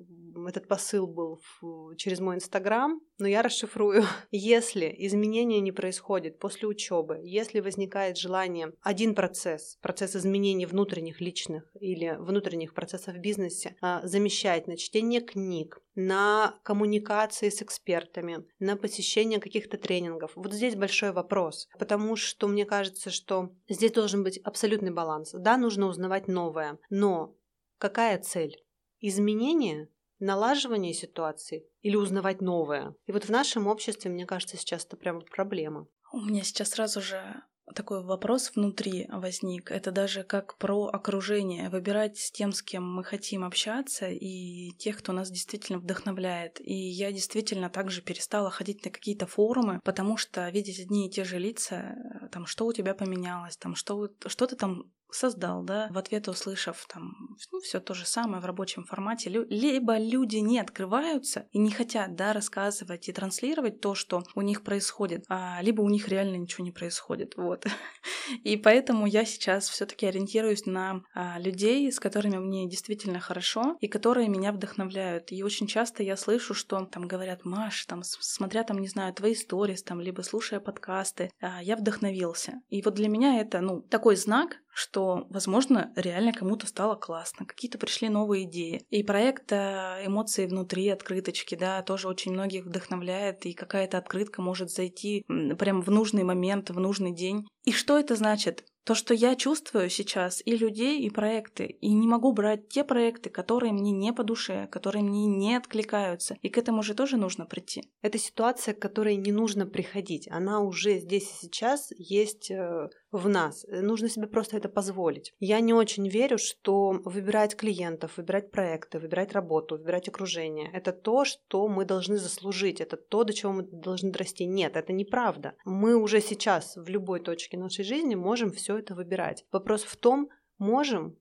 этот 0.46 0.68
посыл 0.68 1.06
был 1.06 1.40
в, 1.60 1.94
через 1.96 2.20
мой 2.20 2.36
инстаграм, 2.36 3.00
но 3.18 3.26
я 3.26 3.42
расшифрую. 3.42 4.04
Если 4.30 4.94
изменения 4.98 5.60
не 5.60 5.72
происходит 5.72 6.38
после 6.38 6.68
учебы, 6.68 7.20
если 7.22 7.60
возникает 7.60 8.16
желание 8.16 8.72
один 8.82 9.14
процесс, 9.14 9.78
процесс 9.80 10.16
изменений 10.16 10.66
внутренних 10.66 11.20
личных 11.20 11.70
или 11.80 12.16
внутренних 12.18 12.74
процессов 12.74 13.14
в 13.14 13.18
бизнесе, 13.18 13.76
а, 13.80 14.06
замещать 14.06 14.66
на 14.66 14.76
чтение 14.76 15.20
книг, 15.20 15.82
на 15.94 16.58
коммуникации 16.62 17.50
с 17.50 17.62
экспертами, 17.62 18.44
на 18.58 18.76
посещение 18.76 19.40
каких-то 19.40 19.76
тренингов. 19.76 20.32
Вот 20.34 20.52
здесь 20.52 20.76
большой 20.76 21.12
вопрос, 21.12 21.68
потому 21.78 22.16
что 22.16 22.48
мне 22.48 22.64
кажется, 22.64 23.10
что 23.10 23.50
здесь 23.68 23.92
должен 23.92 24.22
быть 24.22 24.38
абсолютный 24.38 24.92
баланс. 24.92 25.32
Да, 25.32 25.56
нужно 25.56 25.86
узнавать 25.86 26.28
новое, 26.28 26.78
но 26.88 27.36
какая 27.78 28.18
цель? 28.18 28.56
Изменение 29.00 29.88
налаживание 30.20 30.94
ситуации 30.94 31.66
или 31.82 31.96
узнавать 31.96 32.40
новое. 32.40 32.94
И 33.06 33.12
вот 33.12 33.24
в 33.24 33.30
нашем 33.30 33.66
обществе, 33.66 34.10
мне 34.10 34.26
кажется, 34.26 34.56
сейчас 34.56 34.84
это 34.84 34.96
прям 34.96 35.22
проблема. 35.22 35.86
У 36.12 36.20
меня 36.20 36.42
сейчас 36.42 36.70
сразу 36.70 37.00
же 37.00 37.42
такой 37.74 38.02
вопрос 38.02 38.52
внутри 38.54 39.06
возник. 39.10 39.70
Это 39.70 39.90
даже 39.90 40.22
как 40.22 40.56
про 40.58 40.86
окружение. 40.86 41.68
Выбирать 41.68 42.18
с 42.18 42.30
тем, 42.30 42.52
с 42.52 42.62
кем 42.62 42.84
мы 42.84 43.04
хотим 43.04 43.44
общаться, 43.44 44.08
и 44.08 44.70
тех, 44.78 44.98
кто 44.98 45.12
нас 45.12 45.30
действительно 45.30 45.78
вдохновляет. 45.78 46.60
И 46.60 46.74
я 46.74 47.12
действительно 47.12 47.70
также 47.70 48.02
перестала 48.02 48.50
ходить 48.50 48.84
на 48.84 48.90
какие-то 48.90 49.26
форумы, 49.26 49.80
потому 49.84 50.16
что 50.16 50.48
видеть 50.50 50.80
одни 50.80 51.06
и 51.06 51.10
те 51.10 51.24
же 51.24 51.38
лица, 51.38 51.96
там, 52.32 52.46
что 52.46 52.66
у 52.66 52.72
тебя 52.72 52.94
поменялось, 52.94 53.56
там, 53.56 53.74
что, 53.74 54.10
что 54.26 54.46
ты 54.46 54.56
там 54.56 54.90
создал, 55.14 55.62
да, 55.62 55.88
в 55.90 55.98
ответ 55.98 56.28
услышав 56.28 56.86
там 56.92 57.36
ну, 57.52 57.60
все 57.60 57.80
то 57.80 57.94
же 57.94 58.06
самое 58.06 58.42
в 58.42 58.46
рабочем 58.46 58.84
формате, 58.84 59.30
либо 59.30 59.98
люди 59.98 60.36
не 60.36 60.58
открываются 60.58 61.46
и 61.52 61.58
не 61.58 61.70
хотят, 61.70 62.14
да, 62.16 62.32
рассказывать 62.32 63.08
и 63.08 63.12
транслировать 63.12 63.80
то, 63.80 63.94
что 63.94 64.22
у 64.34 64.42
них 64.42 64.62
происходит, 64.62 65.24
а, 65.28 65.60
либо 65.62 65.82
у 65.82 65.88
них 65.88 66.08
реально 66.08 66.36
ничего 66.36 66.64
не 66.64 66.72
происходит, 66.72 67.36
вот. 67.36 67.66
И 68.44 68.56
поэтому 68.56 69.06
я 69.06 69.24
сейчас 69.24 69.68
все-таки 69.68 70.06
ориентируюсь 70.06 70.66
на 70.66 71.02
а, 71.14 71.38
людей, 71.38 71.90
с 71.90 71.98
которыми 71.98 72.38
мне 72.38 72.68
действительно 72.68 73.20
хорошо 73.20 73.76
и 73.80 73.88
которые 73.88 74.28
меня 74.28 74.52
вдохновляют. 74.52 75.32
И 75.32 75.42
очень 75.42 75.66
часто 75.66 76.02
я 76.02 76.16
слышу, 76.16 76.54
что 76.54 76.84
там 76.86 77.08
говорят, 77.08 77.44
Маш, 77.44 77.84
там, 77.86 78.02
смотря 78.04 78.62
там, 78.62 78.78
не 78.78 78.88
знаю, 78.88 79.12
твои 79.14 79.34
сторис, 79.34 79.82
там, 79.82 80.00
либо 80.00 80.22
слушая 80.22 80.60
подкасты, 80.60 81.30
а, 81.40 81.62
я 81.62 81.76
вдохновился. 81.76 82.60
И 82.68 82.82
вот 82.82 82.94
для 82.94 83.08
меня 83.08 83.40
это, 83.40 83.60
ну, 83.60 83.82
такой 83.82 84.16
знак, 84.16 84.58
что, 84.80 85.26
возможно, 85.28 85.92
реально 85.94 86.32
кому-то 86.32 86.66
стало 86.66 86.94
классно, 86.94 87.44
какие-то 87.44 87.76
пришли 87.76 88.08
новые 88.08 88.44
идеи. 88.44 88.82
И 88.88 89.02
проект 89.02 89.52
э, 89.52 90.06
«Эмоции 90.06 90.46
внутри», 90.46 90.88
открыточки, 90.88 91.54
да, 91.54 91.82
тоже 91.82 92.08
очень 92.08 92.32
многих 92.32 92.64
вдохновляет, 92.64 93.44
и 93.44 93.52
какая-то 93.52 93.98
открытка 93.98 94.40
может 94.40 94.70
зайти 94.70 95.24
прям 95.58 95.82
в 95.82 95.90
нужный 95.90 96.24
момент, 96.24 96.70
в 96.70 96.80
нужный 96.80 97.12
день. 97.12 97.46
И 97.64 97.72
что 97.72 97.98
это 97.98 98.16
значит? 98.16 98.64
то, 98.84 98.94
что 98.94 99.14
я 99.14 99.36
чувствую 99.36 99.90
сейчас 99.90 100.42
и 100.44 100.56
людей, 100.56 101.00
и 101.02 101.10
проекты, 101.10 101.66
и 101.66 101.92
не 101.92 102.08
могу 102.08 102.32
брать 102.32 102.68
те 102.68 102.82
проекты, 102.82 103.30
которые 103.30 103.72
мне 103.72 103.92
не 103.92 104.12
по 104.12 104.24
душе, 104.24 104.66
которые 104.68 105.04
мне 105.04 105.26
не 105.26 105.54
откликаются. 105.54 106.36
И 106.42 106.48
к 106.48 106.58
этому 106.58 106.82
же 106.82 106.94
тоже 106.94 107.16
нужно 107.16 107.46
прийти. 107.46 107.84
Это 108.02 108.18
ситуация, 108.18 108.74
к 108.74 108.80
которой 108.80 109.16
не 109.16 109.32
нужно 109.32 109.66
приходить. 109.66 110.28
Она 110.28 110.60
уже 110.60 110.98
здесь 110.98 111.24
и 111.30 111.46
сейчас 111.46 111.92
есть 111.96 112.50
э, 112.50 112.88
в 113.10 113.28
нас. 113.28 113.66
Нужно 113.68 114.08
себе 114.08 114.26
просто 114.26 114.56
это 114.56 114.68
позволить. 114.68 115.34
Я 115.38 115.60
не 115.60 115.72
очень 115.72 116.08
верю, 116.08 116.38
что 116.38 116.90
выбирать 117.04 117.56
клиентов, 117.56 118.16
выбирать 118.16 118.50
проекты, 118.50 118.98
выбирать 118.98 119.32
работу, 119.32 119.76
выбирать 119.76 120.08
окружение— 120.08 120.70
это 120.72 120.92
то, 120.92 121.24
что 121.24 121.66
мы 121.68 121.84
должны 121.84 122.18
заслужить, 122.18 122.80
это 122.80 122.96
то, 122.96 123.24
до 123.24 123.32
чего 123.32 123.52
мы 123.52 123.62
должны 123.62 124.12
расти. 124.12 124.46
Нет, 124.46 124.76
это 124.76 124.92
неправда. 124.92 125.54
Мы 125.64 125.96
уже 125.96 126.20
сейчас 126.20 126.76
в 126.76 126.88
любой 126.88 127.20
точке 127.20 127.58
нашей 127.58 127.84
жизни 127.84 128.14
можем 128.14 128.52
все 128.52 128.78
это 128.78 128.94
выбирать. 128.94 129.44
Вопрос 129.50 129.82
в 129.82 129.96
том, 129.96 130.28
можем 130.58 131.16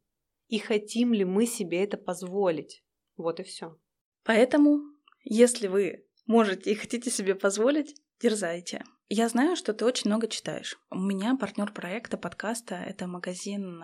и 0.48 0.60
хотим 0.60 1.14
ли 1.14 1.26
мы 1.26 1.46
себе 1.46 1.84
это 1.84 1.98
позволить. 1.98 2.84
Вот 3.18 3.40
и 3.40 3.44
все. 3.44 3.78
Поэтому, 4.24 4.82
если 5.24 5.68
вы 5.68 6.06
можете 6.26 6.72
и 6.72 6.76
хотите 6.76 7.10
себе 7.10 7.36
позволить, 7.36 7.96
дерзайте. 8.22 8.84
Я 9.12 9.28
знаю, 9.28 9.56
что 9.56 9.74
ты 9.74 9.86
очень 9.86 10.08
много 10.12 10.28
читаешь. 10.28 10.78
У 10.92 11.00
меня 11.00 11.36
партнер 11.36 11.74
проекта 11.74 12.16
подкаста 12.16 12.76
это 12.76 13.08
магазин 13.08 13.84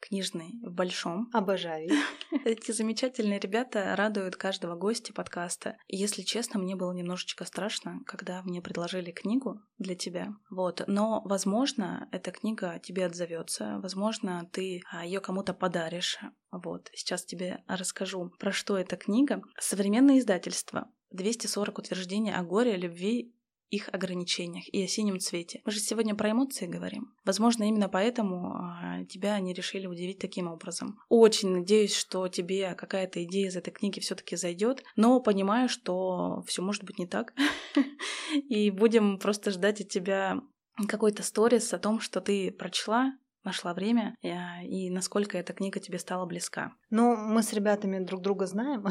книжный 0.00 0.58
в 0.64 0.72
Большом. 0.72 1.30
Обожаю. 1.32 1.88
Эти 2.44 2.72
замечательные 2.72 3.38
ребята 3.38 3.94
радуют 3.94 4.34
каждого 4.34 4.74
гостя 4.74 5.12
подкаста. 5.12 5.76
И, 5.86 5.96
если 5.96 6.22
честно, 6.22 6.58
мне 6.58 6.74
было 6.74 6.90
немножечко 6.90 7.44
страшно, 7.44 8.00
когда 8.04 8.42
мне 8.42 8.60
предложили 8.60 9.12
книгу 9.12 9.60
для 9.78 9.94
тебя. 9.94 10.34
Вот. 10.50 10.82
Но, 10.88 11.22
возможно, 11.24 12.08
эта 12.10 12.32
книга 12.32 12.80
тебе 12.80 13.06
отзовется. 13.06 13.78
Возможно, 13.80 14.48
ты 14.52 14.82
а, 14.90 15.06
ее 15.06 15.20
кому-то 15.20 15.54
подаришь. 15.54 16.18
Вот. 16.50 16.90
Сейчас 16.94 17.24
тебе 17.24 17.62
расскажу, 17.68 18.32
про 18.40 18.50
что 18.50 18.76
эта 18.76 18.96
книга. 18.96 19.40
Современное 19.60 20.18
издательство. 20.18 20.90
240 21.10 21.78
утверждений 21.78 22.34
о 22.34 22.42
горе, 22.42 22.76
любви 22.76 23.32
их 23.70 23.88
ограничениях 23.92 24.68
и 24.68 24.82
о 24.82 24.88
синем 24.88 25.20
цвете. 25.20 25.60
Мы 25.64 25.72
же 25.72 25.80
сегодня 25.80 26.14
про 26.14 26.30
эмоции 26.30 26.66
говорим. 26.66 27.14
Возможно, 27.24 27.64
именно 27.64 27.88
поэтому 27.88 28.54
а, 28.54 29.04
тебя 29.04 29.34
они 29.34 29.52
решили 29.52 29.86
удивить 29.86 30.18
таким 30.18 30.48
образом. 30.48 30.98
Очень 31.08 31.50
надеюсь, 31.50 31.94
что 31.94 32.28
тебе 32.28 32.74
какая-то 32.74 33.22
идея 33.24 33.48
из 33.48 33.56
этой 33.56 33.70
книги 33.70 34.00
все-таки 34.00 34.36
зайдет, 34.36 34.82
но 34.96 35.20
понимаю, 35.20 35.68
что 35.68 36.42
все 36.46 36.62
может 36.62 36.84
быть 36.84 36.98
не 36.98 37.06
так. 37.06 37.34
И 38.48 38.70
будем 38.70 39.18
просто 39.18 39.50
ждать 39.50 39.80
от 39.80 39.88
тебя 39.88 40.40
какой-то 40.86 41.22
сторис 41.22 41.72
о 41.72 41.78
том, 41.78 42.00
что 42.00 42.20
ты 42.20 42.52
прочла, 42.52 43.12
нашла 43.44 43.74
время 43.74 44.16
э, 44.22 44.64
и 44.64 44.90
насколько 44.90 45.38
эта 45.38 45.52
книга 45.52 45.80
тебе 45.80 45.98
стала 45.98 46.26
близка. 46.26 46.72
Ну, 46.90 47.16
мы 47.16 47.42
с 47.42 47.52
ребятами 47.52 47.98
друг 47.98 48.22
друга 48.22 48.46
знаем, 48.46 48.86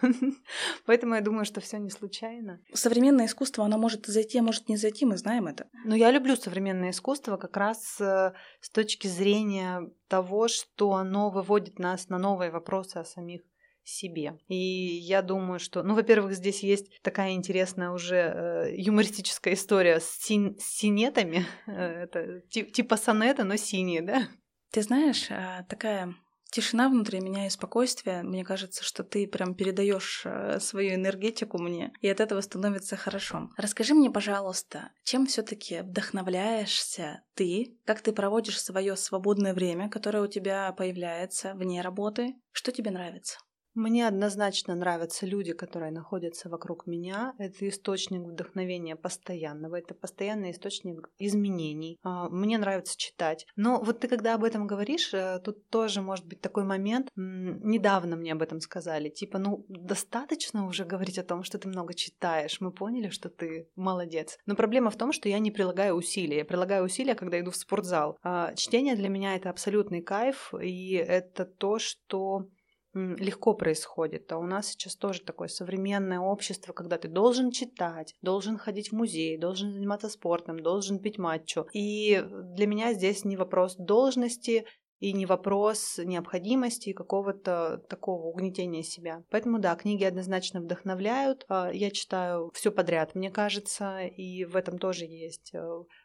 поэтому 0.86 1.14
я 1.14 1.20
думаю, 1.20 1.44
что 1.44 1.60
все 1.60 1.78
не 1.78 1.90
случайно. 1.90 2.60
Современное 2.72 3.26
искусство, 3.26 3.64
оно 3.64 3.78
может 3.78 4.06
зайти, 4.06 4.38
а 4.38 4.42
может 4.42 4.68
не 4.68 4.76
зайти, 4.76 5.04
мы 5.04 5.16
знаем 5.16 5.46
это. 5.46 5.68
Но 5.84 5.94
я 5.94 6.10
люблю 6.10 6.36
современное 6.36 6.90
искусство 6.90 7.36
как 7.36 7.56
раз 7.56 8.00
э, 8.00 8.32
с 8.60 8.70
точки 8.70 9.06
зрения 9.06 9.90
того, 10.08 10.48
что 10.48 10.92
оно 10.92 11.30
выводит 11.30 11.78
нас 11.78 12.08
на 12.08 12.18
новые 12.18 12.50
вопросы 12.50 12.96
о 12.96 13.04
самих 13.04 13.42
себе. 13.84 14.38
И 14.48 14.54
я 14.54 15.22
думаю, 15.22 15.58
что, 15.58 15.82
ну, 15.82 15.94
во-первых, 15.94 16.34
здесь 16.34 16.62
есть 16.62 17.02
такая 17.02 17.32
интересная 17.32 17.90
уже 17.90 18.16
э, 18.16 18.74
юмористическая 18.76 19.54
история 19.54 20.00
с, 20.00 20.08
син- 20.08 20.58
с 20.58 20.64
синетами. 20.64 21.46
Это 21.66 22.40
типа 22.50 22.96
сонета, 22.96 23.44
но 23.44 23.56
синие, 23.56 24.02
да? 24.02 24.28
Ты 24.70 24.82
знаешь, 24.82 25.26
а, 25.30 25.64
такая 25.68 26.14
тишина 26.52 26.88
внутри 26.88 27.20
меня 27.20 27.46
и 27.46 27.50
спокойствие. 27.50 28.22
Мне 28.22 28.44
кажется, 28.44 28.84
что 28.84 29.02
ты 29.02 29.26
прям 29.26 29.54
передаешь 29.54 30.22
э, 30.24 30.60
свою 30.60 30.94
энергетику 30.94 31.58
мне, 31.58 31.92
и 32.00 32.08
от 32.08 32.20
этого 32.20 32.40
становится 32.42 32.96
хорошо. 32.96 33.50
Расскажи 33.56 33.94
мне, 33.94 34.10
пожалуйста, 34.10 34.90
чем 35.02 35.26
все-таки 35.26 35.80
вдохновляешься 35.80 37.22
ты, 37.34 37.78
как 37.86 38.02
ты 38.02 38.12
проводишь 38.12 38.60
свое 38.60 38.96
свободное 38.96 39.54
время, 39.54 39.88
которое 39.88 40.22
у 40.22 40.26
тебя 40.26 40.70
появляется 40.72 41.54
вне 41.54 41.80
работы, 41.80 42.34
что 42.52 42.70
тебе 42.70 42.90
нравится? 42.90 43.38
Мне 43.74 44.06
однозначно 44.06 44.74
нравятся 44.74 45.24
люди, 45.24 45.54
которые 45.54 45.92
находятся 45.92 46.50
вокруг 46.50 46.86
меня. 46.86 47.34
Это 47.38 47.68
источник 47.68 48.20
вдохновения 48.20 48.96
постоянного, 48.96 49.76
это 49.76 49.94
постоянный 49.94 50.50
источник 50.50 51.08
изменений. 51.18 51.98
А, 52.02 52.28
мне 52.28 52.58
нравится 52.58 52.98
читать. 52.98 53.46
Но 53.56 53.80
вот 53.82 54.00
ты 54.00 54.08
когда 54.08 54.34
об 54.34 54.44
этом 54.44 54.66
говоришь, 54.66 55.14
э, 55.14 55.40
тут 55.42 55.68
тоже 55.70 56.02
может 56.02 56.26
быть 56.26 56.42
такой 56.42 56.64
момент. 56.64 57.08
Недавно 57.16 58.16
мне 58.16 58.32
об 58.32 58.42
этом 58.42 58.60
сказали. 58.60 59.08
Типа, 59.08 59.38
ну, 59.38 59.64
достаточно 59.68 60.66
уже 60.66 60.84
говорить 60.84 61.18
о 61.18 61.24
том, 61.24 61.42
что 61.42 61.58
ты 61.58 61.68
много 61.68 61.94
читаешь. 61.94 62.60
Мы 62.60 62.72
поняли, 62.72 63.08
что 63.08 63.30
ты 63.30 63.68
молодец. 63.74 64.38
Но 64.44 64.54
проблема 64.54 64.90
в 64.90 64.96
том, 64.96 65.12
что 65.12 65.30
я 65.30 65.38
не 65.38 65.50
прилагаю 65.50 65.94
усилия. 65.94 66.38
Я 66.38 66.44
прилагаю 66.44 66.84
усилия, 66.84 67.14
когда 67.14 67.40
иду 67.40 67.50
в 67.50 67.56
спортзал. 67.56 68.18
А, 68.22 68.54
чтение 68.54 68.96
для 68.96 69.08
меня 69.08 69.34
это 69.34 69.48
абсолютный 69.48 70.02
кайф, 70.02 70.52
и 70.60 70.92
это 70.94 71.46
то, 71.46 71.78
что 71.78 72.48
легко 72.94 73.54
происходит. 73.54 74.30
А 74.32 74.38
у 74.38 74.44
нас 74.44 74.68
сейчас 74.68 74.96
тоже 74.96 75.22
такое 75.22 75.48
современное 75.48 76.20
общество, 76.20 76.72
когда 76.72 76.98
ты 76.98 77.08
должен 77.08 77.50
читать, 77.50 78.14
должен 78.22 78.58
ходить 78.58 78.90
в 78.90 78.94
музей, 78.94 79.38
должен 79.38 79.72
заниматься 79.72 80.08
спортом, 80.08 80.60
должен 80.60 80.98
пить 80.98 81.18
матчу. 81.18 81.66
И 81.72 82.24
для 82.54 82.66
меня 82.66 82.92
здесь 82.92 83.24
не 83.24 83.36
вопрос 83.36 83.76
должности, 83.76 84.66
и 85.02 85.12
не 85.12 85.26
вопрос 85.26 85.98
необходимости 85.98 86.90
и 86.90 86.92
какого-то 86.92 87.82
такого 87.88 88.28
угнетения 88.28 88.84
себя. 88.84 89.24
Поэтому 89.30 89.58
да, 89.58 89.74
книги 89.74 90.04
однозначно 90.04 90.60
вдохновляют. 90.60 91.44
А, 91.48 91.72
я 91.72 91.90
читаю 91.90 92.52
все 92.54 92.70
подряд, 92.70 93.16
мне 93.16 93.28
кажется, 93.28 94.06
и 94.06 94.44
в 94.44 94.54
этом 94.54 94.78
тоже 94.78 95.06
есть 95.06 95.50
э, 95.54 95.60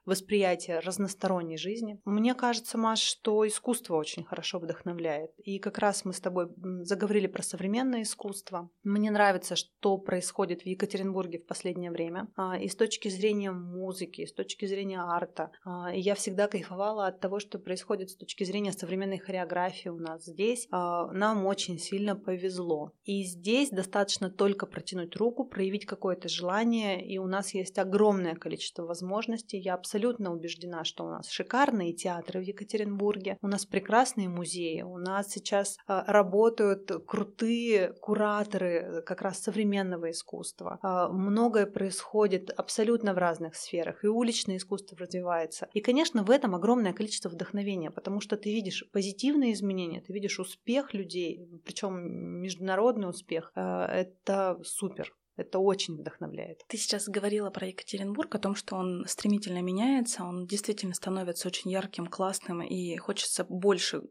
восприятие 0.08 0.80
разносторонней 0.80 1.58
жизни. 1.58 2.00
Мне 2.06 2.34
кажется, 2.34 2.78
Маш, 2.78 3.02
что 3.02 3.46
искусство 3.46 3.98
очень 3.98 4.24
хорошо 4.24 4.58
вдохновляет. 4.58 5.32
И 5.44 5.60
как 5.60 5.78
раз 5.78 6.06
мы 6.06 6.14
с 6.14 6.22
тобой 6.22 6.48
заговорили 6.84 7.28
про 7.28 7.44
современное 7.44 8.04
искусство. 8.04 8.70
Мне 8.84 9.12
нравится, 9.12 9.58
что 9.58 9.98
происходит 9.98 10.62
в 10.62 10.66
Екатеринбурге 10.66 11.40
в 11.40 11.46
последнее 11.46 11.92
время. 11.92 12.30
А, 12.38 12.58
и 12.58 12.70
с 12.70 12.76
точки 12.76 13.10
зрения 13.10 13.52
музыки, 13.52 14.22
и 14.22 14.26
с 14.26 14.34
точки 14.34 14.66
зрения 14.66 15.00
арта. 15.00 15.52
А, 15.66 15.94
и 15.94 16.00
я 16.00 16.16
всегда 16.16 16.48
кайфовала 16.48 17.08
от 17.08 17.20
того, 17.20 17.40
что 17.40 17.60
происходит 17.60 18.10
с 18.10 18.16
точки 18.16 18.46
зрения 18.46 18.72
современной 18.72 19.18
хореографии 19.18 19.90
у 19.90 20.00
нас 20.00 20.24
здесь, 20.24 20.70
а, 20.72 21.12
нам 21.12 21.46
очень 21.46 21.78
сильно 21.78 22.16
повезло. 22.16 22.94
И 23.04 23.24
здесь 23.24 23.72
достаточно 23.72 24.30
только 24.30 24.66
протянуть 24.66 25.18
руку, 25.18 25.44
проявить 25.44 25.86
какое-то 25.86 26.30
желание, 26.30 27.06
и 27.06 27.18
у 27.18 27.28
нас 27.28 27.54
есть 27.54 27.78
огромное 27.78 28.36
количество 28.36 28.84
возможностей. 28.84 29.58
Я 29.58 29.74
абсолютно 29.74 29.97
убеждена, 30.32 30.84
что 30.84 31.06
у 31.06 31.10
нас 31.10 31.30
шикарные 31.30 31.94
театры 31.94 32.40
в 32.40 32.44
Екатеринбурге, 32.44 33.38
у 33.42 33.48
нас 33.48 33.66
прекрасные 33.66 34.30
музеи, 34.30 34.82
у 34.82 34.98
нас 34.98 35.30
сейчас 35.30 35.78
а, 35.88 36.04
работают 36.12 36.92
крутые 37.06 37.94
кураторы 37.94 39.04
как 39.06 39.22
раз 39.22 39.40
современного 39.40 40.12
искусства. 40.12 40.80
А, 40.82 41.10
многое 41.10 41.66
происходит 41.66 42.50
абсолютно 42.50 43.14
в 43.14 43.18
разных 43.18 43.56
сферах, 43.56 44.04
и 44.04 44.08
уличное 44.08 44.58
искусство 44.58 44.98
развивается. 44.98 45.68
И, 45.74 45.82
конечно, 45.82 46.24
в 46.24 46.32
этом 46.32 46.56
огромное 46.56 46.94
количество 46.94 47.30
вдохновения, 47.30 47.92
потому 47.92 48.22
что 48.22 48.38
ты 48.38 48.54
видишь 48.54 48.86
позитивные 48.92 49.54
изменения, 49.54 50.02
ты 50.02 50.14
видишь 50.14 50.40
успех 50.40 50.94
людей, 50.94 51.48
причем 51.66 52.42
международный 52.42 53.10
успех, 53.10 53.52
э, 53.56 53.62
это 53.62 54.60
супер. 54.64 55.14
Это 55.38 55.60
очень 55.60 55.96
вдохновляет. 55.96 56.64
Ты 56.68 56.78
сейчас 56.78 57.08
говорила 57.08 57.50
про 57.52 57.68
Екатеринбург, 57.68 58.34
о 58.36 58.40
том, 58.40 58.56
что 58.56 58.76
он 58.76 59.06
стремительно 59.08 59.62
меняется, 59.62 60.24
он 60.24 60.48
действительно 60.48 60.96
становится 60.96 61.48
очень 61.48 61.72
ярким, 61.72 62.08
классным, 62.08 62.62
и 62.62 62.98
хочется 62.98 63.46
больше 63.46 64.02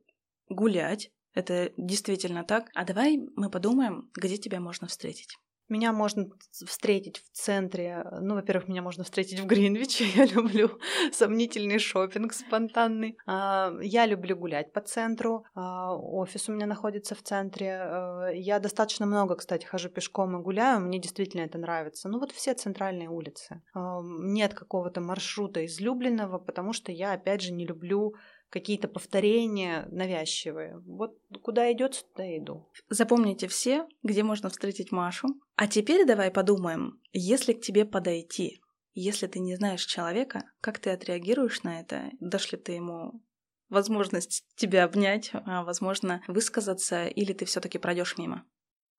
гулять. 0.49 1.11
Это 1.35 1.73
действительно 1.77 2.45
так. 2.45 2.71
А 2.75 2.85
давай 2.85 3.19
мы 3.35 3.51
подумаем, 3.51 4.11
где 4.15 4.39
тебя 4.39 4.61
можно 4.61 4.87
встретить. 4.87 5.37
Меня 5.69 5.93
можно 5.93 6.27
встретить 6.53 7.19
в 7.19 7.31
центре. 7.33 8.05
Ну, 8.21 8.35
во-первых, 8.35 8.69
меня 8.69 8.83
можно 8.83 9.03
встретить 9.03 9.41
в 9.41 9.47
Гринвиче. 9.47 10.05
Я 10.15 10.25
люблю 10.25 10.71
сомнительный 11.13 11.79
шопинг 11.79 12.33
спонтанный. 12.33 13.17
А, 13.27 13.73
я 13.81 14.07
люблю 14.07 14.37
гулять 14.37 14.73
по 14.73 14.81
центру. 14.81 15.45
А, 15.55 15.97
офис 15.97 16.49
у 16.49 16.53
меня 16.53 16.67
находится 16.67 17.15
в 17.15 17.23
центре. 17.23 17.79
А, 17.81 18.29
я 18.29 18.61
достаточно 18.61 19.07
много, 19.07 19.35
кстати, 19.35 19.67
хожу 19.67 19.89
пешком 19.89 20.39
и 20.39 20.43
гуляю. 20.43 20.81
Мне 20.81 21.01
действительно 21.01 21.43
это 21.43 21.59
нравится. 21.59 22.09
Ну, 22.09 22.21
вот 22.21 22.31
все 22.33 22.55
центральные 22.55 23.09
улицы. 23.09 23.63
Нет 23.75 24.55
какого-то 24.55 25.01
маршрута 25.01 25.65
излюбленного, 25.67 26.39
потому 26.39 26.73
что 26.73 26.93
я, 26.93 27.13
опять 27.13 27.43
же, 27.43 27.53
не 27.53 27.67
люблю 27.67 28.15
какие-то 28.51 28.89
повторения 28.89 29.87
навязчивые. 29.91 30.79
Вот 30.87 31.19
куда 31.43 31.71
идет, 31.73 32.05
туда 32.13 32.37
иду. 32.37 32.69
Запомните 32.89 33.49
все, 33.49 33.87
где 34.03 34.23
можно 34.23 34.49
встретить 34.49 34.93
Машу. 34.93 35.29
А 35.57 35.67
теперь 35.67 36.07
давай 36.07 36.31
подумаем, 36.31 37.01
если 37.13 37.53
к 37.53 37.61
тебе 37.61 37.85
подойти, 37.85 38.61
если 38.95 39.27
ты 39.27 39.41
не 39.41 39.57
знаешь 39.57 39.85
человека, 39.85 40.45
как 40.61 40.79
ты 40.79 40.91
отреагируешь 40.91 41.63
на 41.63 41.81
это? 41.81 42.11
Дашь 42.21 42.53
ли 42.53 42.59
ты 42.59 42.73
ему 42.73 43.23
возможность 43.69 44.45
тебя 44.57 44.85
обнять, 44.85 45.31
а, 45.33 45.65
возможно, 45.65 46.23
высказаться, 46.29 47.07
или 47.07 47.33
ты 47.33 47.45
все-таки 47.45 47.79
пройдешь 47.79 48.17
мимо? 48.17 48.47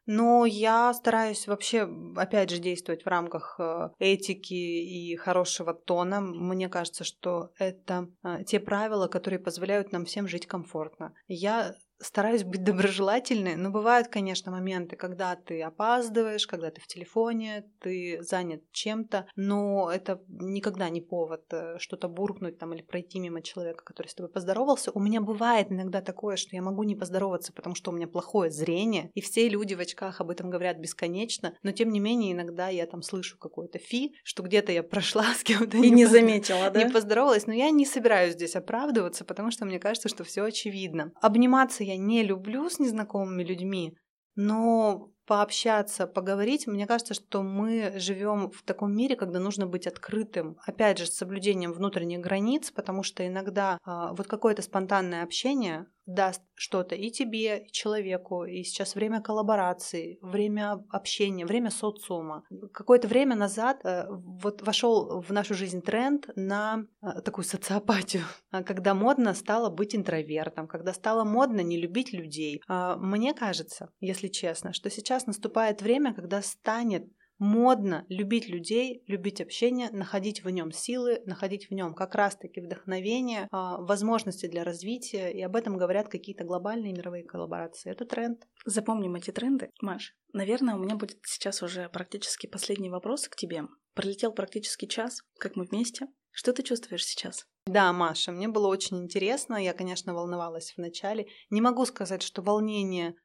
Но 0.07 0.45
я 0.45 0.93
стараюсь 0.93 1.47
вообще, 1.47 1.87
опять 2.15 2.49
же, 2.49 2.59
действовать 2.59 3.03
в 3.03 3.07
рамках 3.07 3.57
э, 3.59 3.89
этики 3.99 4.53
и 4.53 5.15
хорошего 5.17 5.73
тона. 5.73 6.21
Мне 6.21 6.69
кажется, 6.69 7.03
что 7.03 7.51
это 7.59 8.07
э, 8.23 8.45
те 8.45 8.61
правила, 8.61 9.09
которые 9.09 9.39
позволяют 9.39 9.91
нам 9.91 10.05
всем 10.05 10.25
жить 10.29 10.47
комфортно. 10.47 11.13
Я 11.27 11.75
стараюсь 11.99 12.43
быть 12.43 12.63
доброжелательной, 12.63 13.55
но 13.55 13.69
бывают, 13.69 14.07
конечно, 14.07 14.51
моменты, 14.51 14.95
когда 14.95 15.35
ты 15.35 15.61
опаздываешь, 15.61 16.47
когда 16.47 16.71
ты 16.71 16.81
в 16.81 16.87
телефоне, 16.87 17.65
ты 17.79 18.19
занят 18.21 18.61
чем-то, 18.71 19.27
но 19.35 19.89
это 19.91 20.21
никогда 20.27 20.89
не 20.89 21.01
повод 21.01 21.45
э, 21.51 21.77
что-то 21.79 22.07
буркнуть 22.07 22.59
там 22.59 22.73
или 22.73 22.81
пройти 22.81 23.19
мимо 23.19 23.41
человека, 23.41 23.83
который 23.83 24.07
с 24.07 24.15
тобой 24.15 24.31
поздоровался. 24.31 24.91
У 24.91 24.99
меня 24.99 25.21
бывает 25.21 25.71
иногда 25.71 26.01
такое, 26.01 26.35
что 26.35 26.55
я 26.55 26.61
могу 26.61 26.83
не 26.83 26.95
поздороваться, 26.95 27.53
потому 27.53 27.75
что 27.75 27.91
у 27.91 27.93
меня 27.93 28.07
плохое 28.07 28.51
зрение, 28.51 29.11
и 29.13 29.21
все 29.21 29.49
люди 29.49 29.73
в 29.73 29.79
очках 29.79 30.21
об 30.21 30.29
этом 30.29 30.49
говорят 30.49 30.77
бесконечно, 30.77 31.55
но 31.63 31.71
тем 31.71 31.89
не 31.89 31.99
менее 31.99 32.33
иногда 32.33 32.69
я 32.69 32.85
там 32.85 33.01
слышу 33.01 33.37
какое-то 33.37 33.79
фи, 33.79 34.15
что 34.23 34.43
где-то 34.43 34.71
я 34.71 34.83
прошла 34.83 35.33
с 35.33 35.43
кем-то 35.43 35.77
и 35.77 35.81
не, 35.81 35.89
не 35.89 36.05
заметила, 36.05 36.69
да? 36.69 36.83
Не 36.83 36.91
поздоровалась, 36.91 37.47
но 37.47 37.53
я 37.53 37.69
не 37.71 37.85
собираюсь 37.85 38.33
здесь 38.33 38.55
оправдываться, 38.55 39.25
потому 39.25 39.51
что 39.51 39.65
мне 39.65 39.79
кажется, 39.79 40.09
что 40.09 40.23
все 40.23 40.43
очевидно. 40.43 41.11
Обниматься 41.21 41.86
я 41.87 41.97
не 41.97 42.23
люблю 42.23 42.69
с 42.69 42.79
незнакомыми 42.79 43.43
людьми, 43.43 43.97
но 44.35 45.09
пообщаться, 45.27 46.07
поговорить. 46.07 46.65
Мне 46.67 46.87
кажется, 46.87 47.13
что 47.13 47.43
мы 47.43 47.93
живем 47.97 48.49
в 48.49 48.63
таком 48.63 48.95
мире, 48.95 49.15
когда 49.15 49.39
нужно 49.39 49.67
быть 49.67 49.85
открытым, 49.85 50.57
опять 50.65 50.97
же, 50.97 51.05
с 51.05 51.15
соблюдением 51.15 51.73
внутренних 51.73 52.21
границ, 52.21 52.71
потому 52.71 53.03
что 53.03 53.27
иногда 53.27 53.77
э, 53.85 54.07
вот 54.11 54.27
какое-то 54.27 54.61
спонтанное 54.61 55.23
общение 55.23 55.87
даст 56.07 56.41
что-то 56.55 56.95
и 56.95 57.11
тебе, 57.11 57.59
и 57.59 57.71
человеку. 57.71 58.45
И 58.45 58.63
сейчас 58.63 58.95
время 58.95 59.21
коллаборации, 59.21 60.17
время 60.21 60.83
общения, 60.89 61.45
время 61.45 61.69
социума. 61.69 62.43
Какое-то 62.73 63.07
время 63.07 63.35
назад 63.35 63.81
э, 63.83 64.05
вот 64.09 64.61
вошел 64.61 65.21
в 65.21 65.31
нашу 65.31 65.53
жизнь 65.53 65.81
тренд 65.81 66.29
на 66.35 66.85
э, 67.01 67.21
такую 67.21 67.45
социопатию, 67.45 68.23
когда 68.65 68.93
модно 68.93 69.33
стало 69.33 69.69
быть 69.69 69.95
интровертом, 69.95 70.67
когда 70.67 70.93
стало 70.93 71.25
модно 71.25 71.59
не 71.59 71.77
любить 71.77 72.13
людей. 72.13 72.61
Э, 72.67 72.95
мне 72.97 73.33
кажется, 73.33 73.89
если 73.99 74.29
честно, 74.29 74.71
что 74.73 74.89
сейчас 74.89 75.16
наступает 75.25 75.81
время, 75.81 76.13
когда 76.13 76.41
станет 76.41 77.07
модно 77.39 78.05
любить 78.09 78.47
людей, 78.47 79.03
любить 79.07 79.41
общение, 79.41 79.89
находить 79.91 80.43
в 80.43 80.49
нем 80.49 80.71
силы, 80.71 81.21
находить 81.25 81.69
в 81.69 81.73
нем 81.73 81.93
как 81.93 82.15
раз-таки 82.15 82.61
вдохновение, 82.61 83.47
а, 83.51 83.77
возможности 83.77 84.47
для 84.47 84.63
развития, 84.63 85.31
и 85.31 85.41
об 85.41 85.55
этом 85.55 85.77
говорят 85.77 86.09
какие-то 86.09 86.43
глобальные 86.43 86.93
мировые 86.93 87.23
коллаборации. 87.23 87.91
Это 87.91 88.05
тренд. 88.05 88.47
Запомним 88.65 89.15
эти 89.15 89.31
тренды, 89.31 89.69
Маш. 89.81 90.15
Наверное, 90.33 90.75
у 90.75 90.79
меня 90.79 90.95
будет 90.95 91.19
сейчас 91.25 91.61
уже 91.61 91.89
практически 91.89 92.47
последний 92.47 92.89
вопрос 92.89 93.27
к 93.27 93.35
тебе. 93.35 93.63
Пролетел 93.93 94.31
практически 94.31 94.85
час, 94.85 95.21
как 95.39 95.55
мы 95.55 95.65
вместе. 95.65 96.07
Что 96.31 96.53
ты 96.53 96.61
чувствуешь 96.61 97.05
сейчас? 97.05 97.47
Да, 97.65 97.91
Маша, 97.93 98.31
мне 98.31 98.47
было 98.47 98.67
очень 98.67 99.03
интересно. 99.03 99.55
Я, 99.55 99.73
конечно, 99.73 100.13
волновалась 100.13 100.73
вначале. 100.77 101.27
Не 101.49 101.61
могу 101.61 101.83
сказать, 101.85 102.21
что 102.21 102.43
волнение 102.43 103.15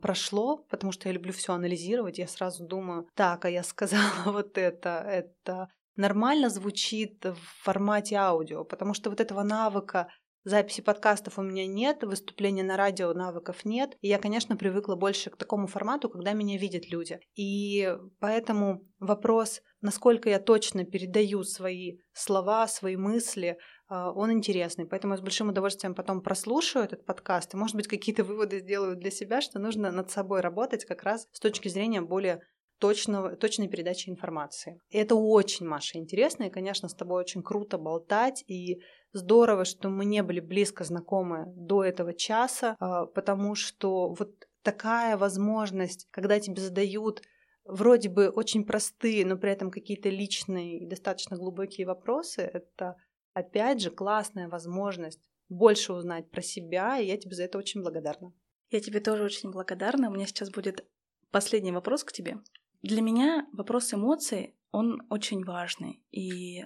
прошло, 0.00 0.58
потому 0.68 0.92
что 0.92 1.08
я 1.08 1.14
люблю 1.14 1.32
все 1.32 1.52
анализировать, 1.52 2.18
я 2.18 2.26
сразу 2.26 2.64
думаю, 2.64 3.08
так, 3.14 3.44
а 3.44 3.50
я 3.50 3.62
сказала 3.62 4.02
вот 4.26 4.58
это, 4.58 5.04
это 5.06 5.68
нормально 5.96 6.50
звучит 6.50 7.24
в 7.24 7.62
формате 7.62 8.16
аудио, 8.16 8.64
потому 8.64 8.94
что 8.94 9.10
вот 9.10 9.20
этого 9.20 9.42
навыка 9.42 10.08
записи 10.46 10.80
подкастов 10.80 11.38
у 11.38 11.42
меня 11.42 11.66
нет, 11.66 12.04
выступления 12.04 12.62
на 12.62 12.76
радио 12.76 13.12
навыков 13.12 13.64
нет. 13.64 13.96
И 14.00 14.08
я, 14.08 14.18
конечно, 14.18 14.56
привыкла 14.56 14.94
больше 14.94 15.28
к 15.28 15.36
такому 15.36 15.66
формату, 15.66 16.08
когда 16.08 16.32
меня 16.32 16.56
видят 16.56 16.88
люди. 16.88 17.18
И 17.34 17.92
поэтому 18.20 18.82
вопрос, 19.00 19.60
насколько 19.80 20.30
я 20.30 20.38
точно 20.38 20.84
передаю 20.84 21.42
свои 21.42 21.98
слова, 22.12 22.68
свои 22.68 22.96
мысли, 22.96 23.58
а, 23.58 23.75
он 23.88 24.32
интересный. 24.32 24.86
Поэтому 24.86 25.14
я 25.14 25.18
с 25.18 25.22
большим 25.22 25.48
удовольствием 25.48 25.94
потом 25.94 26.20
прослушаю 26.20 26.84
этот 26.84 27.04
подкаст 27.04 27.54
и, 27.54 27.56
может 27.56 27.76
быть, 27.76 27.88
какие-то 27.88 28.24
выводы 28.24 28.60
сделаю 28.60 28.96
для 28.96 29.10
себя, 29.10 29.40
что 29.40 29.58
нужно 29.58 29.90
над 29.90 30.10
собой 30.10 30.40
работать 30.40 30.84
как 30.84 31.02
раз 31.02 31.28
с 31.32 31.40
точки 31.40 31.68
зрения 31.68 32.00
более 32.00 32.42
точного, 32.78 33.36
точной 33.36 33.68
передачи 33.68 34.08
информации. 34.08 34.80
И 34.90 34.98
это 34.98 35.14
очень, 35.14 35.66
Маша, 35.66 35.98
интересно, 35.98 36.44
и, 36.44 36.50
конечно, 36.50 36.88
с 36.88 36.94
тобой 36.94 37.20
очень 37.20 37.42
круто 37.42 37.78
болтать, 37.78 38.44
и 38.46 38.80
здорово, 39.12 39.64
что 39.64 39.88
мы 39.88 40.04
не 40.04 40.22
были 40.22 40.40
близко 40.40 40.84
знакомы 40.84 41.46
до 41.56 41.84
этого 41.84 42.12
часа, 42.12 42.76
а, 42.78 43.06
потому 43.06 43.54
что 43.54 44.14
вот 44.14 44.30
такая 44.62 45.16
возможность, 45.16 46.06
когда 46.10 46.38
тебе 46.38 46.60
задают 46.60 47.22
вроде 47.64 48.08
бы 48.08 48.28
очень 48.28 48.64
простые, 48.64 49.24
но 49.26 49.36
при 49.36 49.50
этом 49.50 49.70
какие-то 49.70 50.08
личные 50.08 50.78
и 50.80 50.86
достаточно 50.86 51.36
глубокие 51.36 51.86
вопросы, 51.86 52.42
это 52.42 52.96
опять 53.36 53.82
же, 53.82 53.90
классная 53.90 54.48
возможность 54.48 55.20
больше 55.50 55.92
узнать 55.92 56.30
про 56.30 56.40
себя, 56.40 56.98
и 56.98 57.06
я 57.06 57.18
тебе 57.18 57.36
за 57.36 57.44
это 57.44 57.58
очень 57.58 57.82
благодарна. 57.82 58.32
Я 58.70 58.80
тебе 58.80 58.98
тоже 58.98 59.24
очень 59.24 59.50
благодарна. 59.50 60.08
У 60.08 60.14
меня 60.14 60.26
сейчас 60.26 60.50
будет 60.50 60.86
последний 61.30 61.70
вопрос 61.70 62.02
к 62.02 62.12
тебе. 62.12 62.38
Для 62.80 63.02
меня 63.02 63.46
вопрос 63.52 63.92
эмоций, 63.92 64.56
он 64.70 65.02
очень 65.10 65.44
важный. 65.44 66.02
И 66.10 66.64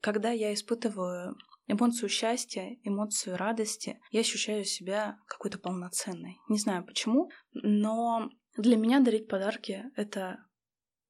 когда 0.00 0.30
я 0.30 0.54
испытываю 0.54 1.36
эмоцию 1.66 2.08
счастья, 2.08 2.78
эмоцию 2.82 3.36
радости, 3.36 4.00
я 4.10 4.20
ощущаю 4.20 4.64
себя 4.64 5.18
какой-то 5.26 5.58
полноценной. 5.58 6.38
Не 6.48 6.58
знаю 6.58 6.82
почему, 6.86 7.30
но 7.52 8.30
для 8.56 8.78
меня 8.78 9.00
дарить 9.00 9.28
подарки— 9.28 9.84
это 9.96 10.38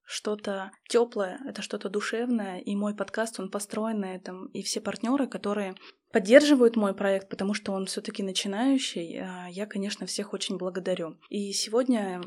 что-то 0.07 0.71
теплое, 0.89 1.41
это 1.47 1.63
что-то 1.63 1.89
душевное, 1.89 2.61
и 2.61 2.75
мой 2.77 2.95
подкаст, 2.95 3.41
он 3.41 3.51
построен 3.51 4.01
на 4.01 4.15
этом, 4.15 4.47
и 4.47 4.63
все 4.63 4.81
партнеры, 4.81 5.27
которые 5.27 5.75
поддерживают 6.13 6.77
мой 6.77 6.95
проект, 6.95 7.29
потому 7.29 7.53
что 7.53 7.73
он 7.73 7.87
все-таки 7.87 8.23
начинающий, 8.23 9.21
а, 9.21 9.49
я, 9.49 9.67
конечно, 9.67 10.07
всех 10.07 10.33
очень 10.33 10.57
благодарю. 10.57 11.19
И 11.29 11.53
сегодня, 11.53 12.23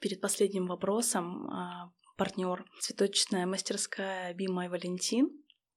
перед 0.00 0.20
последним 0.20 0.66
вопросом, 0.66 1.48
а, 1.50 1.90
партнер 2.16 2.64
цветочная 2.80 3.46
мастерская 3.46 4.32
и 4.32 4.46
Валентин, 4.68 5.30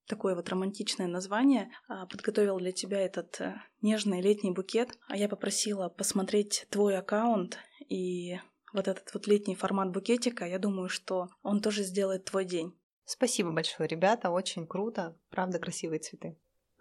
такое 0.08 0.36
вот 0.36 0.50
романтичное 0.50 1.08
название, 1.08 1.72
а, 1.88 2.06
подготовил 2.06 2.58
для 2.58 2.72
тебя 2.72 3.00
этот 3.00 3.40
э, 3.42 3.56
нежный 3.82 4.22
летний 4.22 4.52
букет. 4.52 4.98
А 5.08 5.18
я 5.18 5.28
попросила 5.28 5.90
посмотреть 5.90 6.68
твой 6.70 6.98
аккаунт 6.98 7.58
и 7.90 8.38
вот 8.76 8.88
этот 8.88 9.14
вот 9.14 9.28
летний 9.28 9.56
формат 9.56 9.92
букетика, 9.92 10.46
я 10.46 10.60
думаю, 10.60 10.90
что 10.90 11.30
он 11.42 11.62
тоже 11.62 11.84
сделает 11.84 12.26
твой 12.26 12.46
день. 12.46 12.78
Спасибо 13.06 13.52
большое, 13.52 13.88
ребята, 13.88 14.30
очень 14.30 14.68
круто. 14.68 15.18
Правда, 15.30 15.60
красивые 15.60 16.00
цветы. 16.00 16.38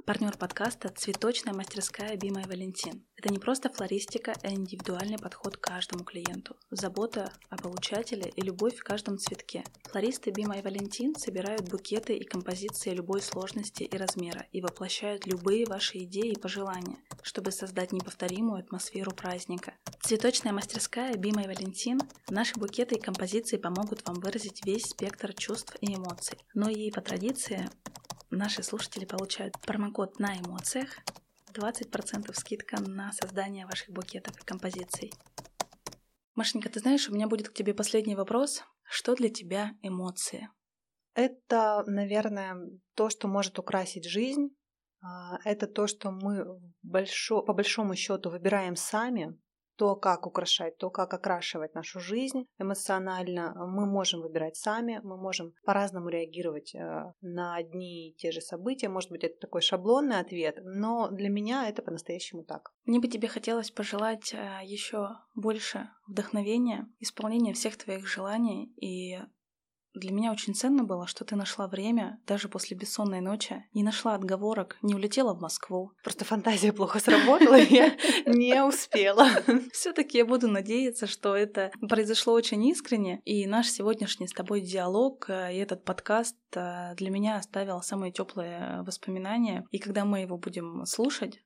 Партнер 0.06 0.36
подкаста– 0.36 0.90
цветочная 0.96 1.54
мастерская 1.54 2.14
Бима 2.18 2.42
и 2.42 2.46
Валентин. 2.46 3.06
Это 3.16 3.32
не 3.32 3.38
просто 3.38 3.70
флористика, 3.70 4.34
а 4.42 4.50
индивидуальный 4.50 5.16
подход 5.16 5.56
к 5.56 5.62
каждому 5.62 6.04
клиенту. 6.04 6.56
Забота 6.70 7.32
о 7.48 7.56
получателе 7.56 8.30
и 8.36 8.42
любовь 8.42 8.76
в 8.76 8.84
каждом 8.84 9.16
цветке. 9.16 9.64
Флористы 9.84 10.30
Бима 10.30 10.58
и 10.58 10.62
Валентин 10.62 11.14
собирают 11.16 11.70
букеты 11.70 12.14
и 12.14 12.24
композиции 12.24 12.90
любой 12.90 13.22
сложности 13.22 13.84
и 13.84 13.96
размера 13.96 14.46
и 14.52 14.60
воплощают 14.60 15.26
любые 15.26 15.64
ваши 15.64 15.96
идеи 16.00 16.32
и 16.32 16.38
пожелания, 16.38 16.98
чтобы 17.22 17.50
создать 17.50 17.92
неповторимую 17.92 18.60
атмосферу 18.60 19.12
праздника. 19.12 19.72
Цветочная 20.02 20.52
мастерская 20.52 21.14
Бима 21.14 21.44
и 21.44 21.46
Валентин– 21.46 21.98
наши 22.28 22.56
букеты 22.56 22.96
и 22.96 23.00
композиции 23.00 23.56
помогут 23.56 24.06
вам 24.06 24.16
выразить 24.16 24.66
весь 24.66 24.84
спектр 24.84 25.32
чувств 25.32 25.74
и 25.80 25.94
эмоций. 25.94 26.36
Но 26.52 26.68
и 26.68 26.90
по 26.90 27.00
традиции 27.00 27.70
наши 28.36 28.62
слушатели 28.62 29.04
получают 29.04 29.58
промокод 29.60 30.18
на 30.18 30.38
эмоциях, 30.38 30.98
20% 31.52 32.32
скидка 32.34 32.80
на 32.80 33.12
создание 33.12 33.66
ваших 33.66 33.90
букетов 33.90 34.40
и 34.40 34.44
композиций. 34.44 35.12
Машенька, 36.34 36.68
ты 36.68 36.80
знаешь, 36.80 37.08
у 37.08 37.14
меня 37.14 37.28
будет 37.28 37.48
к 37.48 37.54
тебе 37.54 37.74
последний 37.74 38.16
вопрос. 38.16 38.64
Что 38.82 39.14
для 39.14 39.30
тебя 39.30 39.72
эмоции? 39.82 40.48
Это, 41.14 41.84
наверное, 41.86 42.56
то, 42.94 43.08
что 43.08 43.28
может 43.28 43.58
украсить 43.58 44.04
жизнь. 44.04 44.48
А, 45.00 45.38
это 45.44 45.66
то, 45.68 45.86
что 45.86 46.10
мы 46.10 46.44
большо, 46.82 47.42
по 47.42 47.52
большому 47.52 47.94
счету 47.94 48.30
выбираем 48.30 48.74
сами 48.74 49.38
то, 49.76 49.96
как 49.96 50.26
украшать, 50.26 50.76
то, 50.78 50.90
как 50.90 51.12
окрашивать 51.14 51.74
нашу 51.74 52.00
жизнь 52.00 52.46
эмоционально, 52.58 53.54
мы 53.66 53.86
можем 53.86 54.20
выбирать 54.20 54.56
сами, 54.56 55.00
мы 55.02 55.16
можем 55.16 55.52
по-разному 55.64 56.08
реагировать 56.08 56.74
э, 56.74 57.12
на 57.20 57.56
одни 57.56 58.10
и 58.10 58.14
те 58.14 58.32
же 58.32 58.40
события. 58.40 58.88
Может 58.88 59.10
быть, 59.10 59.24
это 59.24 59.38
такой 59.40 59.60
шаблонный 59.60 60.20
ответ, 60.20 60.58
но 60.62 61.08
для 61.10 61.28
меня 61.28 61.68
это 61.68 61.82
по-настоящему 61.82 62.44
так. 62.44 62.72
Мне 62.84 63.00
бы 63.00 63.08
тебе 63.08 63.28
хотелось 63.28 63.70
пожелать 63.70 64.32
э, 64.32 64.60
еще 64.64 65.08
больше 65.34 65.88
вдохновения, 66.06 66.88
исполнения 67.00 67.52
всех 67.52 67.76
твоих 67.76 68.06
желаний 68.06 68.72
и 68.76 69.18
для 69.94 70.12
меня 70.12 70.32
очень 70.32 70.54
ценно 70.54 70.84
было, 70.84 71.06
что 71.06 71.24
ты 71.24 71.36
нашла 71.36 71.68
время, 71.68 72.18
даже 72.26 72.48
после 72.48 72.76
бессонной 72.76 73.20
ночи, 73.20 73.64
не 73.74 73.82
нашла 73.82 74.14
отговорок, 74.14 74.76
не 74.82 74.94
улетела 74.94 75.34
в 75.34 75.40
Москву. 75.40 75.92
Просто 76.02 76.24
фантазия 76.24 76.72
плохо 76.72 76.98
сработала, 76.98 77.56
я 77.56 77.96
не 78.26 78.62
успела. 78.62 79.28
Все-таки 79.72 80.18
я 80.18 80.26
буду 80.26 80.48
надеяться, 80.48 81.06
что 81.06 81.36
это 81.36 81.70
произошло 81.88 82.32
очень 82.32 82.64
искренне, 82.66 83.20
и 83.24 83.46
наш 83.46 83.68
сегодняшний 83.68 84.28
с 84.28 84.32
тобой 84.32 84.60
диалог 84.60 85.26
э, 85.28 85.54
и 85.54 85.58
этот 85.58 85.84
подкаст 85.84 86.36
э, 86.54 86.94
для 86.96 87.10
меня 87.10 87.36
оставил 87.36 87.82
самые 87.82 88.12
теплые 88.12 88.82
воспоминания. 88.82 89.64
И 89.70 89.78
когда 89.78 90.04
мы 90.04 90.20
его 90.20 90.36
будем 90.36 90.84
слушать, 90.86 91.40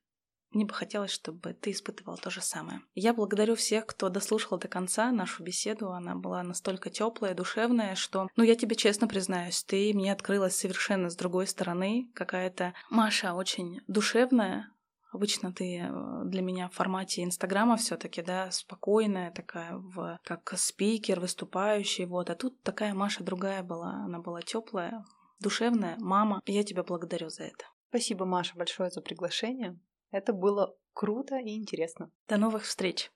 мне 0.51 0.64
бы 0.64 0.72
хотелось, 0.72 1.11
чтобы 1.11 1.53
ты 1.53 1.72
испытывал 1.72 2.16
то 2.16 2.30
же 2.30 2.40
самое. 2.40 2.80
Я 2.94 3.12
благодарю 3.12 3.55
всех, 3.55 3.86
кто 3.86 4.09
дослушал 4.09 4.59
до 4.59 4.68
конца 4.68 5.12
нашу 5.12 5.42
беседу. 5.42 5.92
Она 5.92 6.14
была 6.14 6.42
настолько 6.42 6.90
теплая, 6.90 7.34
душевная, 7.34 7.94
что, 7.94 8.28
ну, 8.36 8.44
я 8.44 8.55
тебе 8.55 8.74
честно 8.76 9.09
признаюсь, 9.09 9.62
ты 9.62 9.92
мне 9.94 10.12
открылась 10.12 10.57
совершенно 10.57 11.11
с 11.11 11.16
другой 11.16 11.46
стороны. 11.46 12.11
Какая-то 12.14 12.74
Маша 12.90 13.34
очень 13.34 13.80
душевная, 13.86 14.70
Обычно 15.11 15.53
ты 15.53 15.78
э, 15.78 16.22
для 16.24 16.42
меня 16.42 16.68
в 16.68 16.74
формате 16.74 17.24
Инстаграма 17.24 17.76
все-таки, 17.76 18.20
да, 18.20 18.51
спокойная 18.51 19.30
такая, 19.30 19.74
в, 19.74 20.20
как 20.22 20.53
спикер, 20.59 21.18
выступающий, 21.18 22.05
вот. 22.05 22.28
А 22.28 22.34
тут 22.34 22.62
такая 22.62 22.92
Маша 22.92 23.24
другая 23.24 23.62
была, 23.62 24.05
она 24.05 24.18
была 24.18 24.42
теплая, 24.42 25.05
душевная, 25.40 25.96
мама. 25.99 26.42
Я 26.44 26.62
тебя 26.62 26.82
благодарю 26.82 27.30
за 27.30 27.44
это. 27.44 27.64
Спасибо, 27.88 28.26
Маша, 28.26 28.55
большое 28.55 28.90
за 28.90 29.01
приглашение. 29.01 29.78
Это 30.11 30.32
было 30.32 30.74
круто 30.92 31.36
и 31.38 31.56
интересно. 31.56 32.11
До 32.28 32.36
новых 32.38 32.64
встреч! 32.64 33.11